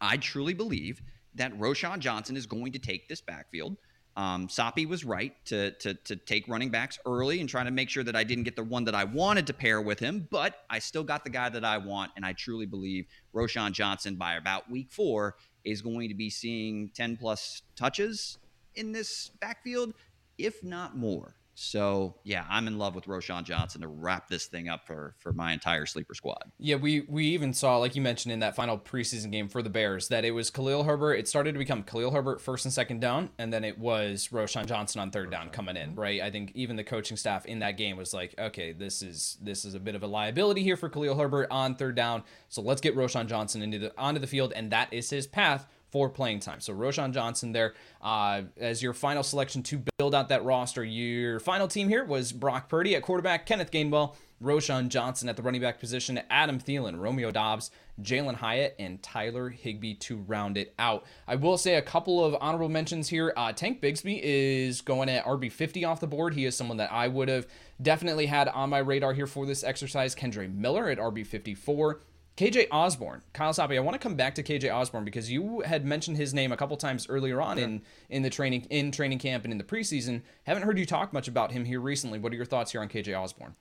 I 0.00 0.16
truly 0.16 0.54
believe 0.54 1.02
that 1.34 1.56
Roschon 1.58 1.98
Johnson 1.98 2.36
is 2.36 2.46
going 2.46 2.72
to 2.72 2.78
take 2.78 3.08
this 3.08 3.20
backfield. 3.20 3.76
Um, 4.16 4.48
Soppy 4.48 4.86
was 4.86 5.04
right 5.04 5.32
to, 5.46 5.70
to 5.70 5.94
to 5.94 6.16
take 6.16 6.48
running 6.48 6.70
backs 6.70 6.98
early 7.06 7.40
and 7.40 7.48
trying 7.48 7.66
to 7.66 7.70
make 7.70 7.88
sure 7.88 8.02
that 8.02 8.16
I 8.16 8.24
didn't 8.24 8.44
get 8.44 8.56
the 8.56 8.64
one 8.64 8.84
that 8.84 8.94
I 8.94 9.04
wanted 9.04 9.46
to 9.46 9.52
pair 9.52 9.80
with 9.80 9.98
him, 9.98 10.26
but 10.30 10.64
I 10.68 10.80
still 10.80 11.04
got 11.04 11.24
the 11.24 11.30
guy 11.30 11.48
that 11.48 11.64
I 11.64 11.78
want, 11.78 12.12
and 12.16 12.26
I 12.26 12.32
truly 12.32 12.66
believe 12.66 13.06
Roschon 13.34 13.72
Johnson 13.72 14.16
by 14.16 14.34
about 14.34 14.70
week 14.70 14.90
four 14.90 15.36
is 15.64 15.80
going 15.82 16.08
to 16.08 16.14
be 16.14 16.30
seeing 16.30 16.90
10 16.94 17.18
plus 17.18 17.62
touches 17.76 18.38
in 18.74 18.92
this 18.92 19.30
backfield, 19.40 19.94
if 20.38 20.62
not 20.64 20.96
more. 20.96 21.34
So 21.54 22.16
yeah, 22.24 22.44
I'm 22.48 22.66
in 22.66 22.78
love 22.78 22.94
with 22.94 23.04
Roschon 23.04 23.44
Johnson 23.44 23.82
to 23.82 23.88
wrap 23.88 24.28
this 24.28 24.46
thing 24.46 24.68
up 24.68 24.86
for 24.86 25.14
for 25.18 25.32
my 25.32 25.52
entire 25.52 25.86
sleeper 25.86 26.14
squad. 26.14 26.50
Yeah, 26.58 26.76
we 26.76 27.02
we 27.02 27.26
even 27.26 27.52
saw, 27.52 27.76
like 27.78 27.94
you 27.94 28.02
mentioned 28.02 28.32
in 28.32 28.40
that 28.40 28.56
final 28.56 28.78
preseason 28.78 29.30
game 29.30 29.48
for 29.48 29.62
the 29.62 29.70
Bears, 29.70 30.08
that 30.08 30.24
it 30.24 30.30
was 30.30 30.50
Khalil 30.50 30.84
Herbert. 30.84 31.14
It 31.14 31.28
started 31.28 31.52
to 31.52 31.58
become 31.58 31.82
Khalil 31.82 32.10
Herbert 32.10 32.40
first 32.40 32.64
and 32.64 32.72
second 32.72 33.00
down, 33.00 33.30
and 33.38 33.52
then 33.52 33.64
it 33.64 33.78
was 33.78 34.28
Roschon 34.28 34.66
Johnson 34.66 35.00
on 35.00 35.10
third 35.10 35.30
down 35.30 35.50
coming 35.50 35.76
in. 35.76 35.94
Right. 35.94 36.20
I 36.20 36.30
think 36.30 36.52
even 36.54 36.76
the 36.76 36.84
coaching 36.84 37.16
staff 37.16 37.46
in 37.46 37.58
that 37.58 37.76
game 37.76 37.96
was 37.96 38.14
like, 38.14 38.34
okay, 38.38 38.72
this 38.72 39.02
is 39.02 39.36
this 39.42 39.64
is 39.64 39.74
a 39.74 39.80
bit 39.80 39.94
of 39.94 40.02
a 40.02 40.06
liability 40.06 40.62
here 40.62 40.76
for 40.76 40.88
Khalil 40.88 41.16
Herbert 41.16 41.48
on 41.50 41.74
third 41.74 41.94
down. 41.94 42.22
So 42.48 42.62
let's 42.62 42.80
get 42.80 42.96
Roschon 42.96 43.26
Johnson 43.26 43.62
into 43.62 43.78
the 43.78 43.92
onto 43.98 44.20
the 44.20 44.26
field, 44.26 44.52
and 44.54 44.70
that 44.70 44.92
is 44.92 45.10
his 45.10 45.26
path 45.26 45.66
for 45.90 46.08
playing 46.08 46.40
time. 46.40 46.60
So 46.60 46.74
Roschon 46.74 47.12
Johnson 47.12 47.52
there 47.52 47.74
uh, 48.00 48.42
as 48.56 48.82
your 48.82 48.92
final 48.92 49.22
selection 49.22 49.62
to 49.64 49.82
build 49.98 50.14
out 50.14 50.28
that 50.28 50.44
roster. 50.44 50.84
Your 50.84 51.40
final 51.40 51.68
team 51.68 51.88
here 51.88 52.04
was 52.04 52.32
Brock 52.32 52.68
Purdy 52.68 52.94
at 52.94 53.02
quarterback, 53.02 53.46
Kenneth 53.46 53.70
Gainwell, 53.70 54.14
Roschon 54.42 54.88
Johnson 54.88 55.28
at 55.28 55.36
the 55.36 55.42
running 55.42 55.60
back 55.60 55.78
position, 55.78 56.20
Adam 56.30 56.58
Thielen, 56.58 56.98
Romeo 56.98 57.30
Doubs, 57.30 57.70
Jalin 58.00 58.36
Hyatt, 58.36 58.74
and 58.78 59.02
Tyler 59.02 59.50
Higbee 59.50 59.94
to 59.94 60.16
round 60.16 60.56
it 60.56 60.72
out. 60.78 61.04
I 61.28 61.36
will 61.36 61.58
say 61.58 61.74
a 61.74 61.82
couple 61.82 62.24
of 62.24 62.34
honorable 62.40 62.70
mentions 62.70 63.08
here. 63.08 63.34
Uh, 63.36 63.52
Tank 63.52 63.82
Bigsby 63.82 64.20
is 64.22 64.80
going 64.80 65.10
at 65.10 65.26
RB 65.26 65.52
50 65.52 65.84
off 65.84 66.00
the 66.00 66.06
board. 66.06 66.34
He 66.34 66.46
is 66.46 66.56
someone 66.56 66.78
that 66.78 66.90
I 66.90 67.08
would 67.08 67.28
have 67.28 67.46
definitely 67.82 68.26
had 68.26 68.48
on 68.48 68.70
my 68.70 68.78
radar 68.78 69.12
here 69.12 69.26
for 69.26 69.44
this 69.44 69.62
exercise. 69.62 70.14
Kendre 70.14 70.52
Miller 70.52 70.88
at 70.88 70.98
RB 70.98 71.26
54. 71.26 72.00
KJ 72.40 72.68
Osborn, 72.70 73.20
Kyle 73.34 73.52
Soppe, 73.52 73.76
I 73.76 73.80
want 73.80 73.92
to 73.92 73.98
come 73.98 74.14
back 74.14 74.34
to 74.36 74.42
KJ 74.42 74.74
Osborn 74.74 75.04
because 75.04 75.30
you 75.30 75.60
had 75.60 75.84
mentioned 75.84 76.16
his 76.16 76.32
name 76.32 76.52
a 76.52 76.56
couple 76.56 76.74
times 76.78 77.06
earlier 77.10 77.38
on 77.38 77.58
in 77.58 77.82
in 78.08 78.22
the 78.22 78.30
training 78.30 78.66
in 78.70 78.90
training 78.90 79.18
camp 79.18 79.44
and 79.44 79.52
in 79.52 79.58
the 79.58 79.64
preseason. 79.64 80.22
Haven't 80.44 80.62
heard 80.62 80.78
you 80.78 80.86
talk 80.86 81.12
much 81.12 81.28
about 81.28 81.52
him 81.52 81.66
here 81.66 81.80
recently. 81.80 82.18
What 82.18 82.32
are 82.32 82.36
your 82.36 82.46
thoughts 82.46 82.72
here 82.72 82.80
on 82.80 82.88
KJ 82.88 83.14
Osborn? 83.14 83.56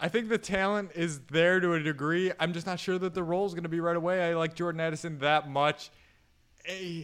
I 0.00 0.08
think 0.08 0.30
the 0.30 0.38
talent 0.38 0.92
is 0.94 1.20
there 1.30 1.60
to 1.60 1.74
a 1.74 1.80
degree. 1.80 2.32
I'm 2.40 2.54
just 2.54 2.66
not 2.66 2.80
sure 2.80 2.98
that 2.98 3.12
the 3.12 3.22
role 3.22 3.44
is 3.44 3.52
going 3.52 3.64
to 3.64 3.68
be 3.68 3.80
right 3.80 3.96
away. 3.96 4.30
I 4.30 4.34
like 4.34 4.54
Jordan 4.54 4.80
Addison 4.80 5.18
that 5.18 5.50
much. 5.50 5.90
Eh, 6.64 7.02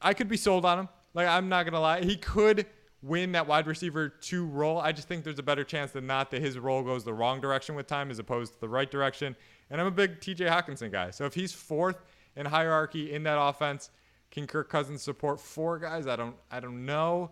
I 0.00 0.14
could 0.14 0.28
be 0.28 0.36
sold 0.36 0.64
on 0.64 0.78
him. 0.78 0.88
Like 1.12 1.26
I'm 1.26 1.48
not 1.48 1.64
gonna 1.64 1.80
lie, 1.80 2.04
he 2.04 2.16
could 2.16 2.66
win 3.06 3.32
that 3.32 3.46
wide 3.46 3.66
receiver 3.66 4.08
two 4.08 4.46
role. 4.46 4.78
I 4.78 4.92
just 4.92 5.08
think 5.08 5.24
there's 5.24 5.38
a 5.38 5.42
better 5.42 5.64
chance 5.64 5.92
than 5.92 6.06
not 6.06 6.30
that 6.32 6.42
his 6.42 6.58
role 6.58 6.82
goes 6.82 7.04
the 7.04 7.14
wrong 7.14 7.40
direction 7.40 7.74
with 7.74 7.86
time 7.86 8.10
as 8.10 8.18
opposed 8.18 8.54
to 8.54 8.60
the 8.60 8.68
right 8.68 8.90
direction. 8.90 9.36
And 9.70 9.80
I'm 9.80 9.86
a 9.86 9.92
big 9.92 10.20
T.J. 10.20 10.44
Hockenson 10.46 10.90
guy, 10.90 11.10
so 11.10 11.24
if 11.24 11.34
he's 11.34 11.52
fourth 11.52 12.02
in 12.36 12.46
hierarchy 12.46 13.12
in 13.12 13.22
that 13.24 13.40
offense, 13.40 13.90
can 14.30 14.46
Kirk 14.46 14.68
Cousins 14.68 15.02
support 15.02 15.40
four 15.40 15.78
guys? 15.78 16.06
I 16.06 16.16
don't. 16.16 16.36
I 16.50 16.60
don't 16.60 16.84
know. 16.84 17.30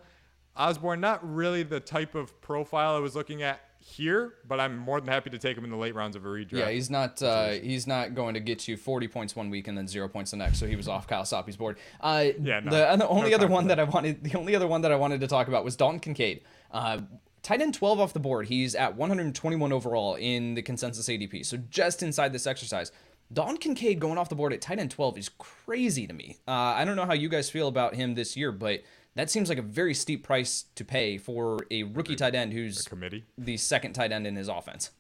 Osborn, 0.56 1.00
not 1.00 1.20
really 1.34 1.64
the 1.64 1.80
type 1.80 2.14
of 2.14 2.40
profile 2.40 2.94
I 2.94 3.00
was 3.00 3.16
looking 3.16 3.42
at 3.42 3.60
here, 3.86 4.32
but 4.48 4.58
I'm 4.60 4.78
more 4.78 4.98
than 4.98 5.08
happy 5.08 5.28
to 5.28 5.38
take 5.38 5.58
him 5.58 5.64
in 5.64 5.70
the 5.70 5.76
late 5.76 5.94
rounds 5.94 6.16
of 6.16 6.24
a 6.24 6.28
redraft. 6.28 6.52
Yeah, 6.52 6.70
he's 6.70 6.88
not 6.88 7.22
uh, 7.22 7.50
he's 7.50 7.86
not 7.86 8.14
going 8.14 8.32
to 8.32 8.40
get 8.40 8.66
you 8.66 8.78
40 8.78 9.08
points 9.08 9.36
one 9.36 9.50
week 9.50 9.68
and 9.68 9.76
then 9.76 9.86
zero 9.86 10.08
points 10.08 10.30
the 10.30 10.38
next. 10.38 10.58
So 10.58 10.66
he 10.66 10.74
was 10.74 10.88
off 10.88 11.06
Kyle 11.06 11.24
Soppe's 11.24 11.56
board. 11.56 11.76
Uh, 12.00 12.28
Yeah, 12.40 12.60
no, 12.60 12.70
the, 12.70 12.90
and 12.90 13.00
the 13.00 13.08
only 13.08 13.30
no 13.30 13.36
other 13.36 13.46
one 13.46 13.66
that. 13.66 13.76
that 13.76 13.86
I 13.86 13.90
wanted, 13.90 14.24
the 14.24 14.38
only 14.38 14.56
other 14.56 14.66
one 14.66 14.80
that 14.82 14.90
I 14.92 14.96
wanted 14.96 15.20
to 15.20 15.26
talk 15.26 15.48
about 15.48 15.64
was 15.64 15.76
Dalton 15.76 16.00
Kincaid. 16.00 16.40
Uh, 16.70 17.02
tight 17.42 17.60
end 17.60 17.74
12 17.74 18.00
off 18.00 18.14
the 18.14 18.20
board. 18.20 18.46
He's 18.46 18.74
at 18.74 18.96
121 18.96 19.70
overall 19.70 20.14
in 20.14 20.54
the 20.54 20.62
consensus 20.62 21.06
ADP. 21.06 21.44
So 21.44 21.58
just 21.68 22.02
inside 22.02 22.32
this 22.32 22.46
exercise. 22.46 22.90
Dalton 23.32 23.58
Kincaid 23.58 24.00
going 24.00 24.16
off 24.16 24.28
the 24.28 24.34
board 24.34 24.52
at 24.54 24.62
tight 24.62 24.78
end 24.78 24.90
12 24.92 25.18
is 25.18 25.28
crazy 25.38 26.06
to 26.06 26.14
me. 26.14 26.38
Uh, 26.48 26.52
I 26.52 26.86
don't 26.86 26.96
know 26.96 27.06
how 27.06 27.14
you 27.14 27.28
guys 27.28 27.50
feel 27.50 27.68
about 27.68 27.94
him 27.94 28.14
this 28.14 28.34
year, 28.36 28.50
but 28.50 28.82
that 29.14 29.30
seems 29.30 29.48
like 29.48 29.58
a 29.58 29.62
very 29.62 29.94
steep 29.94 30.24
price 30.24 30.64
to 30.74 30.84
pay 30.84 31.18
for 31.18 31.58
a 31.70 31.82
rookie 31.84 32.16
tight 32.16 32.34
end 32.34 32.52
who's 32.52 32.82
committee. 32.82 33.24
the 33.38 33.56
second 33.56 33.92
tight 33.92 34.12
end 34.12 34.26
in 34.26 34.36
his 34.36 34.48
offense. 34.48 34.90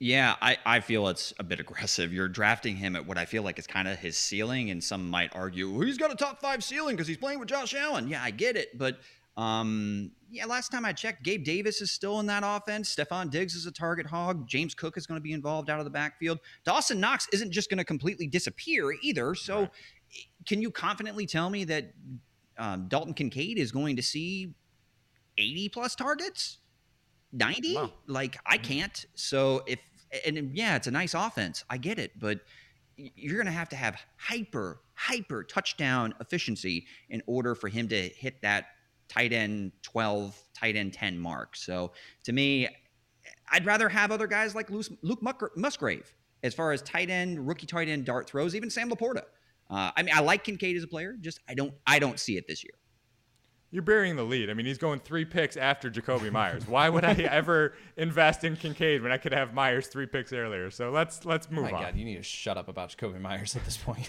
Yeah, 0.00 0.36
I, 0.40 0.58
I 0.64 0.78
feel 0.80 1.08
it's 1.08 1.34
a 1.40 1.42
bit 1.42 1.58
aggressive. 1.58 2.12
You're 2.12 2.28
drafting 2.28 2.76
him 2.76 2.94
at 2.94 3.04
what 3.04 3.18
I 3.18 3.24
feel 3.24 3.42
like 3.42 3.58
is 3.58 3.66
kind 3.66 3.88
of 3.88 3.98
his 3.98 4.16
ceiling, 4.16 4.70
and 4.70 4.82
some 4.82 5.10
might 5.10 5.34
argue 5.34 5.70
well, 5.70 5.80
he's 5.86 5.98
got 5.98 6.12
a 6.12 6.14
top 6.14 6.40
five 6.40 6.62
ceiling 6.62 6.94
because 6.94 7.08
he's 7.08 7.16
playing 7.16 7.40
with 7.40 7.48
Josh 7.48 7.74
Allen. 7.74 8.06
Yeah, 8.06 8.22
I 8.22 8.30
get 8.30 8.56
it, 8.56 8.78
but 8.78 9.00
um, 9.36 10.12
yeah, 10.30 10.46
last 10.46 10.70
time 10.70 10.84
I 10.84 10.92
checked, 10.92 11.24
Gabe 11.24 11.42
Davis 11.44 11.80
is 11.80 11.90
still 11.90 12.20
in 12.20 12.26
that 12.26 12.44
offense. 12.46 12.94
Stefon 12.94 13.28
Diggs 13.30 13.54
is 13.56 13.66
a 13.66 13.72
target 13.72 14.06
hog. 14.06 14.46
James 14.46 14.72
Cook 14.74 14.96
is 14.96 15.04
going 15.06 15.16
to 15.18 15.22
be 15.22 15.32
involved 15.32 15.68
out 15.68 15.80
of 15.80 15.84
the 15.84 15.90
backfield. 15.90 16.38
Dawson 16.64 17.00
Knox 17.00 17.26
isn't 17.32 17.50
just 17.50 17.68
going 17.68 17.78
to 17.78 17.84
completely 17.84 18.28
disappear 18.28 18.92
either. 19.02 19.34
So, 19.34 19.60
Right. 19.60 19.70
can 20.46 20.62
you 20.62 20.70
confidently 20.70 21.26
tell 21.26 21.50
me 21.50 21.64
that 21.64 21.92
um, 22.58 22.86
Dalton 22.88 23.14
Kincaid 23.14 23.58
is 23.58 23.72
going 23.72 23.96
to 23.96 24.02
see 24.02 24.54
80 25.38 25.68
plus 25.70 25.94
targets? 25.94 26.58
90 27.32 27.74
Wow. 27.74 27.92
like 28.06 28.38
i 28.46 28.56
can't 28.56 29.04
so 29.14 29.62
if 29.66 29.78
and 30.24 30.56
yeah 30.56 30.76
it's 30.76 30.86
a 30.86 30.90
nice 30.90 31.12
offense 31.12 31.62
i 31.68 31.76
get 31.76 31.98
it 31.98 32.18
but 32.18 32.40
you're 32.96 33.36
gonna 33.36 33.50
have 33.50 33.68
to 33.68 33.76
have 33.76 33.96
hyper 34.16 34.80
hyper 34.94 35.44
touchdown 35.44 36.14
efficiency 36.20 36.86
in 37.10 37.22
order 37.26 37.54
for 37.54 37.68
him 37.68 37.86
to 37.88 38.08
hit 38.08 38.40
that 38.42 38.68
tight 39.08 39.32
end 39.32 39.72
12, 39.82 40.36
tight 40.54 40.76
end 40.76 40.92
10 40.92 41.18
mark. 41.18 41.56
So 41.56 41.92
to 42.24 42.32
me, 42.32 42.68
I'd 43.50 43.64
rather 43.64 43.88
have 43.88 44.10
other 44.10 44.26
guys 44.26 44.54
like 44.54 44.68
Luke 44.70 45.22
Musgrave 45.56 46.14
as 46.42 46.54
far 46.54 46.72
as 46.72 46.82
tight 46.82 47.08
end, 47.08 47.46
rookie 47.46 47.66
tight 47.66 47.88
end 47.88 48.04
dart 48.04 48.28
throws, 48.28 48.54
even 48.54 48.68
Sam 48.70 48.90
LaPorta. 48.90 49.22
Uh, 49.70 49.90
I 49.96 50.02
mean, 50.02 50.14
I 50.14 50.20
like 50.20 50.44
Kincaid 50.44 50.76
as 50.76 50.82
a 50.82 50.88
player. 50.88 51.16
Just 51.20 51.40
I 51.48 51.54
don't 51.54 51.74
I 51.86 51.98
don't 51.98 52.18
see 52.18 52.36
it 52.36 52.46
this 52.48 52.64
year. 52.64 52.72
You're 53.70 53.82
burying 53.82 54.16
the 54.16 54.22
lead. 54.22 54.48
I 54.48 54.54
mean, 54.54 54.64
he's 54.64 54.78
going 54.78 54.98
three 55.00 55.26
picks 55.26 55.54
after 55.54 55.90
Jakobi 55.90 56.32
Meyers. 56.32 56.66
Why 56.66 56.88
would 56.88 57.04
I 57.04 57.12
ever 57.30 57.74
invest 57.98 58.42
in 58.42 58.56
Kincaid 58.56 59.02
when 59.02 59.12
I 59.12 59.18
could 59.18 59.34
have 59.34 59.52
Meyers 59.52 59.88
three 59.88 60.06
picks 60.06 60.32
earlier? 60.32 60.70
So 60.70 60.90
let's 60.90 61.26
let's 61.26 61.50
move 61.50 61.66
oh 61.66 61.70
my 61.70 61.76
on. 61.76 61.82
God, 61.82 61.96
you 61.96 62.06
need 62.06 62.16
to 62.16 62.22
shut 62.22 62.56
up 62.56 62.68
about 62.68 62.96
Jakobi 62.96 63.20
Meyers 63.20 63.56
at 63.56 63.66
this 63.66 63.76
point. 63.76 64.08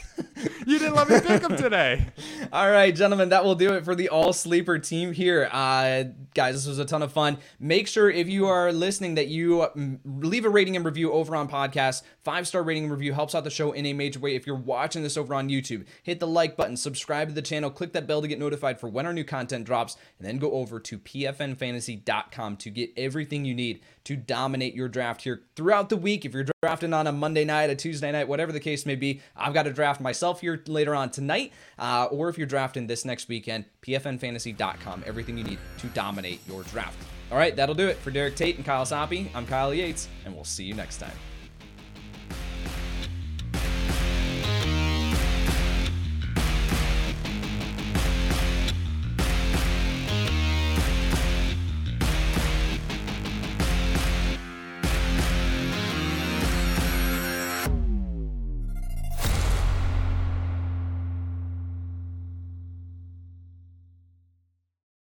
you 0.65 0.80
didn't 0.80 0.95
let 0.95 1.10
me 1.10 1.19
pick 1.19 1.41
him 1.41 1.58
today. 1.58 2.06
All 2.54 2.72
right, 2.72 2.95
gentlemen, 2.95 3.30
that 3.30 3.43
will 3.43 3.56
do 3.56 3.74
it 3.74 3.84
for 3.84 3.95
the 3.95 4.08
all 4.08 4.32
sleeper 4.32 4.80
team 4.80 5.12
here. 5.12 5.50
Uh, 5.52 6.06
guys, 6.34 6.56
this 6.56 6.65
was 6.65 6.80
a 6.80 6.86
ton 6.86 7.04
of 7.04 7.12
fun. 7.12 7.38
Make 7.60 7.89
sure 7.89 8.10
if 8.10 8.30
you 8.30 8.48
are 8.48 8.72
listening 8.72 9.15
that 9.15 9.28
you 9.28 9.67
mm, 9.76 10.00
leave 10.06 10.45
a 10.45 10.50
rating 10.50 10.78
and 10.78 10.86
review 10.86 11.12
over 11.12 11.36
on 11.36 11.50
podcast. 11.50 12.04
Five 12.24 12.48
star 12.48 12.63
rating 12.63 12.84
and 12.84 12.91
review 12.91 13.12
helps 13.12 13.36
out 13.36 13.43
the 13.43 13.50
show 13.50 13.74
in 13.74 13.86
a 13.86 13.93
major 13.93 14.19
way. 14.19 14.36
If 14.36 14.48
you're 14.48 14.56
watching 14.56 15.04
this 15.04 15.17
over 15.17 15.34
on 15.34 15.50
YouTube, 15.50 15.86
hit 16.02 16.22
the 16.22 16.28
like 16.28 16.56
button, 16.56 16.78
subscribe 16.78 17.28
to 17.28 17.34
the 17.34 17.41
channel, 17.41 17.69
click 17.69 17.91
that 17.93 18.08
bell 18.08 18.22
to 18.22 18.28
get 18.28 18.39
notified 18.39 18.80
for 18.80 18.88
when 18.88 19.06
our 19.06 19.13
new 19.13 19.26
content 19.26 19.49
drops, 19.64 19.98
and 20.18 20.28
then 20.28 20.38
go 20.38 20.52
over 20.52 20.80
to 20.80 21.00
pfnfantasy.com 21.00 22.58
to 22.58 22.70
get 22.70 22.92
everything 22.98 23.46
you 23.46 23.54
need 23.54 23.82
to 24.04 24.16
dominate 24.16 24.74
your 24.74 24.88
draft 24.88 25.22
here 25.22 25.44
throughout 25.56 25.90
the 25.90 25.98
week. 25.98 26.26
If 26.26 26.34
you're 26.34 26.46
drafting 26.62 26.94
on 26.94 27.08
a 27.08 27.12
Monday 27.12 27.46
night, 27.46 27.70
a 27.70 27.76
Tuesday 27.76 28.12
night, 28.12 28.28
whatever 28.28 28.52
the 28.52 28.60
case 28.60 28.86
may 28.86 28.96
be, 28.96 29.22
I've 29.36 29.54
got 29.54 29.68
a 29.68 29.74
draft 29.74 30.02
myself 30.02 30.42
here 30.42 30.62
later 30.68 30.96
on 30.96 31.10
tonight. 31.10 31.52
Uh, 31.78 32.08
or 32.12 32.30
if 32.30 32.38
you're 32.38 32.48
drafting 32.48 32.88
this 32.88 33.06
next 33.06 33.28
weekend, 33.28 33.66
pfnfantasy.com, 33.82 35.04
everything 35.06 35.38
you 35.38 35.44
need 35.44 35.60
to 35.80 35.88
dominate 35.88 36.40
your 36.48 36.64
draft. 36.64 36.98
All 37.32 37.38
right, 37.38 37.56
that'll 37.56 37.76
do 37.76 37.88
it 37.88 37.98
for 37.98 38.10
Derek 38.12 38.36
Tate 38.36 38.56
and 38.56 38.66
Kyle 38.66 38.86
Soppe. 38.86 39.30
I'm 39.36 39.46
Kyle 39.46 39.74
Yates, 39.74 40.08
and 40.26 40.34
we'll 40.34 40.44
see 40.44 40.64
you 40.64 40.74
next 40.74 40.98
time. 40.98 41.29